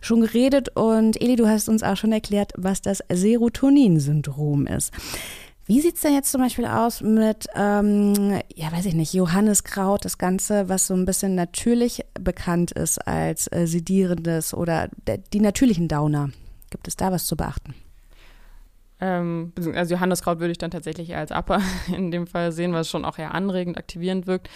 schon 0.00 0.22
geredet. 0.22 0.70
Und 0.74 1.20
Eli, 1.20 1.36
du 1.36 1.46
hast 1.46 1.68
uns 1.68 1.82
auch 1.82 1.96
schon 1.96 2.12
erklärt, 2.12 2.52
was 2.56 2.80
das 2.80 3.02
Serotonin-Syndrom 3.10 4.66
ist. 4.66 4.92
Wie 5.68 5.80
sieht 5.80 5.96
es 5.96 6.02
denn 6.02 6.14
jetzt 6.14 6.30
zum 6.30 6.40
Beispiel 6.40 6.64
aus 6.64 7.00
mit, 7.00 7.48
ähm, 7.56 8.40
ja, 8.54 8.70
weiß 8.70 8.86
ich 8.86 8.94
nicht, 8.94 9.12
Johanniskraut, 9.12 10.04
das 10.04 10.16
Ganze, 10.16 10.68
was 10.68 10.86
so 10.86 10.94
ein 10.94 11.06
bisschen 11.06 11.34
natürlich 11.34 12.04
bekannt 12.14 12.70
ist 12.70 12.98
als 12.98 13.50
äh, 13.50 13.66
sedierendes 13.66 14.54
oder 14.54 14.88
der, 15.08 15.18
die 15.18 15.40
natürlichen 15.40 15.88
Downer? 15.88 16.30
Gibt 16.70 16.86
es 16.86 16.94
da 16.94 17.10
was 17.10 17.26
zu 17.26 17.36
beachten? 17.36 17.74
Ähm, 19.00 19.52
also 19.74 19.94
Johanniskraut 19.94 20.38
würde 20.38 20.52
ich 20.52 20.58
dann 20.58 20.70
tatsächlich 20.70 21.16
als 21.16 21.32
Upper 21.32 21.60
in 21.94 22.12
dem 22.12 22.28
Fall 22.28 22.52
sehen, 22.52 22.72
es 22.74 22.88
schon 22.88 23.04
auch 23.04 23.18
eher 23.18 23.34
anregend, 23.34 23.76
aktivierend 23.76 24.28
wirkt. 24.28 24.48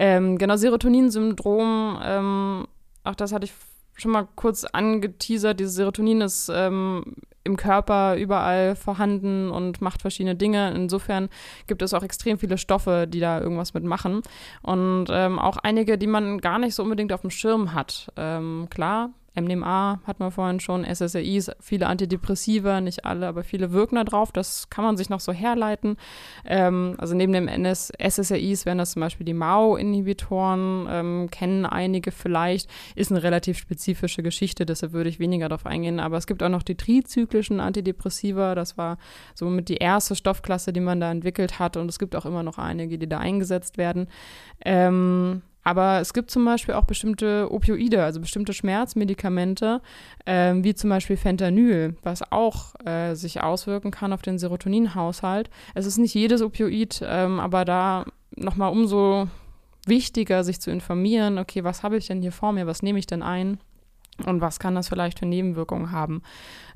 Ähm, 0.00 0.36
genau, 0.36 0.56
Serotonin-Syndrom, 0.56 2.00
ähm, 2.02 2.66
auch 3.04 3.14
das 3.14 3.32
hatte 3.32 3.44
ich 3.44 3.52
schon 3.94 4.10
mal 4.10 4.26
kurz 4.34 4.64
angeteasert. 4.64 5.60
Dieses 5.60 5.76
Serotonin 5.76 6.22
ist 6.22 6.50
ähm, 6.52 7.14
im 7.46 7.56
Körper 7.56 8.16
überall 8.16 8.76
vorhanden 8.76 9.50
und 9.50 9.80
macht 9.80 10.02
verschiedene 10.02 10.34
Dinge. 10.34 10.72
Insofern 10.74 11.28
gibt 11.66 11.82
es 11.82 11.94
auch 11.94 12.02
extrem 12.02 12.38
viele 12.38 12.58
Stoffe, 12.58 13.06
die 13.08 13.20
da 13.20 13.40
irgendwas 13.40 13.72
mitmachen. 13.72 14.22
Und 14.62 15.06
ähm, 15.10 15.38
auch 15.38 15.56
einige, 15.56 15.96
die 15.96 16.06
man 16.06 16.38
gar 16.38 16.58
nicht 16.58 16.74
so 16.74 16.82
unbedingt 16.82 17.12
auf 17.12 17.22
dem 17.22 17.30
Schirm 17.30 17.72
hat. 17.72 18.12
Ähm, 18.16 18.66
klar, 18.70 19.10
MDMA 19.36 20.00
hat 20.04 20.18
man 20.18 20.30
vorhin 20.30 20.60
schon, 20.60 20.84
SSRIs, 20.84 21.50
viele 21.60 21.86
Antidepressiva, 21.86 22.80
nicht 22.80 23.04
alle, 23.04 23.28
aber 23.28 23.44
viele 23.44 23.72
wirken 23.72 23.96
da 23.96 24.04
drauf. 24.04 24.32
Das 24.32 24.70
kann 24.70 24.84
man 24.84 24.96
sich 24.96 25.10
noch 25.10 25.20
so 25.20 25.32
herleiten. 25.32 25.96
Ähm, 26.44 26.94
also 26.98 27.14
neben 27.14 27.32
dem 27.32 27.48
NS 27.48 27.92
SSRIs 27.98 28.66
wären 28.66 28.78
das 28.78 28.92
zum 28.92 29.00
Beispiel 29.00 29.26
die 29.26 29.34
MAO-Inhibitoren, 29.34 30.86
ähm, 30.90 31.28
kennen 31.30 31.66
einige 31.66 32.10
vielleicht, 32.10 32.70
ist 32.94 33.10
eine 33.10 33.22
relativ 33.22 33.58
spezifische 33.58 34.22
Geschichte, 34.22 34.66
deshalb 34.66 34.92
würde 34.92 35.10
ich 35.10 35.18
weniger 35.18 35.48
darauf 35.48 35.66
eingehen. 35.66 36.00
Aber 36.00 36.16
es 36.16 36.26
gibt 36.26 36.42
auch 36.42 36.48
noch 36.48 36.62
die 36.62 36.76
trizyklischen 36.76 37.60
Antidepressiva, 37.60 38.54
das 38.54 38.78
war 38.78 38.98
somit 39.34 39.68
die 39.68 39.76
erste 39.76 40.16
Stoffklasse, 40.16 40.72
die 40.72 40.80
man 40.80 41.00
da 41.00 41.10
entwickelt 41.10 41.58
hat 41.58 41.76
und 41.76 41.88
es 41.88 41.98
gibt 41.98 42.16
auch 42.16 42.26
immer 42.26 42.42
noch 42.42 42.58
einige, 42.58 42.98
die 42.98 43.08
da 43.08 43.18
eingesetzt 43.18 43.78
werden. 43.78 44.08
Ähm, 44.64 45.42
aber 45.66 46.00
es 46.00 46.14
gibt 46.14 46.30
zum 46.30 46.44
Beispiel 46.44 46.74
auch 46.74 46.84
bestimmte 46.84 47.48
Opioide, 47.50 48.04
also 48.04 48.20
bestimmte 48.20 48.52
Schmerzmedikamente, 48.52 49.82
äh, 50.24 50.54
wie 50.58 50.76
zum 50.76 50.90
Beispiel 50.90 51.16
Fentanyl, 51.16 51.96
was 52.04 52.30
auch 52.30 52.76
äh, 52.86 53.14
sich 53.14 53.42
auswirken 53.42 53.90
kann 53.90 54.12
auf 54.12 54.22
den 54.22 54.38
Serotoninhaushalt. 54.38 55.50
Es 55.74 55.84
ist 55.84 55.98
nicht 55.98 56.14
jedes 56.14 56.40
Opioid, 56.40 57.02
ähm, 57.04 57.40
aber 57.40 57.64
da 57.64 58.04
nochmal 58.36 58.70
umso 58.70 59.26
wichtiger, 59.86 60.44
sich 60.44 60.60
zu 60.60 60.70
informieren, 60.70 61.36
okay, 61.36 61.64
was 61.64 61.82
habe 61.82 61.96
ich 61.96 62.06
denn 62.06 62.22
hier 62.22 62.30
vor 62.30 62.52
mir, 62.52 62.68
was 62.68 62.84
nehme 62.84 63.00
ich 63.00 63.08
denn 63.08 63.24
ein 63.24 63.58
und 64.24 64.40
was 64.40 64.60
kann 64.60 64.76
das 64.76 64.88
vielleicht 64.88 65.18
für 65.18 65.26
Nebenwirkungen 65.26 65.90
haben. 65.90 66.22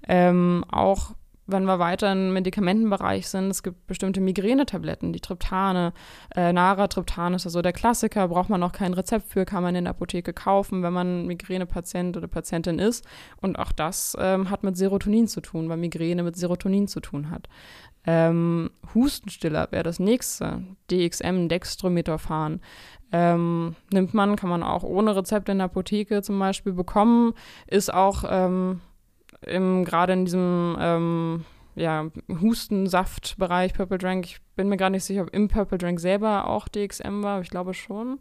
Ähm, 0.08 0.64
auch 0.68 1.12
wenn 1.52 1.64
wir 1.64 1.78
weiter 1.78 2.12
im 2.12 2.32
Medikamentenbereich 2.32 3.28
sind, 3.28 3.50
es 3.50 3.62
gibt 3.62 3.86
bestimmte 3.86 4.20
Migränetabletten, 4.20 5.12
die 5.12 5.20
Triptane, 5.20 5.92
äh, 6.34 6.52
Naratriptan 6.52 7.34
ist 7.34 7.46
also 7.46 7.62
der 7.62 7.72
Klassiker, 7.72 8.28
braucht 8.28 8.48
man 8.48 8.62
auch 8.62 8.72
kein 8.72 8.94
Rezept 8.94 9.26
für, 9.26 9.44
kann 9.44 9.62
man 9.62 9.74
in 9.74 9.84
der 9.84 9.92
Apotheke 9.92 10.32
kaufen, 10.32 10.82
wenn 10.82 10.92
man 10.92 11.26
Migränepatient 11.26 12.16
oder 12.16 12.28
Patientin 12.28 12.78
ist. 12.78 13.04
Und 13.40 13.58
auch 13.58 13.72
das 13.72 14.16
ähm, 14.20 14.50
hat 14.50 14.62
mit 14.62 14.76
Serotonin 14.76 15.28
zu 15.28 15.40
tun, 15.40 15.68
weil 15.68 15.76
Migräne 15.76 16.22
mit 16.22 16.36
Serotonin 16.36 16.88
zu 16.88 17.00
tun 17.00 17.30
hat. 17.30 17.48
Ähm, 18.06 18.70
Hustenstiller 18.94 19.68
wäre 19.70 19.82
das 19.82 19.98
nächste, 19.98 20.62
DXM, 20.90 21.48
Dextrometaphan. 21.48 22.60
Ähm, 23.12 23.76
nimmt 23.92 24.14
man, 24.14 24.36
kann 24.36 24.50
man 24.50 24.62
auch 24.62 24.84
ohne 24.84 25.16
Rezept 25.16 25.48
in 25.48 25.58
der 25.58 25.66
Apotheke 25.66 26.22
zum 26.22 26.38
Beispiel 26.38 26.72
bekommen, 26.72 27.34
ist 27.66 27.92
auch 27.92 28.24
ähm, 28.28 28.80
gerade 29.42 30.12
in 30.12 30.24
diesem 30.24 30.76
ähm, 30.78 31.44
ja, 31.74 32.06
Hustensaftbereich 32.28 33.74
Purple 33.74 33.98
Drank. 33.98 34.26
Ich 34.26 34.40
bin 34.56 34.68
mir 34.68 34.76
gar 34.76 34.90
nicht 34.90 35.04
sicher, 35.04 35.22
ob 35.22 35.30
im 35.30 35.48
Purple 35.48 35.78
Drank 35.78 36.00
selber 36.00 36.46
auch 36.46 36.68
DXM 36.68 37.22
war, 37.22 37.34
aber 37.34 37.42
ich 37.42 37.50
glaube 37.50 37.74
schon. 37.74 38.18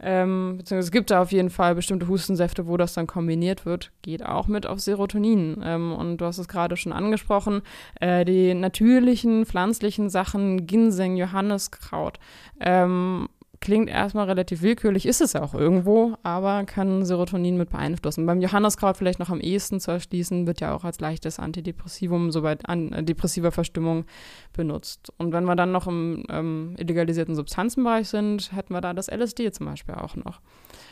Ähm, 0.00 0.58
beziehungsweise 0.58 0.86
es 0.86 0.92
gibt 0.92 1.10
da 1.10 1.22
auf 1.22 1.32
jeden 1.32 1.50
Fall 1.50 1.74
bestimmte 1.74 2.06
Hustensäfte, 2.06 2.68
wo 2.68 2.76
das 2.76 2.94
dann 2.94 3.06
kombiniert 3.08 3.66
wird, 3.66 3.90
geht 4.02 4.24
auch 4.24 4.46
mit 4.46 4.66
auf 4.66 4.80
Serotonin. 4.80 5.60
Ähm, 5.64 5.92
und 5.92 6.18
du 6.18 6.24
hast 6.24 6.38
es 6.38 6.48
gerade 6.48 6.76
schon 6.76 6.92
angesprochen, 6.92 7.62
äh, 8.00 8.24
die 8.24 8.54
natürlichen 8.54 9.44
pflanzlichen 9.44 10.08
Sachen, 10.08 10.66
Ginseng, 10.66 11.16
Johanniskraut, 11.16 12.20
ähm, 12.60 13.28
klingt 13.60 13.88
erstmal 13.88 14.26
relativ 14.26 14.62
willkürlich, 14.62 15.06
ist 15.06 15.20
es 15.20 15.32
ja 15.32 15.42
auch 15.42 15.54
irgendwo, 15.54 16.16
aber 16.22 16.64
kann 16.64 17.04
Serotonin 17.04 17.56
mit 17.56 17.70
beeinflussen. 17.70 18.26
Beim 18.26 18.40
Johanneskraut 18.40 18.96
vielleicht 18.96 19.18
noch 19.18 19.30
am 19.30 19.40
ehesten 19.40 19.80
zu 19.80 19.90
erschließen, 19.90 20.46
wird 20.46 20.60
ja 20.60 20.74
auch 20.74 20.84
als 20.84 21.00
leichtes 21.00 21.38
Antidepressivum, 21.38 22.30
soweit 22.30 22.68
an 22.68 22.92
äh, 22.92 23.02
depressiver 23.02 23.52
Verstimmung 23.52 24.04
benutzt. 24.52 25.12
Und 25.18 25.32
wenn 25.32 25.44
wir 25.44 25.56
dann 25.56 25.72
noch 25.72 25.86
im 25.86 26.24
ähm, 26.28 26.74
illegalisierten 26.78 27.34
Substanzenbereich 27.34 28.08
sind, 28.08 28.52
hätten 28.54 28.74
wir 28.74 28.80
da 28.80 28.92
das 28.94 29.08
LSD 29.08 29.50
zum 29.52 29.66
Beispiel 29.66 29.94
auch 29.94 30.16
noch. 30.16 30.40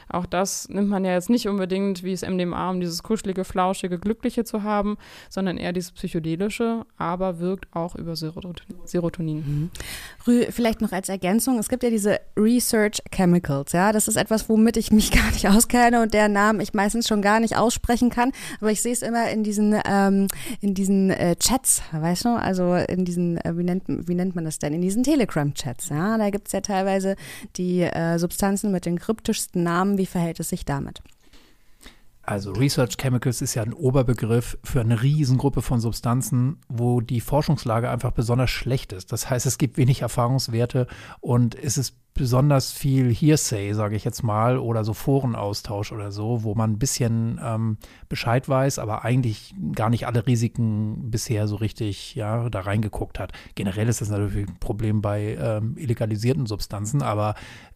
Auch 0.08 0.26
das 0.26 0.68
nimmt 0.68 0.88
man 0.88 1.04
ja 1.04 1.12
jetzt 1.12 1.30
nicht 1.30 1.48
unbedingt 1.48 2.04
wie 2.04 2.12
es 2.12 2.22
MDMA, 2.22 2.70
um 2.70 2.80
dieses 2.80 3.02
kuschelige, 3.02 3.44
flauschige, 3.44 3.98
glückliche 3.98 4.44
zu 4.44 4.62
haben, 4.62 4.98
sondern 5.28 5.58
eher 5.58 5.72
dieses 5.72 5.92
psychedelische, 5.92 6.84
aber 6.96 7.40
wirkt 7.40 7.66
auch 7.74 7.96
über 7.96 8.14
Serotonin. 8.14 9.36
Mhm. 9.38 9.70
Rü, 10.26 10.46
vielleicht 10.50 10.80
noch 10.80 10.92
als 10.92 11.08
Ergänzung, 11.08 11.58
es 11.58 11.68
gibt 11.68 11.82
ja 11.82 11.90
diese 11.90 12.20
Research 12.56 13.02
Chemicals, 13.12 13.72
ja, 13.72 13.92
das 13.92 14.08
ist 14.08 14.16
etwas, 14.16 14.48
womit 14.48 14.78
ich 14.78 14.90
mich 14.90 15.10
gar 15.12 15.30
nicht 15.30 15.46
auskenne 15.46 16.00
und 16.00 16.14
deren 16.14 16.32
Namen 16.32 16.60
ich 16.60 16.72
meistens 16.72 17.06
schon 17.06 17.20
gar 17.20 17.38
nicht 17.38 17.56
aussprechen 17.56 18.08
kann, 18.08 18.32
aber 18.60 18.70
ich 18.70 18.80
sehe 18.80 18.92
es 18.92 19.02
immer 19.02 19.28
in 19.30 19.44
diesen, 19.44 19.78
ähm, 19.86 20.28
in 20.60 20.74
diesen 20.74 21.10
äh, 21.10 21.36
Chats, 21.36 21.82
weißt 21.92 22.24
du, 22.24 22.28
also 22.30 22.74
in 22.74 23.04
diesen, 23.04 23.36
äh, 23.38 23.56
wie, 23.56 23.64
nennt, 23.64 23.84
wie 23.86 24.14
nennt 24.14 24.34
man 24.34 24.44
das 24.44 24.58
denn, 24.58 24.72
in 24.72 24.80
diesen 24.80 25.02
Telegram-Chats, 25.02 25.90
ja, 25.90 26.16
da 26.16 26.30
gibt 26.30 26.48
es 26.48 26.52
ja 26.52 26.62
teilweise 26.62 27.16
die 27.56 27.82
äh, 27.82 28.18
Substanzen 28.18 28.72
mit 28.72 28.86
den 28.86 28.98
kryptischsten 28.98 29.62
Namen, 29.62 29.98
wie 29.98 30.06
verhält 30.06 30.40
es 30.40 30.48
sich 30.48 30.64
damit? 30.64 31.02
Also 32.26 32.50
Research 32.52 32.96
Chemicals 32.96 33.40
ist 33.40 33.54
ja 33.54 33.62
ein 33.62 33.72
Oberbegriff 33.72 34.58
für 34.64 34.80
eine 34.80 35.00
Riesengruppe 35.00 35.62
von 35.62 35.80
Substanzen, 35.80 36.58
wo 36.68 37.00
die 37.00 37.20
Forschungslage 37.20 37.88
einfach 37.88 38.10
besonders 38.10 38.50
schlecht 38.50 38.92
ist. 38.92 39.12
Das 39.12 39.30
heißt, 39.30 39.46
es 39.46 39.58
gibt 39.58 39.76
wenig 39.76 40.02
Erfahrungswerte 40.02 40.88
und 41.20 41.54
es 41.54 41.78
ist 41.78 41.94
besonders 42.16 42.72
viel 42.72 43.14
Hearsay, 43.14 43.74
sage 43.74 43.94
ich 43.94 44.04
jetzt 44.04 44.22
mal, 44.22 44.58
oder 44.58 44.84
so 44.84 44.94
Forenaustausch 44.94 45.92
oder 45.92 46.10
so, 46.10 46.42
wo 46.42 46.54
man 46.54 46.72
ein 46.72 46.78
bisschen 46.78 47.38
ähm, 47.44 47.76
Bescheid 48.08 48.48
weiß, 48.48 48.78
aber 48.78 49.04
eigentlich 49.04 49.54
gar 49.72 49.90
nicht 49.90 50.06
alle 50.06 50.26
Risiken 50.26 51.10
bisher 51.10 51.46
so 51.46 51.56
richtig 51.56 52.14
ja, 52.14 52.48
da 52.48 52.60
reingeguckt 52.60 53.18
hat. 53.18 53.32
Generell 53.54 53.88
ist 53.88 54.00
das 54.00 54.08
natürlich 54.08 54.48
ein 54.48 54.58
Problem 54.58 55.02
bei 55.02 55.36
ähm, 55.38 55.76
illegalisierten 55.76 56.46
Substanzen, 56.46 57.02
aber 57.02 57.34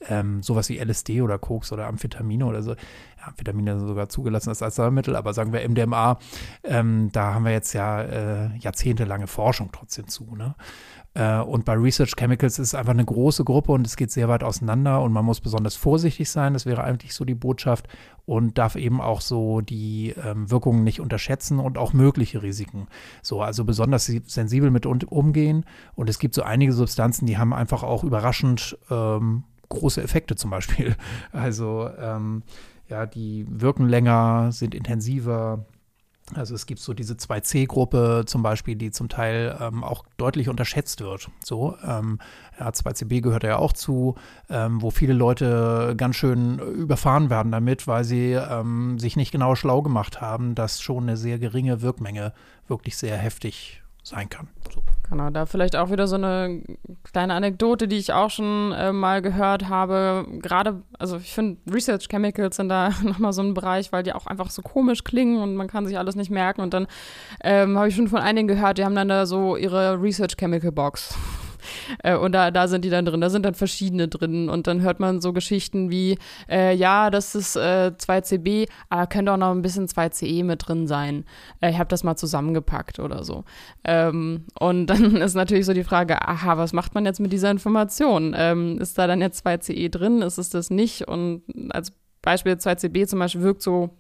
ähm, 0.09 0.43
sowas 0.43 0.69
wie 0.71 0.79
LSD 0.79 1.21
oder 1.21 1.39
Koks 1.39 1.71
oder 1.71 1.87
Amphetamine 1.87 2.47
oder 2.47 2.63
so, 2.63 2.75
Amphetamine 3.23 3.79
sogar 3.79 4.09
zugelassen 4.09 4.51
als 4.51 4.63
Arzneimittel, 4.63 5.17
aber 5.17 5.33
sagen 5.33 5.53
wir 5.53 5.69
MDMA, 5.69 6.19
ähm, 6.65 7.11
da 7.13 7.35
haben 7.35 7.45
wir 7.45 7.53
jetzt 7.53 7.73
ja 7.73 8.03
äh, 8.03 8.57
jahrzehntelange 8.59 9.27
Forschung 9.27 9.71
trotzdem 9.73 10.09
zu. 10.09 10.35
Ne? 10.37 10.55
Äh, 11.15 11.41
und 11.41 11.65
bei 11.65 11.75
Research 11.75 12.15
Chemicals 12.17 12.59
ist 12.59 12.69
es 12.69 12.75
einfach 12.75 12.93
eine 12.93 13.05
große 13.05 13.45
Gruppe 13.45 13.73
und 13.73 13.87
es 13.87 13.97
geht 13.97 14.11
sehr 14.11 14.29
weit 14.29 14.45
auseinander 14.45 15.03
und 15.03 15.13
man 15.13 15.25
muss 15.25 15.41
besonders 15.41 15.77
vorsichtig 15.77 16.31
sein. 16.31 16.53
Das 16.53 16.67
wäre 16.67 16.85
eigentlich 16.85 17.15
so 17.15 17.25
die 17.25 17.35
Botschaft 17.35 17.89
und 18.27 18.59
darf 18.59 18.77
eben 18.77 19.01
auch 19.01 19.21
so 19.21 19.61
die 19.61 20.15
ähm, 20.25 20.51
Wirkungen 20.51 20.85
nicht 20.85 21.01
unterschätzen 21.01 21.59
und 21.59 21.79
auch 21.79 21.93
mögliche 21.93 22.43
Risiken. 22.43 22.87
So, 23.23 23.43
also 23.43 23.65
besonders 23.65 24.07
sensibel 24.07 24.71
mit 24.71 24.87
umgehen. 24.87 25.65
Und 25.95 26.09
es 26.09 26.19
gibt 26.19 26.35
so 26.35 26.43
einige 26.43 26.73
Substanzen, 26.73 27.27
die 27.27 27.39
haben 27.39 27.53
einfach 27.53 27.83
auch 27.83 28.05
überraschend 28.05 28.79
ähm, 28.91 29.45
große 29.69 30.03
Effekte 30.03 30.37
zum 30.37 30.51
Beispiel. 30.51 30.97
Also 31.33 31.89
ähm, 31.99 32.43
ja, 32.91 33.07
die 33.07 33.47
wirken 33.49 33.89
länger, 33.89 34.53
sind 34.53 34.75
intensiver. 34.75 35.65
Also 36.35 36.55
es 36.55 36.67
gibt 36.67 36.81
so 36.81 36.95
diese 36.95 37.15
2C-Gruppe 37.15 38.25
zum 38.27 38.43
Beispiel, 38.43 38.77
die 38.77 38.91
zum 38.93 39.09
Teil 39.09 39.57
ähm, 39.61 39.83
auch 39.83 40.05
deutlich 40.17 40.49
unterschätzt 40.49 41.01
wird. 41.01 41.29
So, 41.45 41.77
ähm, 41.85 42.21
ja, 42.59 42.69
2CB 42.69 43.21
gehört 43.21 43.43
ja 43.43 43.57
auch 43.59 43.73
zu, 43.73 44.15
ähm, 44.49 44.81
wo 44.81 44.91
viele 44.91 45.13
Leute 45.13 45.95
ganz 45.97 46.17
schön 46.17 46.59
überfahren 46.59 47.31
werden 47.31 47.51
damit, 47.51 47.89
weil 47.89 48.05
sie 48.05 48.33
ähm, 48.33 48.99
sich 48.99 49.17
nicht 49.17 49.33
genau 49.33 49.57
schlau 49.57 49.83
gemacht 49.83 50.21
haben, 50.21 50.55
dass 50.55 50.81
schon 50.81 51.05
eine 51.05 51.17
sehr 51.17 51.39
geringe 51.39 51.83
Wirkmenge 51.83 52.33
wirklich 52.69 52.97
sehr 52.97 53.17
heftig 53.17 53.83
sein 54.05 54.29
kann. 54.29 54.49
So. 54.73 54.83
Genau, 55.11 55.29
da 55.31 55.45
vielleicht 55.45 55.75
auch 55.75 55.91
wieder 55.91 56.07
so 56.07 56.15
eine 56.15 56.63
kleine 57.03 57.35
Anekdote, 57.35 57.89
die 57.89 57.97
ich 57.97 58.13
auch 58.13 58.31
schon 58.31 58.71
äh, 58.73 58.93
mal 58.93 59.21
gehört 59.23 59.69
habe. 59.69 60.25
Gerade, 60.41 60.83
also 61.01 61.17
ich 61.17 61.35
finde, 61.35 61.59
Research 61.71 62.09
Chemicals 62.09 62.55
sind 62.57 62.69
da 62.69 62.91
nochmal 63.03 63.33
so 63.33 63.43
ein 63.43 63.53
Bereich, 63.53 63.91
weil 63.91 64.05
die 64.05 64.13
auch 64.13 64.27
einfach 64.27 64.51
so 64.51 64.63
komisch 64.63 65.03
klingen 65.03 65.43
und 65.43 65.57
man 65.57 65.67
kann 65.67 65.87
sich 65.87 65.99
alles 65.99 66.15
nicht 66.15 66.31
merken. 66.31 66.61
Und 66.61 66.75
dann 66.75 66.87
ähm, 67.43 67.77
habe 67.77 67.89
ich 67.89 67.97
schon 67.97 68.07
von 68.07 68.21
einigen 68.21 68.47
gehört, 68.47 68.79
die 68.79 68.85
haben 68.85 68.95
dann 68.95 69.09
da 69.09 69.27
so 69.27 69.57
ihre 69.57 70.01
Research 70.01 70.37
Chemical 70.37 70.71
Box. 70.71 71.19
Äh, 72.03 72.17
und 72.17 72.33
da, 72.33 72.51
da 72.51 72.69
sind 72.69 72.85
die 72.85 72.91
dann 72.91 73.05
drin, 73.05 73.21
da 73.21 73.31
sind 73.31 73.45
dann 73.45 73.55
verschiedene 73.55 74.09
drin. 74.09 74.49
Und 74.49 74.67
dann 74.67 74.83
hört 74.83 75.01
man 75.01 75.21
so 75.21 75.33
Geschichten 75.33 75.91
wie, 75.91 76.19
äh, 76.49 76.75
ja, 76.75 77.11
das 77.11 77.35
ist 77.35 77.57
äh, 77.57 77.93
2CB, 77.97 78.69
aber 78.89 79.07
könnte 79.07 79.33
auch 79.33 79.37
noch 79.37 79.51
ein 79.51 79.63
bisschen 79.63 79.87
2CE 79.87 80.45
mit 80.45 80.67
drin 80.67 80.87
sein. 80.87 81.25
Äh, 81.61 81.71
ich 81.71 81.79
habe 81.79 81.89
das 81.89 82.05
mal 82.05 82.17
zusammengepackt 82.17 82.99
oder 82.99 83.25
so. 83.25 83.45
Ähm, 83.85 84.45
und 84.59 84.87
dann 84.87 85.17
ist 85.17 85.35
natürlich 85.35 85.67
so 85.67 85.73
die 85.73 85.85
Frage, 85.85 86.27
aha, 86.27 86.59
was 86.59 86.73
macht 86.73 86.95
man 86.95 87.05
jetzt 87.05 87.21
mit 87.21 87.33
dieser 87.33 87.51
Information? 87.51 88.35
Ähm, 88.37 88.79
ist 88.79 88.99
da 88.99 89.07
dann 89.07 89.21
jetzt 89.21 89.47
2CE 89.47 89.91
drin? 89.91 90.23
Ist 90.23 90.39
es 90.39 90.51
das 90.51 90.71
nicht? 90.71 91.09
Und 91.09 91.43
als 91.71 91.93
Beispiel 92.23 92.53
2CB 92.53 93.07
zum 93.07 93.19
Beispiel 93.19 93.43
wirkt 93.43 93.63
so 93.63 93.91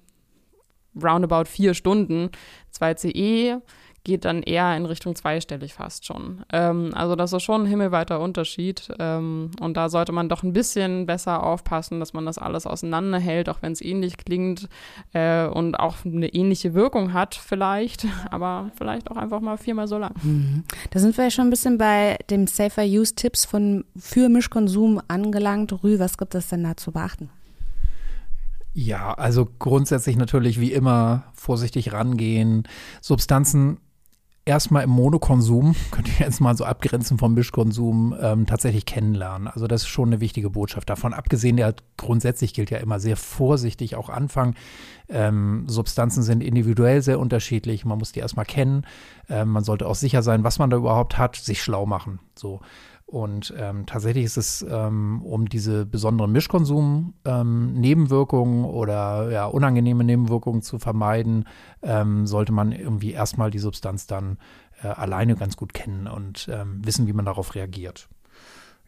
roundabout 1.01 1.45
vier 1.47 1.75
Stunden. 1.75 2.31
2CE 2.79 3.61
geht 4.05 4.25
dann 4.25 4.43
eher 4.43 4.77
in 4.77 4.87
Richtung 4.87 5.15
zweistellig 5.15 5.75
fast 5.75 6.07
schon. 6.07 6.43
Ähm, 6.53 6.91
also 6.95 7.17
das 7.17 7.33
ist 7.33 7.43
schon 7.43 7.63
ein 7.63 7.67
himmelweiter 7.67 8.21
Unterschied. 8.21 8.89
Ähm, 8.99 9.51
und 9.61 9.77
da 9.77 9.89
sollte 9.89 10.13
man 10.13 10.29
doch 10.29 10.43
ein 10.43 10.53
bisschen 10.53 11.07
besser 11.07 11.43
aufpassen, 11.43 12.01
dass 12.01 12.13
man 12.13 12.25
das 12.25 12.39
alles 12.39 12.67
auseinanderhält, 12.67 13.49
auch 13.49 13.63
wenn 13.63 13.73
es 13.73 13.83
ähnlich 13.83 14.17
klingt 14.17 14.69
äh, 15.13 15.47
und 15.47 15.79
auch 15.79 15.97
eine 16.05 16.29
ähnliche 16.29 16.75
Wirkung 16.75 17.13
hat 17.13 17.35
vielleicht, 17.35 18.07
aber 18.31 18.71
vielleicht 18.77 19.11
auch 19.11 19.17
einfach 19.17 19.41
mal 19.41 19.59
viermal 19.59 19.89
so 19.89 19.99
lang. 19.99 20.15
Mhm. 20.23 20.65
Da 20.91 20.99
sind 20.99 21.17
wir 21.17 21.25
ja 21.25 21.31
schon 21.31 21.49
ein 21.49 21.51
bisschen 21.51 21.77
bei 21.77 22.17
dem 22.31 22.47
Safer 22.47 22.85
Use 22.85 23.15
Tipps 23.15 23.45
von 23.45 23.85
für 23.97 24.29
Mischkonsum 24.29 25.01
angelangt. 25.09 25.85
Rü, 25.85 25.99
was 25.99 26.17
gibt 26.17 26.35
es 26.35 26.49
denn 26.49 26.65
da 26.65 26.77
zu 26.77 26.93
beachten? 26.93 27.29
Ja, 28.73 29.15
also 29.15 29.49
grundsätzlich 29.59 30.17
natürlich 30.17 30.61
wie 30.61 30.73
immer 30.73 31.25
vorsichtig 31.35 31.93
rangehen. 31.93 32.69
Substanzen 33.01 33.79
erstmal 34.51 34.83
im 34.83 34.91
Monokonsum, 34.91 35.77
könnte 35.93 36.11
ich 36.11 36.19
jetzt 36.19 36.41
mal 36.41 36.57
so 36.57 36.65
abgrenzen 36.65 37.19
vom 37.19 37.35
Mischkonsum, 37.35 38.17
ähm, 38.21 38.47
tatsächlich 38.47 38.85
kennenlernen. 38.85 39.47
Also 39.47 39.69
das 39.69 39.83
ist 39.83 39.89
schon 39.89 40.09
eine 40.09 40.21
wichtige 40.21 40.51
Botschaft. 40.51 40.91
Davon 40.91 41.15
abgesehen, 41.15 41.57
ja, 41.57 41.73
grundsätzlich 41.97 42.53
gilt 42.53 42.71
ja 42.71 42.79
immer 42.79 42.99
sehr 42.99 43.17
vorsichtig 43.17 43.95
auch 43.95 44.09
anfangen. 44.09 44.57
Ähm, 45.09 45.65
Substanzen 45.69 46.25
sind 46.25 46.43
individuell 46.43 47.01
sehr 47.01 47.21
unterschiedlich. 47.21 47.85
Man 47.85 47.99
muss 47.99 48.11
die 48.11 48.21
erstmal 48.21 48.45
kennen. 48.45 48.87
Ähm, 49.29 49.49
man 49.51 49.63
sollte 49.63 49.87
auch 49.87 49.95
sicher 49.95 50.23
sein, 50.23 50.43
was 50.43 50.59
man 50.59 50.69
da 50.69 50.77
überhaupt 50.77 51.17
hat, 51.17 51.37
sich 51.37 51.63
schlau 51.63 51.87
machen. 51.87 52.19
So. 52.35 52.61
Und 53.11 53.53
ähm, 53.59 53.85
tatsächlich 53.87 54.25
ist 54.25 54.37
es, 54.37 54.65
ähm, 54.71 55.21
um 55.23 55.49
diese 55.49 55.85
besonderen 55.85 56.31
Mischkonsum-Nebenwirkungen 56.31 58.61
ähm, 58.61 58.65
oder 58.65 59.33
ja, 59.33 59.47
unangenehme 59.47 60.05
Nebenwirkungen 60.05 60.63
zu 60.63 60.79
vermeiden, 60.79 61.49
ähm, 61.83 62.29
sollte 62.29 62.53
man 62.53 62.71
irgendwie 62.71 63.11
erstmal 63.11 63.51
die 63.51 63.59
Substanz 63.59 64.07
dann 64.07 64.39
äh, 64.85 64.87
alleine 64.87 65.35
ganz 65.35 65.57
gut 65.57 65.75
kennen 65.75 66.07
und 66.07 66.49
ähm, 66.53 66.87
wissen, 66.87 67.09
wie 67.09 67.13
man 67.13 67.25
darauf 67.25 67.57
reagiert. 67.57 68.09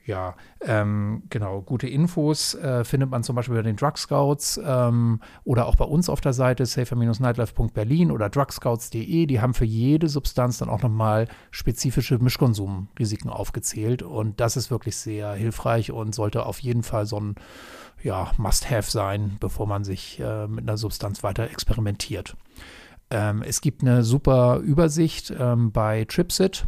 Ja, 0.05 0.35
ähm, 0.61 1.23
genau. 1.31 1.63
Gute 1.63 1.87
Infos 1.87 2.55
äh, 2.55 2.85
findet 2.85 3.11
man 3.11 3.23
zum 3.23 3.37
Beispiel 3.37 3.55
bei 3.55 3.63
den 3.63 3.77
Drug 3.77 3.97
Scouts 3.97 4.61
ähm, 4.65 5.21
oder 5.45 5.67
auch 5.67 5.77
bei 5.77 5.85
uns 5.85 6.09
auf 6.09 6.21
der 6.21 6.33
Seite 6.33 6.67
safer-nightlife.berlin 6.67 8.11
oder 8.11 8.29
drugscouts.de. 8.29 9.27
Die 9.27 9.41
haben 9.41 9.55
für 9.55 9.65
jede 9.65 10.09
Substanz 10.09 10.59
dann 10.59 10.69
auch 10.69 10.83
nochmal 10.83 11.29
spezifische 11.53 12.19
Mischkonsumrisiken 12.19 13.31
aufgezählt. 13.31 14.03
Und 14.03 14.41
das 14.41 14.57
ist 14.57 14.73
wirklich 14.73 14.97
sehr 14.97 15.35
hilfreich 15.35 15.93
und 15.93 16.15
sollte 16.15 16.47
auf 16.47 16.59
jeden 16.59 16.83
Fall 16.83 17.07
so 17.07 17.21
ein 17.21 17.37
ja, 18.03 18.33
Must-Have 18.37 18.91
sein, 18.91 19.37
bevor 19.39 19.69
man 19.69 19.85
sich 19.85 20.19
äh, 20.19 20.49
mit 20.49 20.69
einer 20.69 20.79
Substanz 20.79 21.23
weiter 21.23 21.49
experimentiert. 21.49 22.37
Ähm, 23.11 23.43
es 23.43 23.61
gibt 23.61 23.83
eine 23.83 24.03
super 24.03 24.57
Übersicht 24.59 25.33
ähm, 25.39 25.71
bei 25.71 26.05
Tripsit 26.07 26.67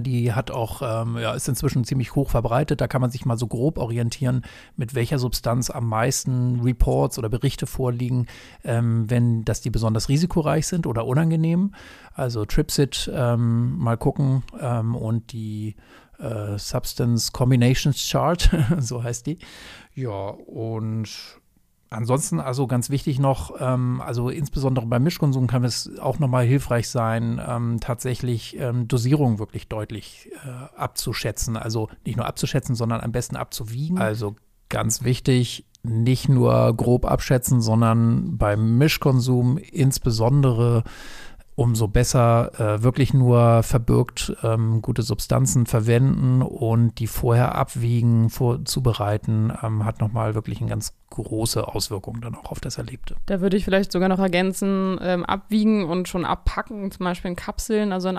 die 0.00 0.32
hat 0.32 0.50
auch, 0.50 0.80
ähm, 0.82 1.18
ja, 1.18 1.34
ist 1.34 1.48
inzwischen 1.48 1.84
ziemlich 1.84 2.14
hoch 2.14 2.30
verbreitet. 2.30 2.80
Da 2.80 2.88
kann 2.88 3.00
man 3.00 3.10
sich 3.10 3.26
mal 3.26 3.36
so 3.36 3.46
grob 3.46 3.78
orientieren, 3.78 4.42
mit 4.76 4.94
welcher 4.94 5.18
Substanz 5.18 5.70
am 5.70 5.88
meisten 5.88 6.60
Reports 6.60 7.18
oder 7.18 7.28
Berichte 7.28 7.66
vorliegen, 7.66 8.26
ähm, 8.64 9.10
wenn 9.10 9.44
das 9.44 9.60
die 9.60 9.70
besonders 9.70 10.08
risikoreich 10.08 10.66
sind 10.66 10.86
oder 10.86 11.06
unangenehm. 11.06 11.74
Also 12.14 12.44
Tripsit 12.46 13.10
ähm, 13.12 13.76
mal 13.76 13.96
gucken 13.96 14.42
ähm, 14.58 14.94
und 14.94 15.32
die 15.32 15.76
äh, 16.18 16.58
Substance 16.58 17.32
Combinations 17.32 18.08
Chart, 18.10 18.50
so 18.78 19.02
heißt 19.02 19.26
die. 19.26 19.38
Ja, 19.94 20.28
und 20.30 21.08
Ansonsten 21.88 22.40
also 22.40 22.66
ganz 22.66 22.90
wichtig 22.90 23.18
noch, 23.18 23.54
ähm, 23.60 24.00
also 24.00 24.28
insbesondere 24.28 24.86
beim 24.86 25.04
Mischkonsum 25.04 25.46
kann 25.46 25.64
es 25.64 25.90
auch 26.00 26.18
nochmal 26.18 26.44
hilfreich 26.44 26.88
sein, 26.88 27.40
ähm, 27.46 27.78
tatsächlich 27.80 28.58
ähm, 28.58 28.88
Dosierung 28.88 29.38
wirklich 29.38 29.68
deutlich 29.68 30.30
äh, 30.44 30.48
abzuschätzen. 30.76 31.56
Also 31.56 31.88
nicht 32.04 32.16
nur 32.16 32.26
abzuschätzen, 32.26 32.74
sondern 32.74 33.00
am 33.00 33.12
besten 33.12 33.36
abzuwiegen. 33.36 33.98
Also 33.98 34.34
ganz 34.68 35.04
wichtig, 35.04 35.64
nicht 35.84 36.28
nur 36.28 36.74
grob 36.76 37.04
abschätzen, 37.04 37.60
sondern 37.60 38.36
beim 38.36 38.78
Mischkonsum 38.78 39.56
insbesondere 39.58 40.82
umso 41.56 41.88
besser 41.88 42.52
äh, 42.60 42.82
wirklich 42.82 43.14
nur 43.14 43.62
verbirgt 43.62 44.36
ähm, 44.42 44.82
gute 44.82 45.02
Substanzen 45.02 45.64
verwenden 45.64 46.42
und 46.42 46.98
die 46.98 47.06
vorher 47.06 47.54
abwiegen, 47.54 48.28
vorzubereiten, 48.28 49.50
ähm, 49.62 49.84
hat 49.84 50.00
nochmal 50.00 50.34
wirklich 50.34 50.60
einen 50.60 50.68
ganz 50.68 50.92
große 51.10 51.66
Auswirkungen 51.68 52.20
dann 52.20 52.34
auch 52.34 52.50
auf 52.50 52.60
das 52.60 52.78
Erlebte. 52.78 53.14
Da 53.26 53.40
würde 53.40 53.56
ich 53.56 53.64
vielleicht 53.64 53.92
sogar 53.92 54.08
noch 54.08 54.18
ergänzen, 54.18 54.98
ähm, 55.00 55.24
abwiegen 55.24 55.84
und 55.84 56.08
schon 56.08 56.24
abpacken, 56.24 56.90
zum 56.90 57.04
Beispiel 57.04 57.30
in 57.30 57.36
Kapseln, 57.36 57.92
also 57.92 58.08
in, 58.08 58.16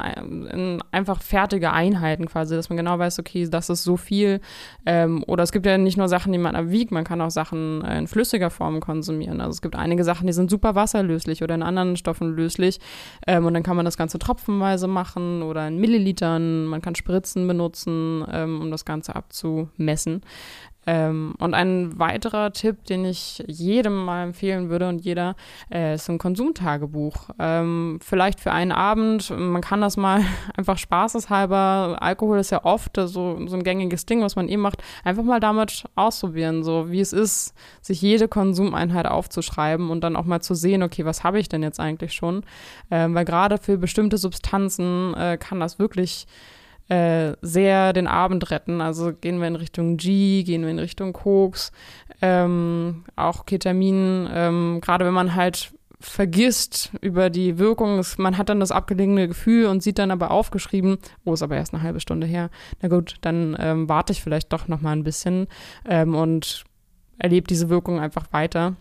in, 0.48 0.84
einfach 0.92 1.22
fertige 1.22 1.74
Einheiten 1.74 2.26
quasi, 2.28 2.56
dass 2.56 2.70
man 2.70 2.78
genau 2.78 2.98
weiß, 2.98 3.20
okay, 3.20 3.48
das 3.50 3.70
ist 3.70 3.84
so 3.84 3.98
viel. 3.98 4.40
Ähm, 4.86 5.24
oder 5.28 5.44
es 5.44 5.52
gibt 5.52 5.66
ja 5.66 5.78
nicht 5.78 5.98
nur 5.98 6.08
Sachen, 6.08 6.32
die 6.32 6.40
man 6.40 6.56
abwiegt, 6.56 6.92
man 6.92 7.04
kann 7.04 7.22
auch 7.22 7.30
Sachen 7.30 7.84
äh, 7.84 7.98
in 7.98 8.08
flüssiger 8.08 8.50
Form 8.50 8.80
konsumieren. 8.80 9.42
Also 9.42 9.52
es 9.52 9.62
gibt 9.62 9.76
einige 9.76 10.04
Sachen, 10.04 10.26
die 10.26 10.34
sind 10.34 10.50
super 10.50 10.76
wasserlöslich 10.76 11.44
oder 11.44 11.56
in 11.56 11.64
anderen 11.64 11.98
Stoffen 11.98 12.36
löslich. 12.36 12.80
Ähm, 13.28 13.46
und 13.46 13.54
dann 13.54 13.64
kann 13.64 13.76
man 13.76 13.86
das 13.86 13.98
Ganze 13.98 14.18
tropfenweise 14.18 14.88
machen 14.88 15.42
oder 15.44 15.68
in 15.68 15.78
Millilitern. 15.78 16.66
Man 16.66 16.82
kann 16.82 16.96
Spritzen 16.96 17.48
benutzen, 17.48 18.26
ähm, 18.32 18.62
um 18.62 18.72
das 18.72 18.86
Ganze 18.86 19.16
abzumessen. 19.16 20.22
Ähm, 20.88 21.36
und 21.40 21.54
ein 21.54 22.00
weiterer 22.00 22.54
Tipp, 22.54 22.86
den 22.86 23.04
ich 23.04 23.44
jedem 23.46 24.06
mal 24.06 24.24
empfehlen 24.24 24.70
würde 24.70 24.88
und 24.88 25.04
jeder, 25.04 25.36
äh, 25.70 25.96
ist 25.96 26.10
ein 26.10 26.18
Konsumtagebuch. 26.18 27.30
Ähm, 27.40 28.00
vielleicht 28.02 28.40
für 28.40 28.54
einen 28.54 28.72
Abend, 28.72 29.30
man 29.30 29.62
kann 29.62 29.82
das 29.82 29.98
mal 29.98 30.22
einfach 30.56 30.78
spaßeshalber, 30.78 31.98
Alkohol 32.00 32.40
ist 32.40 32.52
ja 32.52 32.64
oft 32.64 32.96
so, 32.96 33.08
so 33.08 33.56
ein 33.56 33.64
gängiges 33.64 34.06
Ding, 34.06 34.22
was 34.22 34.38
man 34.38 34.48
eh 34.48 34.56
macht, 34.56 34.82
einfach 35.04 35.24
mal 35.24 35.42
damit 35.42 35.84
ausprobieren, 35.96 36.64
so 36.64 36.90
wie 36.90 37.02
es 37.02 37.12
ist, 37.12 37.54
sich 37.82 38.02
jede 38.02 38.30
Konsumeinheit 38.30 39.08
aufzuschreiben 39.08 39.90
und 39.90 40.06
dann 40.06 40.16
auch 40.16 40.26
mal 40.26 40.42
zu 40.42 40.56
sehen, 40.56 40.84
okay, 40.84 41.04
was 41.04 41.26
habe 41.26 41.38
ich 41.38 41.50
denn 41.50 41.64
jetzt 41.64 41.82
eigentlich 41.82 42.14
schon? 42.14 42.44
Ähm, 42.90 43.14
weil 43.14 43.26
gerade 43.26 43.58
für 43.58 43.78
bestimmte 43.78 44.18
Substanzen 44.18 45.14
äh, 45.16 45.38
kann 45.38 45.60
das 45.60 45.80
wirklich 45.80 46.28
äh, 46.90 47.34
sehr 47.42 47.94
den 47.94 48.08
Abend 48.08 48.50
retten. 48.52 48.82
Also 48.82 49.14
gehen 49.14 49.40
wir 49.40 49.48
in 49.48 49.56
Richtung 49.56 49.98
G, 49.98 50.44
gehen 50.44 50.62
wir 50.64 50.70
in 50.70 50.80
Richtung 50.80 51.14
Koks, 51.14 51.72
ähm, 52.22 53.04
auch 53.16 53.46
Ketamin, 53.46 54.28
ähm, 54.32 54.80
gerade 54.82 55.06
wenn 55.06 55.14
man 55.14 55.36
halt 55.36 55.74
vergisst 56.00 56.92
über 57.02 57.30
die 57.30 57.58
Wirkung. 57.58 58.02
Man 58.18 58.38
hat 58.38 58.50
dann 58.50 58.60
das 58.60 58.72
abgelegene 58.72 59.28
Gefühl 59.28 59.66
und 59.66 59.82
sieht 59.82 60.00
dann 60.00 60.12
aber 60.12 60.32
aufgeschrieben, 60.32 60.98
oh, 61.26 61.34
ist 61.34 61.42
aber 61.42 61.56
erst 61.56 61.74
eine 61.74 61.84
halbe 61.84 62.00
Stunde 62.00 62.28
her. 62.28 62.50
Na 62.82 62.90
gut, 62.90 63.16
dann 63.22 63.56
ähm, 63.60 63.90
warte 63.90 64.14
ich 64.14 64.22
vielleicht 64.22 64.54
doch 64.54 64.68
noch 64.68 64.82
mal 64.82 64.92
ein 64.92 65.04
bisschen 65.04 65.48
ähm, 65.86 66.16
und 66.16 66.66
erlebe 67.18 67.48
diese 67.48 67.70
Wirkung 67.70 68.00
einfach 68.00 68.32
weiter. 68.32 68.76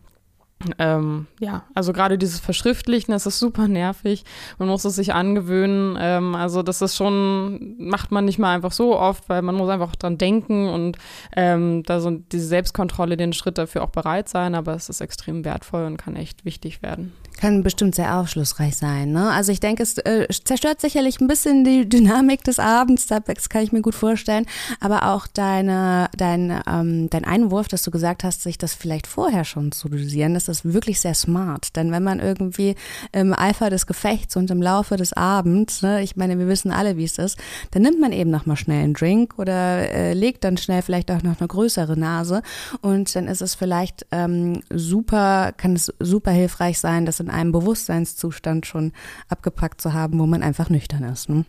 Ähm, 0.79 1.27
ja, 1.39 1.65
also 1.75 1.93
gerade 1.93 2.17
dieses 2.17 2.41
Verschriftlichen, 2.41 3.13
das 3.13 3.27
ist 3.27 3.39
super 3.39 3.69
nervig. 3.69 4.25
Man 4.59 4.69
muss 4.69 4.85
es 4.85 4.97
sich 4.97 5.13
angewöhnen. 5.13 5.99
Ähm, 6.01 6.35
also 6.35 6.63
das 6.63 6.81
ist 6.81 6.97
schon, 6.97 7.77
macht 7.79 8.11
man 8.11 8.25
nicht 8.25 8.39
mal 8.39 8.55
einfach 8.55 8.73
so 8.73 8.99
oft, 8.99 9.29
weil 9.29 9.43
man 9.43 9.55
muss 9.55 9.69
einfach 9.69 9.95
dran 9.97 10.17
denken 10.17 10.69
und 10.69 10.97
ähm, 11.37 11.83
da 11.85 12.01
so 12.01 12.11
diese 12.11 12.47
Selbstkontrolle, 12.47 13.17
den 13.17 13.35
Schritt 13.35 13.59
dafür 13.59 13.85
auch 13.85 13.91
bereit 13.91 14.29
sein. 14.29 14.55
Aber 14.55 14.75
es 14.75 14.89
ist 14.89 15.01
extrem 15.01 15.45
wertvoll 15.45 15.85
und 15.85 15.99
kann 15.99 16.17
echt 16.17 16.45
wichtig 16.45 16.83
werden. 16.83 17.13
Kann 17.39 17.63
bestimmt 17.63 17.95
sehr 17.95 18.19
aufschlussreich 18.19 18.77
sein. 18.77 19.13
Ne? 19.13 19.31
Also 19.31 19.53
ich 19.53 19.61
denke, 19.61 19.83
es 19.83 19.99
äh, 19.99 20.27
zerstört 20.45 20.81
sicherlich 20.81 21.21
ein 21.21 21.27
bisschen 21.27 21.65
die 21.65 21.87
Dynamik 21.89 22.43
des 22.45 22.59
Abends, 22.59 23.07
das 23.07 23.49
kann 23.49 23.63
ich 23.63 23.73
mir 23.73 23.83
gut 23.83 23.95
vorstellen. 23.95 24.47
Aber 24.81 25.13
auch 25.13 25.27
deine, 25.27 26.09
dein, 26.17 26.63
ähm, 26.67 27.11
dein 27.11 27.25
Einwurf, 27.25 27.69
dass 27.69 27.83
du 27.83 27.91
gesagt 27.91 28.25
hast, 28.25 28.43
sich 28.43 28.57
das 28.57 28.75
vielleicht 28.75 29.07
vorher 29.07 29.45
schon 29.45 29.73
zu 29.73 29.89
dosieren, 29.89 30.35
das 30.35 30.49
ist 30.49 30.65
wirklich 30.65 31.01
sehr 31.01 31.15
smart. 31.15 31.77
Denn 31.77 31.93
wenn 31.93 32.03
man 32.03 32.21
irgendwie 32.21 32.75
im 33.13 33.35
Eifer 33.35 33.69
des 33.69 33.87
Gefechts 33.87 34.37
und 34.37 34.51
im 34.51 34.63
Laufe 34.63 34.97
des 34.97 35.13
Abends, 35.13 35.83
ne, 35.83 36.03
ich 36.03 36.17
meine, 36.17 36.39
wir 36.39 36.49
wissen 36.49 36.71
alle, 36.71 36.97
wie 36.97 37.05
es 37.05 37.19
ist, 37.19 37.39
dann 37.73 37.83
nimmt 37.83 38.01
man 38.01 38.13
eben 38.13 38.31
nochmal 38.31 38.57
schnell 38.57 38.83
einen 38.83 38.95
Drink 38.95 39.39
oder 39.39 39.91
äh, 39.91 40.15
legt 40.15 40.45
dann 40.45 40.57
schnell 40.57 40.81
vielleicht 40.81 41.11
auch 41.11 41.23
noch 41.23 41.39
eine 41.39 41.49
größere 41.49 41.99
Nase. 41.99 42.43
Und 42.81 43.15
dann 43.15 43.29
ist 43.29 43.43
es 43.43 43.55
vielleicht 43.55 44.07
ähm, 44.11 44.63
super, 44.71 45.53
kann 45.57 45.75
es 45.75 45.93
super 46.01 46.31
hilfreich 46.31 46.79
sein, 46.79 47.05
dass 47.05 47.26
in 47.27 47.31
einem 47.33 47.53
Bewusstseinszustand 47.53 48.67
schon 48.67 48.93
abgepackt 49.29 49.81
zu 49.81 49.93
haben, 49.93 50.19
wo 50.19 50.27
man 50.27 50.43
einfach 50.43 50.71
nüchtern 50.71 51.03
ist. 51.05 51.29
Ne? 51.29 51.45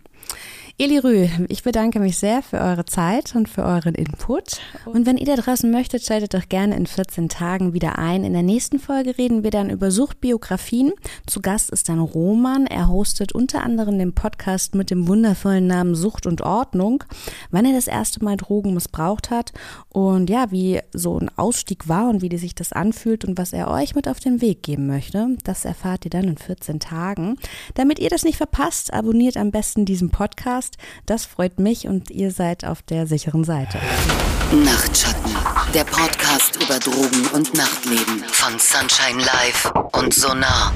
Eli 0.80 1.00
Rü, 1.00 1.28
ich 1.48 1.64
bedanke 1.64 2.00
mich 2.00 2.20
sehr 2.20 2.44
für 2.44 2.60
eure 2.60 2.86
Zeit 2.86 3.34
und 3.34 3.50
für 3.50 3.64
euren 3.64 3.96
Input. 3.96 4.60
Und 4.86 5.08
wenn 5.08 5.18
ihr 5.18 5.26
da 5.26 5.36
draußen 5.36 5.72
möchtet, 5.72 6.04
schaltet 6.04 6.36
doch 6.36 6.48
gerne 6.50 6.76
in 6.76 6.86
14 6.86 7.30
Tagen 7.30 7.74
wieder 7.74 7.98
ein. 7.98 8.24
In 8.24 8.34
der 8.34 8.44
nächsten 8.44 8.78
Folge 8.78 9.18
reden 9.18 9.44
wir 9.44 9.50
dann 9.50 9.72
über 9.72 9.90
Suchtbiografien. 9.90 10.94
Zu 11.26 11.42
Gast 11.42 11.72
ist 11.72 11.90
dann 11.90 11.98
Roman. 11.98 12.68
Er 12.68 12.90
hostet 12.90 13.32
unter 13.32 13.64
anderem 13.64 13.98
den 13.98 14.14
Podcast 14.14 14.76
mit 14.76 14.92
dem 14.92 15.08
wundervollen 15.08 15.66
Namen 15.66 15.96
Sucht 15.96 16.28
und 16.28 16.42
Ordnung, 16.42 17.04
wann 17.50 17.66
er 17.66 17.74
das 17.74 17.88
erste 17.88 18.24
Mal 18.24 18.38
Drogen 18.38 18.76
missbraucht 18.76 19.32
hat 19.32 19.54
und 19.90 20.30
ja, 20.30 20.52
wie 20.52 20.82
so 20.94 21.18
ein 21.18 21.32
Ausstieg 21.38 21.88
war 21.88 22.08
und 22.08 22.22
wie 22.22 22.38
sich 22.38 22.54
das 22.54 22.72
anfühlt 22.72 23.26
und 23.26 23.40
was 23.40 23.52
er 23.52 23.72
euch 23.72 23.96
mit 23.96 24.08
auf 24.08 24.20
den 24.20 24.42
Weg 24.42 24.62
geben 24.62 24.86
möchte. 24.86 25.38
Das 25.44 25.66
erfahrt 25.66 26.06
ihr 26.06 26.12
dann 26.12 26.26
in 26.26 26.38
14 26.38 26.80
Tagen. 26.80 27.38
Damit 27.74 27.98
ihr 27.98 28.12
das 28.12 28.24
nicht 28.24 28.38
verpasst, 28.38 28.94
abonniert 28.94 29.38
am 29.38 29.50
besten 29.50 29.84
diesen 29.84 30.12
Podcast 30.12 30.67
Podcast. 30.68 30.78
Das 31.06 31.26
freut 31.26 31.60
mich 31.60 31.88
und 31.88 32.10
ihr 32.10 32.32
seid 32.32 32.66
auf 32.66 32.82
der 32.82 33.08
sicheren 33.08 33.44
Seite. 33.44 33.80
Nachtschatten, 34.52 35.36
der 35.74 35.84
Podcast 35.84 36.56
über 36.62 36.80
Drogen 36.80 37.28
und 37.34 37.54
Nachtleben 37.54 38.24
von 38.32 38.58
Sunshine 38.60 39.24
Live 39.24 39.72
und 39.94 40.14
Sonar. 40.14 40.74